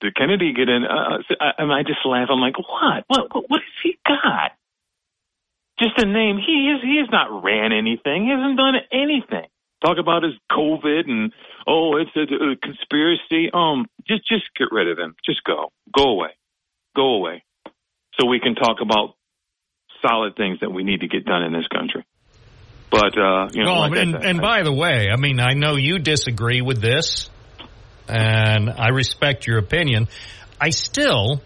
[0.00, 0.84] the Kennedy get in.
[0.84, 2.28] Uh, I, and I just laugh.
[2.30, 3.04] I'm like, what?
[3.08, 3.34] What?
[3.34, 4.52] What, what has he got?
[5.80, 6.36] Just a name.
[6.36, 6.82] He is.
[6.82, 8.24] He has not ran anything.
[8.24, 9.48] He hasn't done anything.
[9.84, 11.32] Talk about his COVID and
[11.66, 13.50] oh, it's a, a conspiracy.
[13.52, 15.16] Um, just just get rid of him.
[15.24, 15.72] Just go.
[15.90, 16.36] Go away.
[16.94, 17.44] Go away.
[18.20, 19.14] So we can talk about
[20.06, 22.04] solid things that we need to get done in this country.
[22.90, 25.76] But uh, you know, well, like and, and by the way, I mean, I know
[25.76, 27.30] you disagree with this,
[28.08, 30.08] and I respect your opinion.
[30.60, 31.40] I still,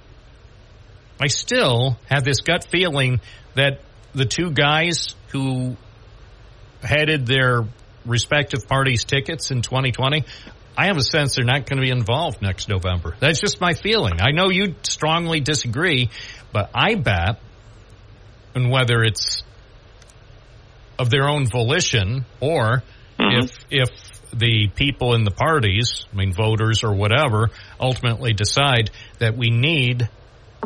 [1.20, 3.20] I still have this gut feeling
[3.54, 3.80] that
[4.14, 5.76] the two guys who
[6.82, 7.66] headed their
[8.04, 10.24] respective parties' tickets in 2020,
[10.76, 13.14] I have a sense they're not going to be involved next November.
[13.20, 14.20] That's just my feeling.
[14.20, 16.10] I know you strongly disagree,
[16.52, 17.38] but I bet,
[18.54, 19.42] and whether it's
[20.98, 22.82] of their own volition or
[23.18, 23.44] mm-hmm.
[23.44, 23.90] if if
[24.32, 27.50] the people in the parties, I mean voters or whatever,
[27.80, 30.08] ultimately decide that we need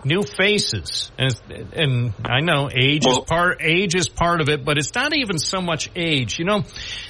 [0.04, 1.10] new faces.
[1.18, 1.34] And
[1.72, 5.38] and I know age is part age is part of it, but it's not even
[5.38, 6.38] so much age.
[6.38, 6.64] You know,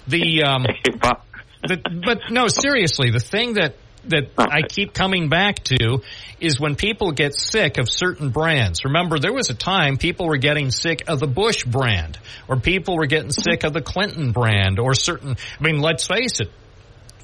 [0.07, 0.63] the um
[1.63, 3.75] the, but no, seriously, the thing that
[4.05, 6.01] that I keep coming back to
[6.41, 8.85] is when people get sick of certain brands.
[8.85, 12.97] Remember, there was a time people were getting sick of the Bush brand, or people
[12.97, 15.37] were getting sick of the Clinton brand, or certain.
[15.59, 16.51] I mean, let's face it.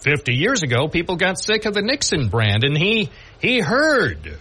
[0.01, 3.11] 50 years ago, people got sick of the Nixon brand, and he
[3.41, 4.39] he heard.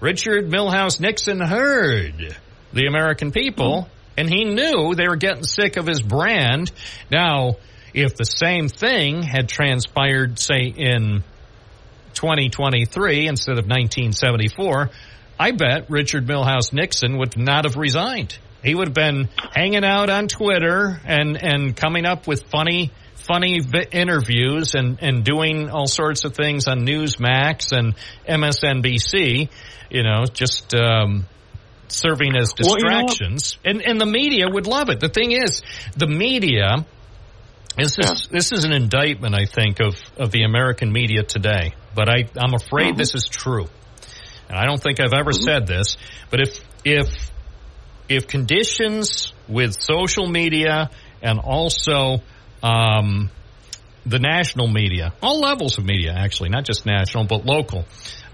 [0.00, 2.36] Richard Milhous Nixon heard
[2.72, 3.86] the American people,
[4.16, 6.70] and he knew they were getting sick of his brand.
[7.10, 7.56] Now,
[7.92, 11.22] if the same thing had transpired, say, in
[12.14, 14.90] 2023 instead of 1974,
[15.38, 18.38] I bet Richard Milhous Nixon would not have resigned.
[18.62, 23.60] He would have been hanging out on Twitter and, and coming up with funny, funny
[23.92, 27.94] interviews and, and doing all sorts of things on Newsmax and
[28.28, 29.48] MSNBC,
[29.90, 31.26] you know, just, um,
[31.88, 33.58] serving as Well, you know distractions.
[33.64, 35.00] and, and the media would love it.
[35.00, 35.62] The thing is,
[35.96, 36.86] the media,
[37.76, 41.74] this is this is an indictment, I think, of, of the American media today.
[41.94, 43.66] But I, I'm afraid this is true,
[44.48, 45.96] and I don't think I've ever said this.
[46.30, 47.30] But if if
[48.08, 50.90] if conditions with social media
[51.22, 52.22] and also
[52.62, 53.30] um,
[54.10, 57.84] the national media, all levels of media, actually, not just national but local,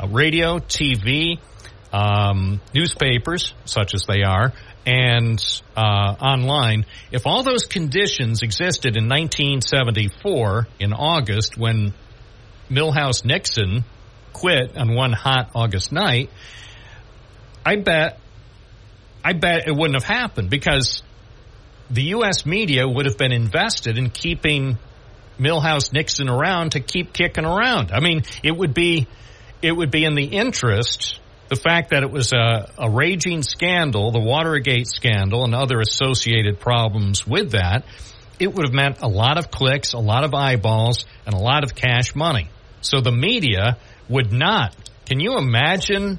[0.00, 1.38] uh, radio, TV,
[1.92, 4.52] um, newspapers, such as they are,
[4.86, 5.38] and
[5.76, 6.86] uh, online.
[7.12, 11.92] If all those conditions existed in 1974 in August when
[12.70, 13.84] Milhous Nixon
[14.32, 16.30] quit on one hot August night,
[17.64, 18.18] I bet,
[19.22, 21.02] I bet it wouldn't have happened because
[21.90, 22.46] the U.S.
[22.46, 24.78] media would have been invested in keeping
[25.38, 27.92] Milhous Nixon around to keep kicking around.
[27.92, 29.06] I mean, it would be,
[29.62, 34.10] it would be in the interest, the fact that it was a, a raging scandal,
[34.10, 37.84] the Watergate scandal and other associated problems with that,
[38.38, 41.64] it would have meant a lot of clicks, a lot of eyeballs, and a lot
[41.64, 42.48] of cash money.
[42.80, 44.74] So the media would not.
[45.06, 46.18] Can you imagine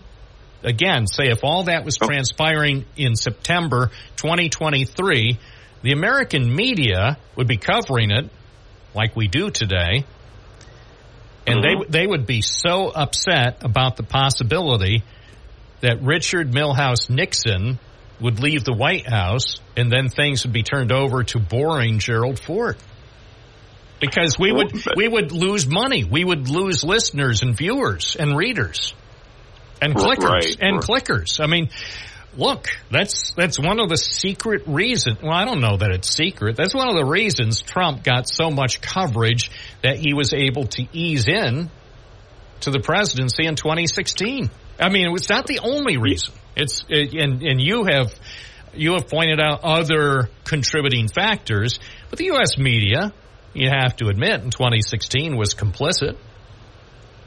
[0.63, 2.07] again, say if all that was oh.
[2.07, 5.39] transpiring in September 2023,
[5.83, 8.29] the American media would be covering it
[8.93, 10.05] like we do today.
[11.45, 15.03] And they they would be so upset about the possibility
[15.81, 17.79] that Richard Milhous Nixon
[18.19, 22.39] would leave the White House and then things would be turned over to boring Gerald
[22.39, 22.75] Ford.
[24.01, 26.03] Because we would we would lose money.
[26.03, 28.93] We would lose listeners and viewers and readers
[29.81, 31.39] and clickers right, and clickers.
[31.39, 31.69] I mean,
[32.37, 35.21] look, that's that's one of the secret reasons.
[35.21, 36.55] Well, I don't know that it's secret.
[36.55, 39.51] That's one of the reasons Trump got so much coverage
[39.81, 41.69] that he was able to ease in
[42.61, 44.49] to the presidency in 2016.
[44.79, 46.33] I mean, it's not the only reason.
[46.55, 48.13] It's it, and and you have
[48.73, 52.57] you have pointed out other contributing factors, but the U.S.
[52.57, 53.11] media,
[53.53, 56.15] you have to admit, in 2016 was complicit.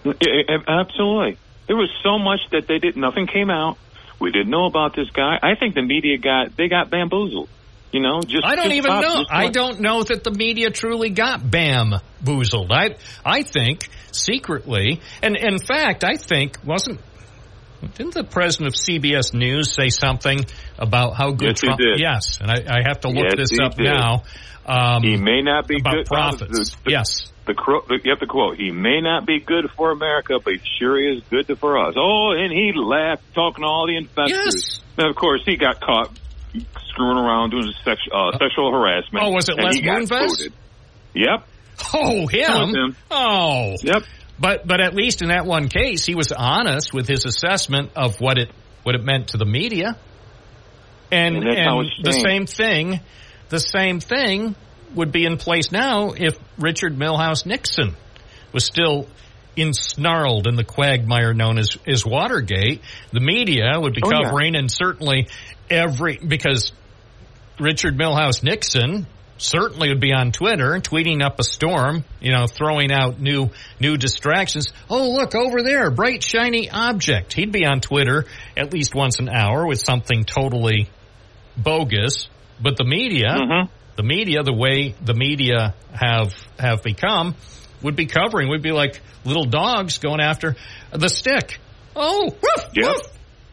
[0.05, 1.39] Absolutely.
[1.67, 2.97] There was so much that they did.
[2.97, 3.77] Nothing came out.
[4.21, 5.39] We didn't know about this guy.
[5.43, 7.49] I think the media got they got bamboozled.
[7.93, 9.25] You know, just I don't just even pop- know.
[9.29, 12.71] I don't know that the media truly got bam boozled.
[12.71, 17.01] I I think secretly, and in fact, I think wasn't
[17.95, 20.45] didn't the president of CBS News say something
[20.79, 21.81] about how good Yes, Trump?
[21.97, 23.85] Yes, and I, I have to look Yes, this up did.
[23.87, 24.23] now.
[24.67, 26.71] Um, He may not be about good profits.
[26.73, 27.33] The, the, yes.
[27.55, 28.57] The, the you have to quote.
[28.57, 31.95] He may not be good for America, but he sure is good for us.
[31.97, 34.81] Oh, and he laughed talking to all the investors.
[34.97, 36.19] Now, of course, he got caught
[36.89, 39.25] screwing around doing sex, uh, sexual harassment.
[39.25, 40.53] Oh, was it and Les Moonves?
[41.15, 41.47] Yep.
[41.95, 42.75] Oh, him.
[42.75, 42.97] him.
[43.11, 43.75] Oh.
[43.83, 44.03] Yep.
[44.39, 48.21] But but at least in that one case, he was honest with his assessment of
[48.21, 48.51] what it
[48.83, 49.99] what it meant to the media.
[51.13, 53.01] And And and the same thing,
[53.49, 54.55] the same thing
[54.95, 57.97] would be in place now if Richard Milhous Nixon
[58.53, 59.07] was still
[59.57, 62.81] ensnarled in the quagmire known as, as Watergate.
[63.13, 64.25] The media would be Oh, yeah.
[64.25, 65.29] covering and certainly
[65.69, 66.73] every because
[67.59, 69.07] Richard Milhous Nixon
[69.39, 73.51] certainly would be on Twitter tweeting up a storm, you know, throwing out new
[73.81, 74.69] new distractions.
[74.89, 77.33] Oh, look over there, bright shiny object.
[77.33, 78.27] He'd be on Twitter
[78.57, 80.89] at least once an hour with something totally
[81.57, 82.29] bogus.
[82.63, 83.73] But the media, Mm-hmm.
[84.01, 87.35] The media, the way the media have have become,
[87.83, 88.49] would be covering.
[88.49, 90.57] We'd be like little dogs going after
[90.91, 91.59] the stick.
[91.95, 93.03] Oh, woof, woof.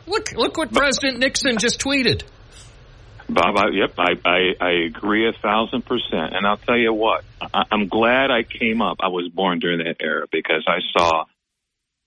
[0.06, 2.24] Look, look what President Nixon just tweeted.
[3.30, 6.34] Bob, I, yep, I, I, I agree a thousand percent.
[6.34, 8.99] And I'll tell you what, I, I'm glad I came up.
[9.02, 11.26] I was born during that era because I saw,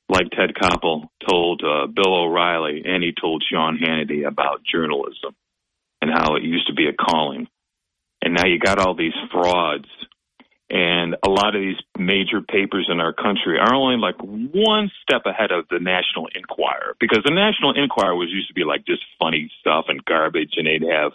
[0.08, 5.36] like Ted Koppel told uh, Bill O'Reilly and he told Sean Hannity about journalism
[6.00, 7.48] and how it used to be a calling.
[8.22, 9.88] And now you got all these frauds
[10.70, 15.22] and a lot of these major papers in our country are only like one step
[15.26, 19.02] ahead of the National Enquirer because the National Enquirer was used to be like just
[19.18, 21.10] funny stuff and garbage, and they'd have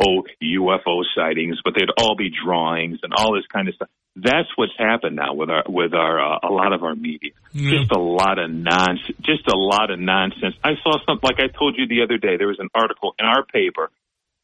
[0.00, 3.88] oh UFO sightings, but they'd all be drawings and all this kind of stuff.
[4.16, 7.32] That's what's happened now with our with our uh, a lot of our media.
[7.52, 9.18] Just a lot of nonsense.
[9.20, 10.54] Just a lot of nonsense.
[10.64, 12.38] I saw something like I told you the other day.
[12.38, 13.90] There was an article in our paper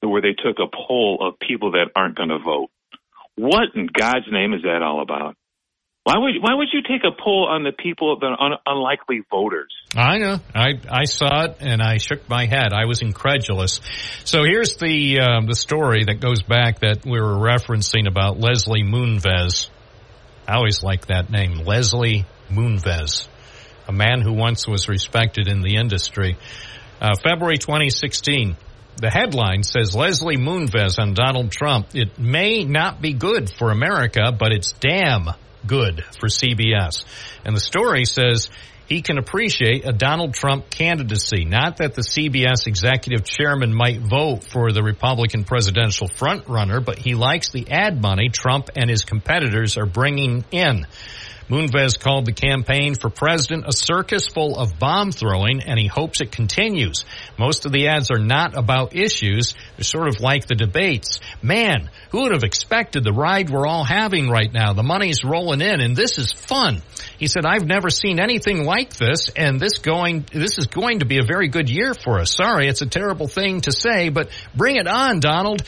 [0.08, 2.70] where they took a poll of people that aren't going to vote.
[3.36, 5.36] What in God's name is that all about?
[6.04, 9.72] Why would why would you take a poll on the people are un, unlikely voters?
[9.94, 10.40] I know.
[10.54, 12.72] I I saw it and I shook my head.
[12.72, 13.80] I was incredulous.
[14.24, 18.82] So here's the um, the story that goes back that we were referencing about Leslie
[18.82, 19.68] Moonves.
[20.48, 23.28] I always like that name, Leslie Moonves,
[23.86, 26.38] a man who once was respected in the industry.
[27.00, 28.56] Uh, February 2016.
[29.00, 31.94] The headline says Leslie Moonves on Donald Trump.
[31.94, 35.30] It may not be good for America, but it's damn
[35.66, 37.04] good for CBS.
[37.42, 38.50] And the story says
[38.90, 41.46] he can appreciate a Donald Trump candidacy.
[41.46, 47.14] Not that the CBS executive chairman might vote for the Republican presidential frontrunner, but he
[47.14, 50.86] likes the ad money Trump and his competitors are bringing in.
[51.50, 56.20] Moonves called the campaign for president a circus full of bomb throwing, and he hopes
[56.20, 57.04] it continues.
[57.38, 59.54] Most of the ads are not about issues.
[59.76, 61.18] They're sort of like the debates.
[61.42, 64.74] Man, who would have expected the ride we're all having right now?
[64.74, 66.82] The money's rolling in, and this is fun.
[67.18, 71.06] He said, I've never seen anything like this, and this going, this is going to
[71.06, 72.32] be a very good year for us.
[72.32, 75.62] Sorry, it's a terrible thing to say, but bring it on, Donald.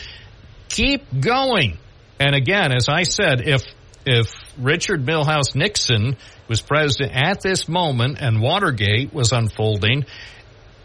[0.68, 1.78] Keep going.
[2.20, 3.64] And again, as I said, if
[4.06, 6.16] if Richard Milhous Nixon
[6.48, 10.04] was president at this moment and Watergate was unfolding,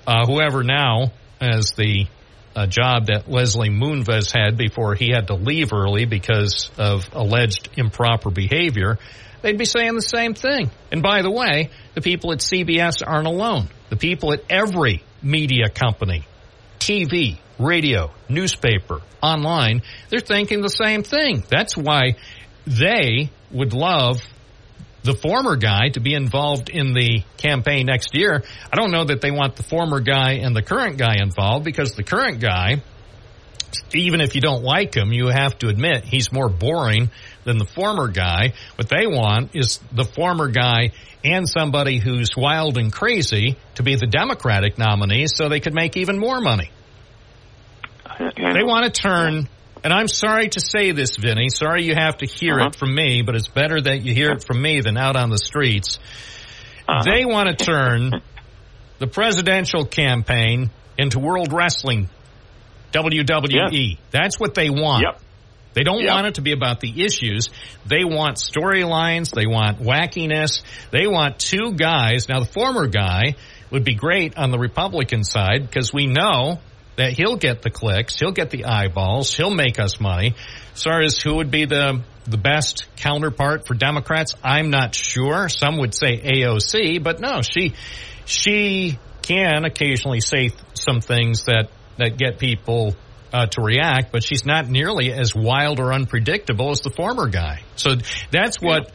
[0.06, 1.12] uh, whoever now
[1.42, 2.08] has the
[2.56, 7.70] uh, job that Leslie Moonves had before he had to leave early because of alleged
[7.78, 8.98] improper behavior,
[9.42, 10.72] they'd be saying the same thing.
[10.92, 13.70] And by the way, the people at CBS aren't alone.
[13.90, 16.26] The people at every media company,
[16.80, 21.44] TV, radio, newspaper, online, they're thinking the same thing.
[21.50, 22.16] That's why
[22.68, 24.22] they would love
[25.04, 28.44] the former guy to be involved in the campaign next year.
[28.72, 31.94] I don't know that they want the former guy and the current guy involved because
[31.94, 32.82] the current guy,
[33.94, 37.10] even if you don't like him, you have to admit he's more boring
[37.46, 38.54] than the former guy.
[38.76, 40.92] What they want is the former guy
[41.24, 45.96] and somebody who's wild and crazy to be the Democratic nominee so they could make
[45.96, 46.70] even more money.
[48.20, 49.48] They want to turn
[49.84, 51.50] and I'm sorry to say this, Vinny.
[51.50, 52.68] Sorry you have to hear Uh-huh.
[52.68, 55.30] it from me, but it's better that you hear it from me than out on
[55.30, 56.00] the streets.
[56.88, 57.04] Uh-huh.
[57.06, 58.12] They want to turn
[59.00, 62.10] the presidential campaign into World Wrestling,
[62.92, 63.98] WWE.
[64.12, 65.04] That's what they want.
[65.04, 65.22] Yep.
[65.74, 66.12] They don't Yep.
[66.14, 67.50] want it to be about the issues.
[67.86, 69.30] They want storylines.
[69.32, 70.64] They want wackiness.
[70.90, 72.28] They want two guys.
[72.28, 73.36] Now, the former guy
[73.70, 76.60] would be great on the Republican side because we know
[76.98, 80.36] that he'll get the clicks, he'll get the eyeballs, he'll make us money.
[80.74, 85.48] As far as who would be the the best counterpart for Democrats, I'm not sure.
[85.48, 87.74] Some would say AOC, but no, she
[88.26, 92.96] she can occasionally say some things that that get people
[93.32, 97.62] uh, to react, but she's not nearly as wild or unpredictable as the former guy.
[97.76, 97.96] So
[98.32, 98.92] that's what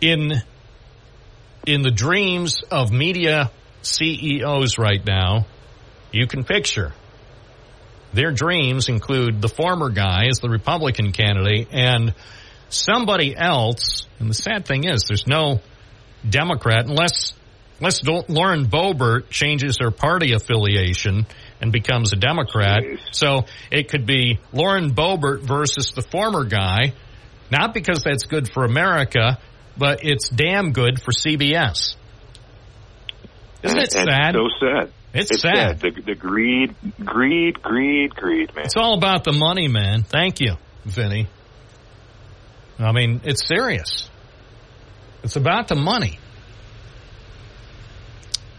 [0.00, 0.32] in
[1.66, 3.50] in the dreams of media
[3.82, 5.46] CEOs right now,
[6.12, 6.92] you can picture.
[8.12, 12.14] Their dreams include the former guy as the Republican candidate and
[12.68, 14.06] somebody else.
[14.18, 15.60] And the sad thing is, there's no
[16.28, 17.34] Democrat unless
[17.78, 21.26] unless Lauren Boebert changes her party affiliation
[21.60, 22.82] and becomes a Democrat.
[23.12, 26.94] So it could be Lauren Boebert versus the former guy,
[27.50, 29.38] not because that's good for America,
[29.76, 31.94] but it's damn good for CBS.
[33.62, 34.34] Isn't it sad?
[34.34, 34.92] So sad.
[35.14, 35.80] It's sad.
[35.80, 36.74] The, the greed,
[37.04, 38.66] greed, greed, greed, man.
[38.66, 40.02] It's all about the money, man.
[40.02, 41.28] Thank you, Vinny.
[42.78, 44.08] I mean, it's serious.
[45.22, 46.18] It's about the money.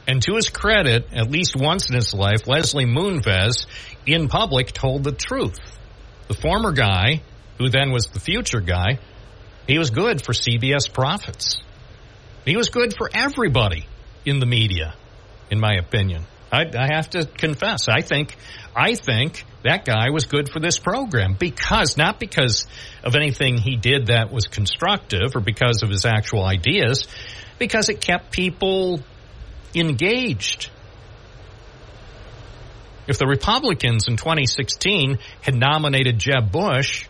[0.07, 3.67] And to his credit, at least once in his life, Leslie Moonves,
[4.07, 5.59] in public, told the truth.
[6.27, 7.21] The former guy
[7.59, 8.99] who then was the future guy,
[9.67, 11.61] he was good for CBS profits.
[12.43, 13.85] He was good for everybody
[14.25, 14.95] in the media,
[15.51, 16.25] in my opinion.
[16.51, 18.35] I, I have to confess, I think,
[18.75, 22.65] I think that guy was good for this program because, not because
[23.03, 27.07] of anything he did that was constructive or because of his actual ideas,
[27.57, 29.01] because it kept people
[29.75, 30.69] engaged.
[33.07, 37.07] If the Republicans in 2016 had nominated Jeb Bush,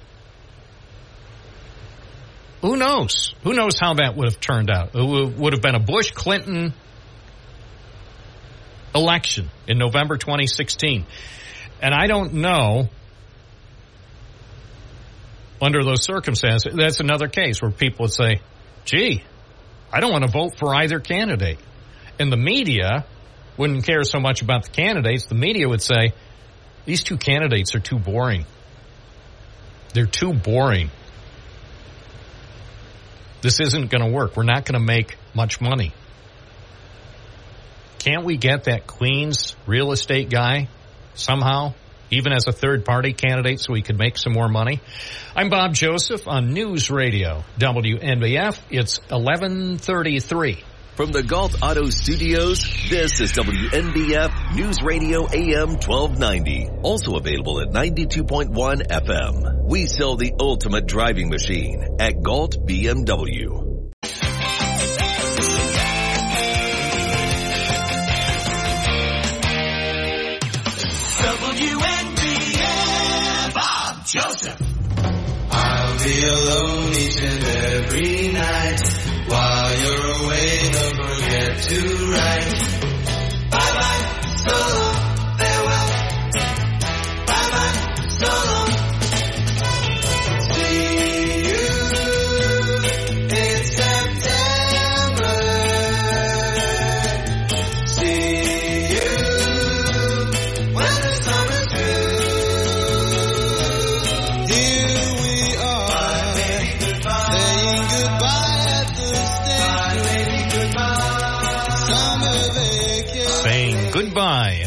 [2.61, 3.36] who knows?
[3.44, 4.91] Who knows how that would have turned out?
[4.94, 6.74] It would have been a Bush Clinton
[8.94, 11.06] election in November 2016.
[11.82, 12.90] And I don't know
[15.61, 18.41] under those circumstances, that's another case where people would say,
[18.86, 19.24] gee,
[19.91, 21.60] I don't want to vote for either candidate.
[22.18, 23.06] And the media
[23.57, 25.26] wouldn't care so much about the candidates.
[25.26, 26.14] The media would say,
[26.86, 28.45] these two candidates are too boring.
[29.94, 30.91] They're too boring.
[33.41, 34.36] This isn't going to work.
[34.36, 35.94] We're not going to make much money.
[38.00, 40.70] Can't we get that Queens real estate guy
[41.16, 41.74] somehow,
[42.10, 44.80] even as a third party candidate, so we could make some more money?
[45.36, 48.58] I'm Bob Joseph on News Radio WNBF.
[48.72, 50.64] It's 1133.
[50.96, 56.70] From the Gault Auto Studios, this is WNBF News Radio AM 1290.
[56.82, 59.70] Also available at 92.1 FM.
[59.70, 63.69] We sell the ultimate driving machine at Gault BMW.
[76.10, 78.81] Be alone each and every night.
[79.27, 81.80] While you're away, don't forget to
[82.11, 82.49] write.
[83.52, 84.03] Bye bye,
[84.45, 84.78] so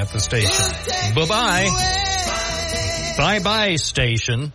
[0.02, 1.14] at the station.
[1.14, 1.68] Bye bye.
[3.16, 4.52] Bye bye, station.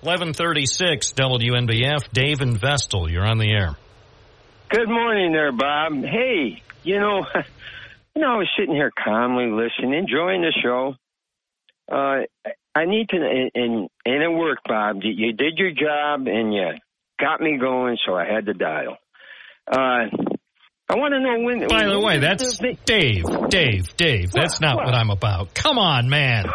[0.00, 2.10] 1136 WNBF.
[2.10, 3.76] Dave and Vestal, you're on the air.
[4.70, 6.02] Good morning there, Bob.
[6.02, 7.26] Hey, you know,
[8.14, 10.94] you know, I was sitting here calmly listening, enjoying the show.
[11.92, 12.24] Uh,
[12.74, 15.02] I need to, and, and, it worked, Bob.
[15.02, 16.70] You, you did your job and you
[17.18, 18.96] got me going, so I had to dial.
[19.70, 20.06] Uh,
[20.90, 21.68] I want to know when.
[21.68, 24.32] By the way, that's the- Dave, Dave, Dave.
[24.32, 25.54] That's not what I'm about.
[25.54, 26.46] Come on, man.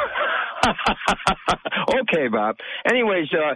[0.66, 2.58] okay, Bob.
[2.86, 3.56] Anyways, uh,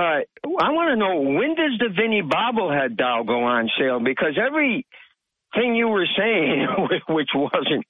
[0.00, 4.00] I want to know when does the Vinny bobblehead doll go on sale?
[4.00, 6.66] Because everything you were saying,
[7.08, 7.84] which wasn't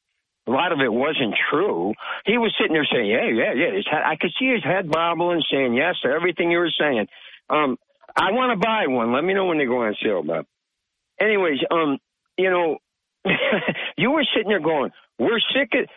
[0.48, 1.92] a lot of it wasn't true.
[2.26, 4.90] He was sitting there saying, "Yeah, yeah, yeah." His head, I could see his head
[4.90, 7.06] bobbling, saying yes to everything you were saying.
[7.48, 7.76] Um,
[8.16, 9.12] I want to buy one.
[9.12, 10.46] Let me know when they go on sale, Bob.
[11.20, 11.98] Anyways, um,
[12.36, 12.78] you know,
[13.96, 15.88] you were sitting there going, "We're sick of."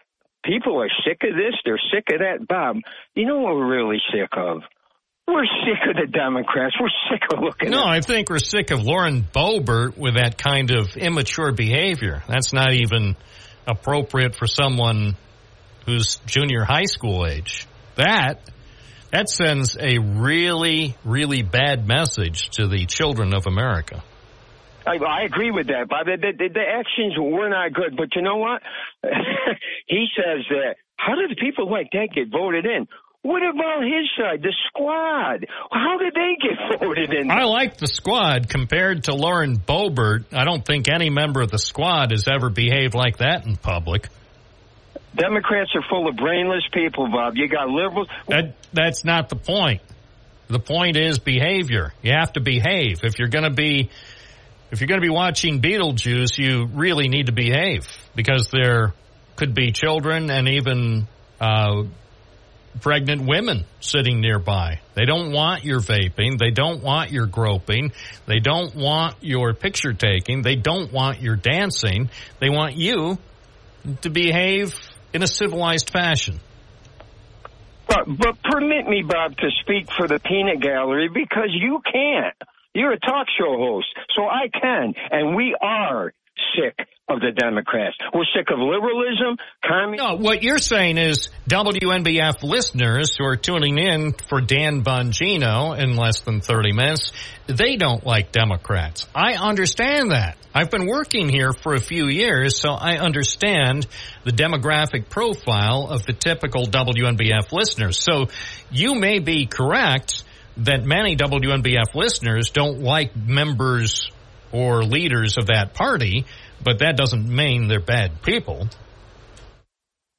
[0.45, 1.55] People are sick of this.
[1.63, 2.75] They're sick of that, Bob.
[3.15, 4.61] You know what we're really sick of?
[5.25, 6.75] We're sick of the Democrats.
[6.77, 7.69] We're sick of looking.
[7.69, 12.23] No, I think we're sick of Lauren Boebert with that kind of immature behavior.
[12.27, 13.15] That's not even
[13.65, 15.15] appropriate for someone
[15.85, 17.67] who's junior high school age.
[17.95, 18.41] That
[19.11, 24.03] that sends a really, really bad message to the children of America.
[24.85, 26.05] I, I agree with that, Bob.
[26.05, 28.61] The, the, the actions were not good, but you know what?
[29.87, 30.75] he says that.
[30.97, 32.87] How did the people like that get voted in?
[33.23, 35.45] What about his side, the squad?
[35.71, 37.31] How did they get voted in?
[37.31, 40.25] I like the squad compared to Lauren Boebert.
[40.33, 44.09] I don't think any member of the squad has ever behaved like that in public.
[45.15, 47.37] Democrats are full of brainless people, Bob.
[47.37, 48.07] You got liberals.
[48.27, 49.81] That that's not the point.
[50.47, 51.93] The point is behavior.
[52.01, 52.99] You have to behave.
[53.03, 53.89] If you're going to be
[54.73, 58.95] if you're going to be watching Beetlejuice, you really need to behave because there
[59.35, 61.07] could be children and even
[61.39, 61.83] uh,
[62.81, 64.79] pregnant women sitting nearby.
[64.95, 66.39] They don't want your vaping.
[66.39, 67.91] They don't want your groping.
[68.25, 70.41] They don't want your picture taking.
[70.41, 72.09] They don't want your dancing.
[72.39, 73.19] They want you
[74.01, 74.73] to behave
[75.13, 76.39] in a civilized fashion.
[77.87, 82.33] But, but permit me, Bob, to speak for the peanut gallery because you can't.
[82.73, 86.11] You're a talk show host, so I can, and we are
[86.55, 87.95] sick of the Democrats.
[88.13, 90.07] We're sick of liberalism, communism.
[90.07, 95.95] No, what you're saying is WNBF listeners who are tuning in for Dan Bongino in
[95.95, 97.11] less than 30 minutes,
[97.45, 99.07] they don't like Democrats.
[99.13, 100.37] I understand that.
[100.55, 103.85] I've been working here for a few years, so I understand
[104.23, 107.99] the demographic profile of the typical WNBF listeners.
[108.03, 108.29] So
[108.71, 110.23] you may be correct
[110.57, 114.11] that many WNBF listeners don't like members
[114.51, 116.25] or leaders of that party,
[116.63, 118.67] but that doesn't mean they're bad people.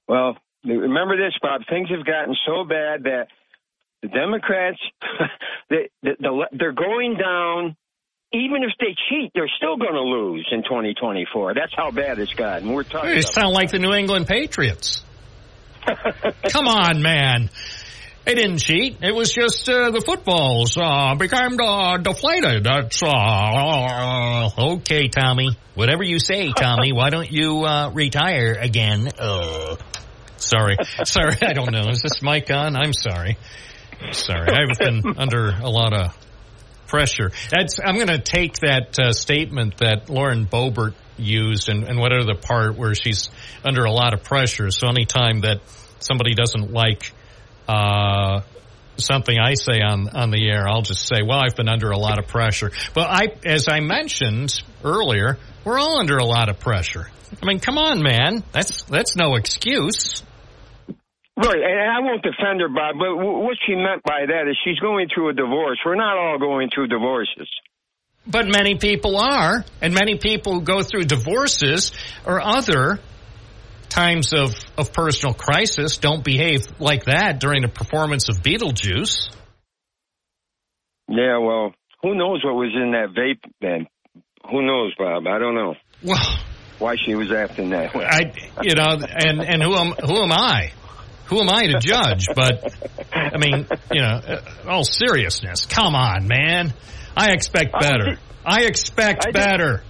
[0.09, 1.63] Well, remember this, Bob.
[1.69, 3.29] Things have gotten so bad that
[4.03, 4.79] the Democrats,
[5.71, 7.77] they, they're going down.
[8.33, 11.55] Even if they cheat, they're still going to lose in 2024.
[11.55, 12.73] That's how bad it's gotten.
[12.73, 13.11] We're talking.
[13.11, 15.05] You sound like the New England Patriots.
[16.49, 17.49] Come on, man.
[18.25, 18.99] They didn't cheat.
[19.03, 22.65] It was just uh, the footballs uh, became uh, deflated.
[22.65, 25.51] That's uh, okay, Tommy.
[25.75, 26.93] Whatever you say, Tommy.
[26.93, 29.09] Why don't you uh, retire again?
[29.19, 29.77] Uh,
[30.39, 31.37] sorry, sorry.
[31.43, 31.91] I don't know.
[31.91, 32.77] Is this mic on?
[32.77, 33.37] I'm sorry.
[34.13, 36.17] Sorry, I've been under a lot of
[36.87, 37.31] pressure.
[37.51, 37.79] That's.
[37.85, 42.77] I'm going to take that statement that Lauren Boebert used and, and whatever the part
[42.77, 43.29] where she's
[43.65, 44.71] under a lot of pressure.
[44.71, 45.61] So anytime that
[46.01, 47.13] somebody doesn't like
[47.69, 48.43] uh,
[48.97, 51.99] something I say on on the air, I'll just say, "Well, I've been under a
[51.99, 56.61] lot of pressure." But I, as I mentioned earlier, we're all under a lot of
[56.61, 57.11] pressure.
[57.43, 60.23] I mean, come on, man, that's that's no excuse.
[61.37, 64.79] Right, and I won't defend her, Bob, but what she meant by that is she's
[64.79, 65.81] going through a divorce.
[65.85, 67.49] We're not all going through divorces.
[68.27, 71.91] But many people are, and many people who go through divorces
[72.25, 73.01] or other
[73.95, 79.33] times of, of personal crisis don't behave like that during a performance of Beetlejuice.
[81.09, 81.73] Yeah, well,
[82.03, 83.87] who knows what was in that vape then?
[84.51, 85.27] Who knows, Bob?
[85.27, 85.75] I don't know.
[86.03, 86.39] Well,
[86.79, 88.05] why she was acting that way?
[88.05, 90.73] I, you know, and and who am who am I?
[91.27, 92.27] Who am I to judge?
[92.35, 92.75] But
[93.13, 96.75] I mean, you know, uh, all seriousness, come on, man.
[97.17, 98.19] I expect better.
[98.45, 99.83] I expect better.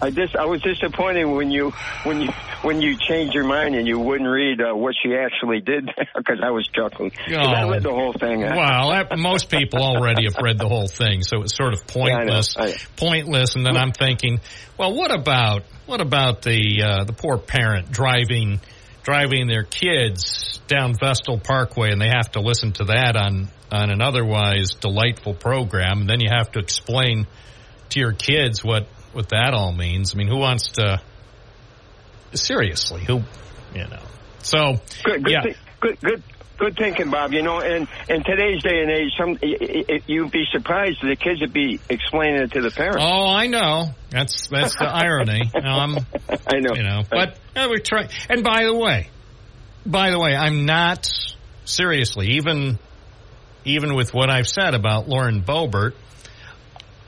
[0.00, 1.70] I just I was disappointed when you
[2.04, 2.28] when you
[2.62, 5.86] when you changed your mind and you wouldn't read uh, what she actually did
[6.16, 7.10] because I was chuckling.
[7.12, 7.70] 'Cause I Oh.
[7.70, 8.40] read the whole thing.
[8.42, 12.56] Well, that, most people already have read the whole thing, so it's sort of pointless.
[12.56, 12.76] I know, I know.
[12.96, 14.40] Pointless, and then I'm thinking,
[14.76, 18.60] well, what about what about the uh, the poor parent driving
[19.02, 23.90] driving their kids down Vestal Parkway, and they have to listen to that on on
[23.90, 27.26] an otherwise delightful program, and then you have to explain
[27.90, 28.86] to your kids what
[29.16, 30.14] what that all means.
[30.14, 31.00] I mean, who wants to?
[32.34, 33.22] Seriously, who
[33.74, 34.02] you know?
[34.42, 34.74] So
[35.04, 35.42] Good, good, yeah.
[35.42, 36.22] thi- good, good,
[36.58, 37.32] good thinking, Bob.
[37.32, 39.38] You know, and in today's day and age, some
[40.06, 42.98] you'd be surprised that the kids would be explaining it to the parents.
[43.00, 43.86] Oh, I know.
[44.10, 45.50] That's that's the irony.
[45.56, 45.98] Um,
[46.46, 46.74] I know.
[46.74, 48.08] You know, but uh, we try.
[48.28, 49.08] And by the way,
[49.84, 51.08] by the way, I'm not
[51.64, 52.78] seriously even
[53.64, 55.94] even with what I've said about Lauren Boebert.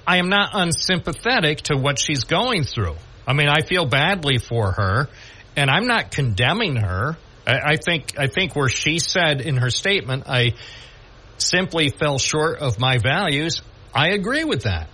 [0.09, 2.97] I am not unsympathetic to what she's going through.
[3.27, 5.09] I mean, I feel badly for her,
[5.55, 7.19] and I'm not condemning her.
[7.47, 10.55] I, I think I think where she said in her statement, I
[11.37, 13.61] simply fell short of my values.
[13.95, 14.89] I agree with that.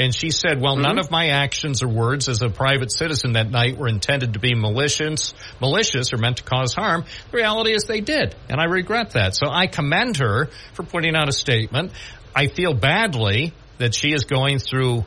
[0.00, 0.98] And she said, well, none mm-hmm.
[0.98, 4.54] of my actions or words as a private citizen that night were intended to be
[4.54, 7.04] malicious, malicious or meant to cause harm.
[7.30, 8.34] The reality is they did.
[8.50, 9.36] And I regret that.
[9.36, 11.92] So I commend her for putting out a statement.
[12.34, 15.04] I feel badly that she is going through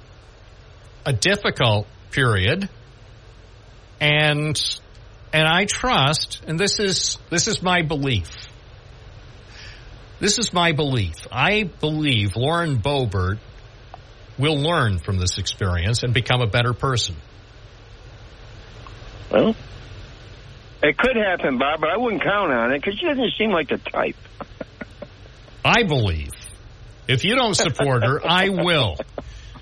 [1.06, 2.70] a difficult period.
[4.00, 4.60] And,
[5.34, 8.30] and I trust, and this is, this is my belief.
[10.20, 11.16] This is my belief.
[11.32, 13.40] I believe Lauren Boebert
[14.38, 17.16] will learn from this experience and become a better person.
[19.32, 19.56] Well,
[20.82, 23.70] it could happen, Bob, but I wouldn't count on it because she doesn't seem like
[23.70, 24.16] the type.
[25.64, 26.39] I believe.
[27.10, 28.96] If you don't support her, I will.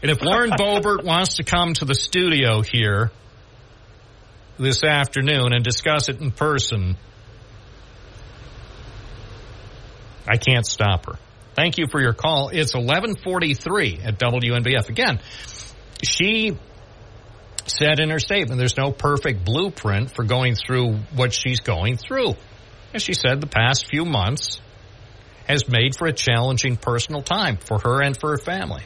[0.02, 3.10] And if Lauren Boebert wants to come to the studio here
[4.60, 6.98] this afternoon and discuss it in person,
[10.28, 11.14] I can't stop her.
[11.56, 12.49] Thank you for your call.
[12.49, 14.90] It's 1143 at WNBF.
[14.90, 15.22] Again,
[16.03, 16.57] she
[17.65, 22.36] said in her statement there's no perfect blueprint for going through what she's going through.
[22.94, 24.60] As she said, the past few months
[25.48, 28.84] has made for a challenging personal time for her and for her family.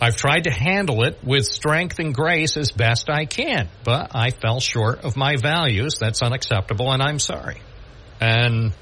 [0.00, 4.30] I've tried to handle it with strength and grace as best I can, but I
[4.30, 5.98] fell short of my values.
[5.98, 7.62] That's unacceptable, and I'm sorry.
[8.20, 8.74] And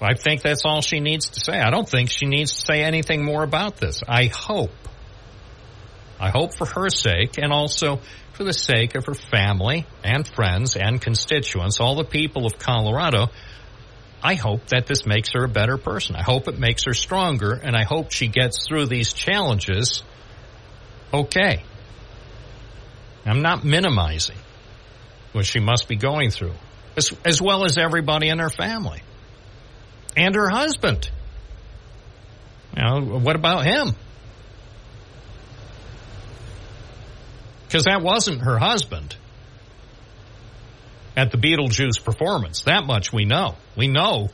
[0.00, 1.58] I think that's all she needs to say.
[1.58, 4.02] I don't think she needs to say anything more about this.
[4.08, 4.72] I hope.
[6.18, 8.00] I hope for her sake and also
[8.32, 13.28] for the sake of her family and friends and constituents, all the people of Colorado,
[14.22, 16.14] I hope that this makes her a better person.
[16.14, 20.02] I hope it makes her stronger, and I hope she gets through these challenges
[21.12, 21.62] okay.
[23.26, 24.36] I'm not minimizing
[25.32, 26.54] what she must be going through,
[26.96, 29.02] as, as well as everybody in her family
[30.16, 31.10] and her husband.
[32.76, 33.94] Know, what about him?
[37.66, 39.16] Because that wasn't her husband
[41.16, 42.62] at the Beetlejuice performance.
[42.62, 43.56] That much we know.
[43.76, 44.30] We know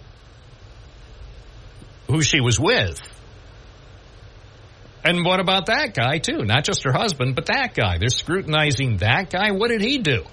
[2.08, 3.00] who she was with.
[5.04, 6.44] And what about that guy, too?
[6.44, 7.98] Not just her husband, but that guy.
[7.98, 9.52] They're scrutinizing that guy.
[9.52, 10.24] What did he do?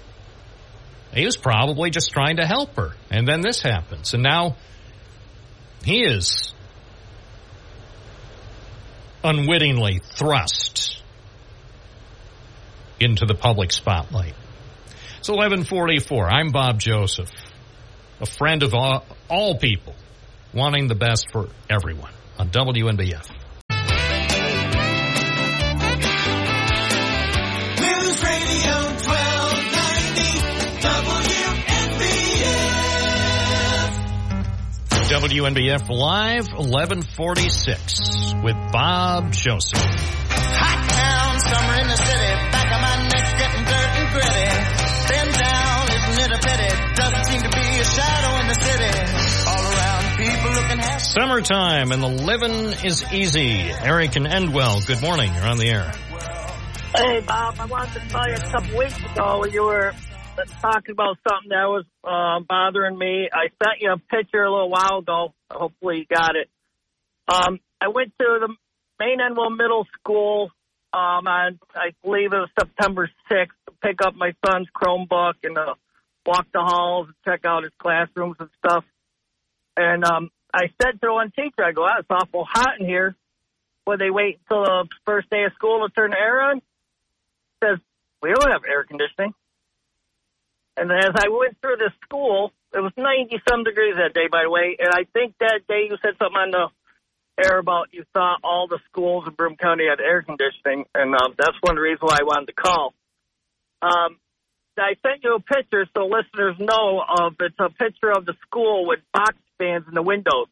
[1.14, 2.92] He was probably just trying to help her.
[3.10, 4.12] And then this happens.
[4.12, 4.56] And now
[5.84, 6.52] he is
[9.24, 11.02] unwittingly thrust
[13.00, 14.34] into the public spotlight.
[15.26, 16.30] It's 1144.
[16.30, 17.32] I'm Bob Joseph,
[18.20, 19.96] a friend of all, all people,
[20.54, 23.28] wanting the best for everyone on WNBF.
[27.80, 30.86] News Radio 1290
[35.10, 39.82] WNBF WNBF Live 1146 with Bob Joseph.
[39.82, 42.32] Hot town, summer in the city.
[42.52, 44.75] Back of my neck getting dirt and gritty.
[46.96, 49.48] Doesn't seem to be a shadow in the city.
[49.48, 51.00] All around, people looking half.
[51.00, 53.70] Summertime and the living is easy.
[53.82, 55.32] Eric and Endwell, good morning.
[55.34, 55.92] You're on the air.
[56.96, 59.92] Hey, Bob, I wanted to tell you a couple weeks ago you were
[60.62, 63.28] talking about something that was uh, bothering me.
[63.30, 65.34] I sent you a picture a little while ago.
[65.50, 66.48] Hopefully you got it.
[67.28, 68.54] Um, I went to the
[68.98, 70.50] Maine-Endwell Middle School
[70.94, 75.58] um, on, I believe it was September 6th, to pick up my son's Chromebook and
[75.58, 75.74] uh,
[76.26, 78.84] walk the halls check out his classrooms and stuff.
[79.76, 83.14] And um, I said to one teacher, I go, oh, it's awful hot in here.
[83.86, 86.62] Would they wait until the first day of school to turn the air on?
[87.62, 87.78] says,
[88.22, 89.34] we don't have air conditioning.
[90.76, 94.42] And as I went through the school, it was 90 some degrees that day, by
[94.44, 94.76] the way.
[94.78, 96.68] And I think that day you said something on the
[97.42, 100.84] air about you thought all the schools in Broome County had air conditioning.
[100.94, 102.94] And um, that's one reasons why I wanted to call.
[103.80, 104.18] Um,
[104.78, 108.86] I sent you a picture so listeners know of it's a picture of the school
[108.86, 110.48] with box fans in the windows,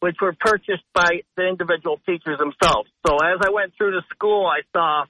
[0.00, 2.88] which were purchased by the individual teachers themselves.
[3.06, 5.04] So as I went through the school, I saw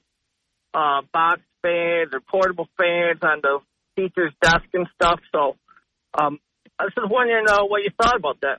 [0.74, 3.58] uh, box fans or portable fans on the
[3.96, 5.20] teacher's desk and stuff.
[5.32, 5.56] So
[6.18, 6.38] um,
[6.78, 8.58] I was just wondering uh, what you thought about that.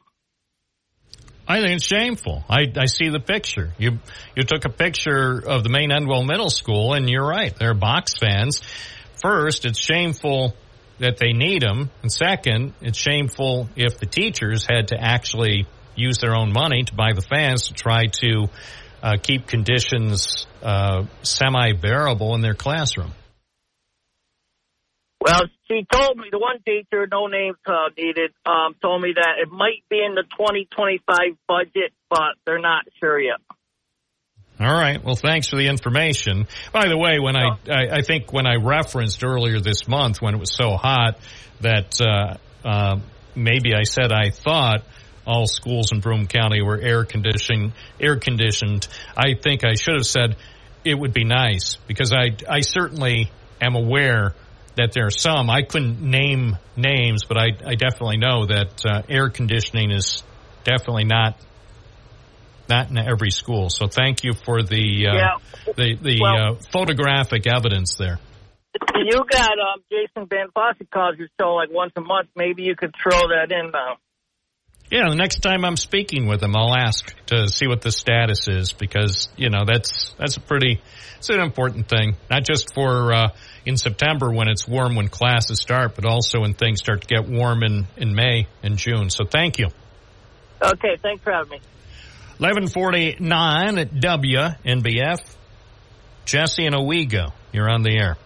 [1.48, 2.46] I think it's shameful.
[2.50, 3.72] I, I see the picture.
[3.78, 4.00] You
[4.38, 7.54] you took a picture of the Maine-Endwell Middle School, and you're right.
[7.54, 8.62] They're box fans.
[9.22, 10.56] First, it's shameful
[11.00, 16.18] that they need them, and second, it's shameful if the teachers had to actually use
[16.20, 18.48] their own money to buy the fans to try to
[19.04, 23.12] uh, keep conditions uh, semi bearable in their classroom.
[25.20, 29.36] Well, she told me the one teacher, no names uh, needed, um, told me that
[29.40, 31.18] it might be in the 2025
[31.48, 33.38] budget, but they're not sure yet.
[34.60, 35.04] All right.
[35.04, 36.48] Well, thanks for the information.
[36.72, 40.36] By the way, when I, I, I think when I referenced earlier this month when
[40.36, 41.18] it was so hot
[41.62, 43.00] that uh, uh,
[43.36, 44.84] maybe I said I thought
[45.26, 47.74] all schools in Broome County were air conditioned.
[48.00, 48.88] Air conditioned.
[49.18, 50.36] I think I should have said
[50.84, 54.36] it would be nice because I I certainly am aware
[54.76, 55.50] that there are some.
[55.50, 60.24] I couldn't name names, but I I definitely know that uh, air conditioning is
[60.64, 61.36] definitely not
[62.72, 63.70] not in every school.
[63.70, 65.74] So thank you for the uh, Yeah.
[65.76, 68.18] the the Well- uh, photographic evidence there.
[68.96, 72.30] You got um, Jason Van Fossen calls your show like once a month.
[72.38, 73.98] Maybe you could throw that in now.
[74.90, 78.48] Yeah, the next time I'm speaking with him, I'll ask to see what the status
[78.48, 80.82] is because you know that's that's a pretty
[81.18, 83.30] it's an important thing, not just for uh,
[83.66, 87.28] in September when it's warm when classes start, but also when things start to get
[87.28, 89.10] warm in in May and June.
[89.10, 89.68] So thank you.
[90.62, 91.60] Okay, thanks for having me.
[92.42, 95.20] 1149 at WNBF.
[96.26, 98.18] Jesse and Owego, you're on the air.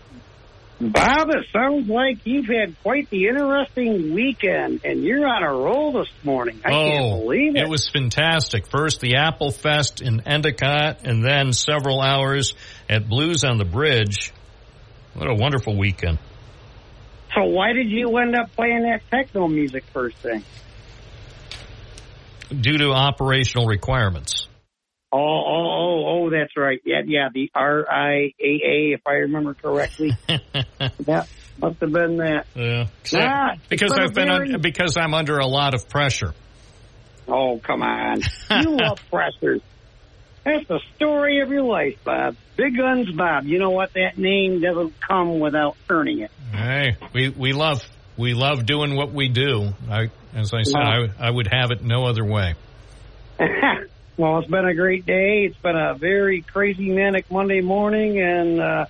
[0.80, 5.92] Bob, it sounds like you've had quite the interesting weekend, and you're on a roll
[5.92, 6.62] this morning.
[6.64, 7.66] I can't oh, believe it.
[7.66, 8.68] Oh, was fantastic.
[8.68, 12.54] First, the Apple Fest in Endicott, and then several hours
[12.90, 14.32] at Blues on the Bridge.
[15.14, 16.20] What a wonderful weekend.
[17.36, 20.46] So why did you end up playing that techno music first thing?
[22.50, 24.48] Due to operational requirements.
[25.12, 26.80] Oh, oh, oh, oh, that's right.
[26.84, 30.12] Yeah, yeah, the R I A A, if I remember correctly.
[30.28, 32.46] that must have been that.
[32.54, 32.88] Yeah.
[33.14, 36.34] Nah, because I've been un- because I'm under a lot of pressure.
[37.28, 38.22] Oh, come on.
[38.50, 39.62] You love pressures.
[40.44, 42.36] That's the story of your life, Bob.
[42.56, 43.46] Big Guns Bob.
[43.46, 43.94] You know what?
[43.94, 46.32] That name doesn't come without earning it.
[46.52, 47.84] Hey, we we love
[48.18, 49.74] we love doing what we do.
[49.90, 52.56] I, as I said, I, I would have it no other way.
[54.18, 55.46] well, it's been a great day.
[55.46, 58.86] It's been a very crazy manic Monday morning, and uh,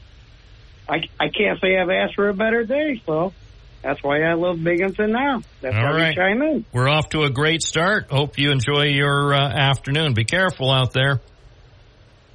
[0.87, 3.01] I I can't say I've asked for a better day.
[3.05, 3.33] So
[3.81, 5.41] that's why I love Binghamton now.
[5.61, 6.09] That's All why right.
[6.09, 6.65] we chime in.
[6.71, 8.11] We're off to a great start.
[8.11, 10.13] Hope you enjoy your uh, afternoon.
[10.13, 11.21] Be careful out there.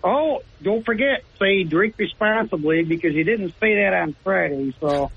[0.02, 4.75] Oh, don't forget, say drink responsibly because you didn't say that on Friday.
[4.81, 5.10] So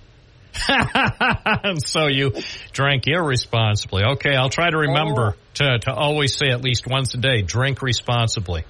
[1.79, 2.33] so you
[2.71, 4.03] drank irresponsibly.
[4.03, 5.39] Okay, I'll try to remember oh.
[5.55, 8.63] to, to always say at least once a day, drink responsibly.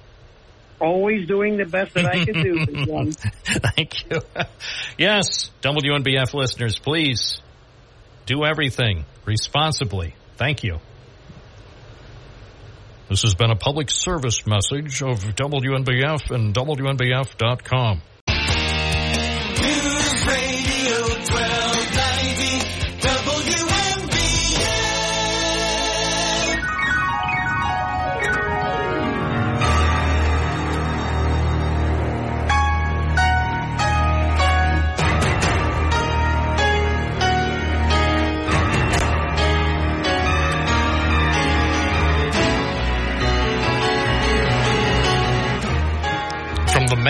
[0.80, 3.12] always doing the best that I can do.
[3.44, 4.20] Thank you.
[4.98, 7.40] Yes, WNBF listeners, please
[8.26, 10.14] do everything responsibly.
[10.36, 10.78] Thank you.
[13.08, 18.02] This has been a public service message of WNBF and WNBF.com.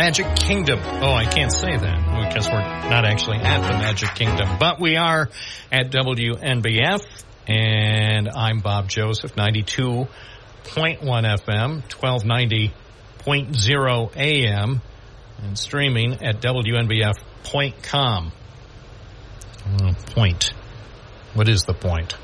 [0.05, 0.81] Magic Kingdom.
[0.85, 4.97] Oh, I can't say that because we're not actually at the Magic Kingdom, but we
[4.97, 5.31] are
[5.73, 7.01] at WNBF,
[7.49, 10.09] and I'm Bob Joseph, 92.1
[10.67, 14.83] FM, 1290.0 AM,
[15.43, 18.33] and streaming at WNBF.com.
[19.67, 20.53] Uh, point.
[21.33, 22.15] What is the point?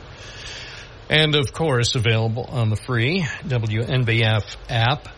[1.08, 5.08] And of course, available on the free WNBF app.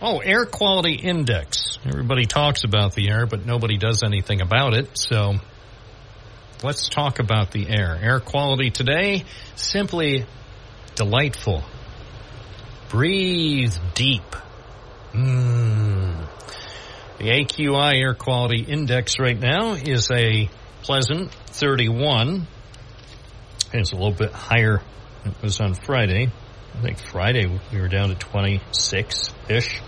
[0.00, 1.78] Oh, air quality index.
[1.86, 4.90] Everybody talks about the air, but nobody does anything about it.
[4.98, 5.36] So
[6.62, 7.98] let's talk about the air.
[8.00, 10.26] Air quality today, simply
[10.96, 11.64] delightful.
[12.90, 14.36] Breathe deep.
[15.12, 16.28] Mmm.
[17.18, 20.50] The AQI air quality index right now is a
[20.82, 22.46] pleasant 31.
[23.72, 24.82] It's a little bit higher
[25.22, 26.30] than it was on Friday.
[26.76, 29.80] I think Friday we were down to 26 ish.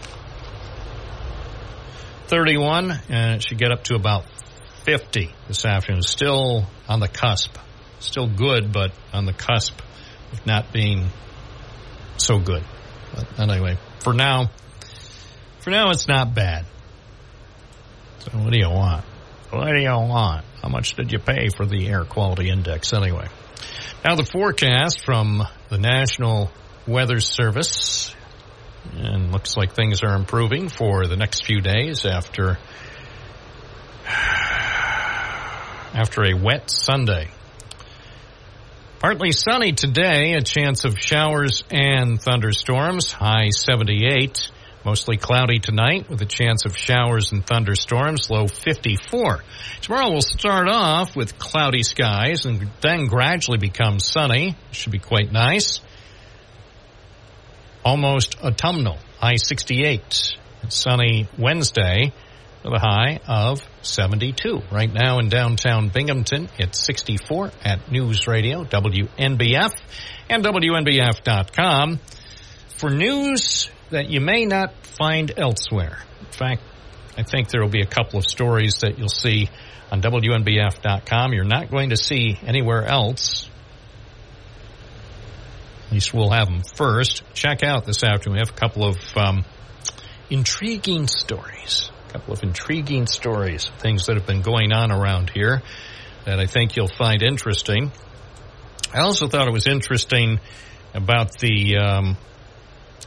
[2.29, 4.25] 31, and it should get up to about
[4.85, 6.03] 50 this afternoon.
[6.03, 7.57] Still on the cusp.
[8.01, 9.79] Still good, but on the cusp
[10.33, 11.09] of not being
[12.17, 12.65] so good.
[13.15, 14.51] But anyway, for now,
[15.61, 16.65] for now it's not bad.
[18.21, 19.05] So what do you want?
[19.51, 20.45] What do you want?
[20.63, 23.29] How much did you pay for the air quality index anyway?
[24.05, 26.51] Now the forecast from the National
[26.89, 28.15] Weather Service
[28.97, 32.59] and looks like things are improving for the next few days after
[35.95, 37.29] after a wet Sunday.
[39.01, 44.51] Partly sunny today, a chance of showers and thunderstorms, high 78.
[44.85, 49.45] Mostly cloudy tonight with a chance of showers and thunderstorms, low 54.
[49.83, 54.57] Tomorrow we'll start off with cloudy skies and then gradually become sunny.
[54.73, 55.81] Should be quite nice.
[57.89, 60.37] Almost autumnal, high 68.
[60.69, 62.13] Sunny Wednesday
[62.63, 64.61] with a high of 72.
[64.71, 69.73] Right now in downtown Binghamton, it's 64 at News Radio, WNBF,
[70.29, 71.99] and WNBF.com
[72.77, 76.05] for news that you may not find elsewhere.
[76.21, 76.61] In fact,
[77.17, 79.49] I think there will be a couple of stories that you'll see
[79.91, 83.49] on WNBF.com you're not going to see anywhere else.
[85.89, 87.23] At least we'll have them first.
[87.33, 88.35] Check out this afternoon.
[88.35, 89.47] We have a couple of um,
[90.29, 91.91] intriguing stories.
[92.11, 95.63] A couple of intriguing stories, things that have been going on around here
[96.27, 97.91] that I think you'll find interesting.
[98.93, 100.41] I also thought it was interesting
[100.93, 102.19] about the um,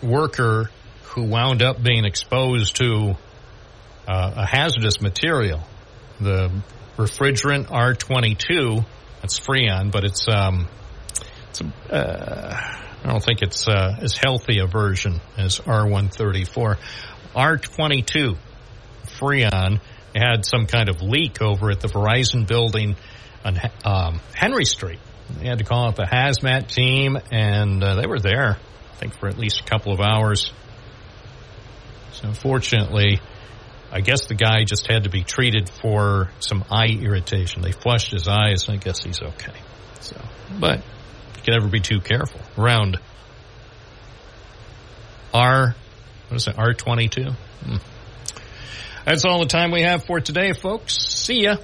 [0.01, 0.71] worker
[1.03, 3.15] who wound up being exposed to
[4.07, 5.61] uh, a hazardous material,
[6.19, 6.49] the
[6.97, 8.83] refrigerant R22.
[9.21, 10.67] That's Freon, but it's um,
[11.51, 12.57] it's a, uh,
[13.03, 16.77] I don't think it's uh, as healthy a version as R134.
[17.35, 18.37] R22
[19.05, 19.81] Freon
[20.15, 22.95] had some kind of leak over at the Verizon building
[23.43, 24.99] on um, Henry Street.
[25.39, 28.57] They had to call out the hazmat team, and uh, they were there,
[28.91, 30.51] I think, for at least a couple of hours.
[32.13, 33.19] So unfortunately,
[33.91, 37.61] I guess the guy just had to be treated for some eye irritation.
[37.61, 39.53] They flushed his eyes, and I guess he's okay.
[40.01, 40.21] So,
[40.59, 40.81] but
[41.43, 42.41] can never be too careful.
[42.57, 42.99] Around
[45.33, 45.75] R,
[46.27, 47.33] what is it, R22?
[47.33, 47.75] Hmm.
[49.05, 50.95] That's all the time we have for today, folks.
[50.97, 51.57] See ya.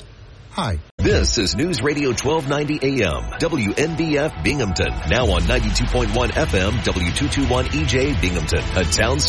[0.51, 0.79] Hi.
[0.97, 4.91] This is News Radio 1290 AM, WNBF Binghamton.
[5.07, 9.19] Now on 92.1 FM, W221 EJ Binghamton, a town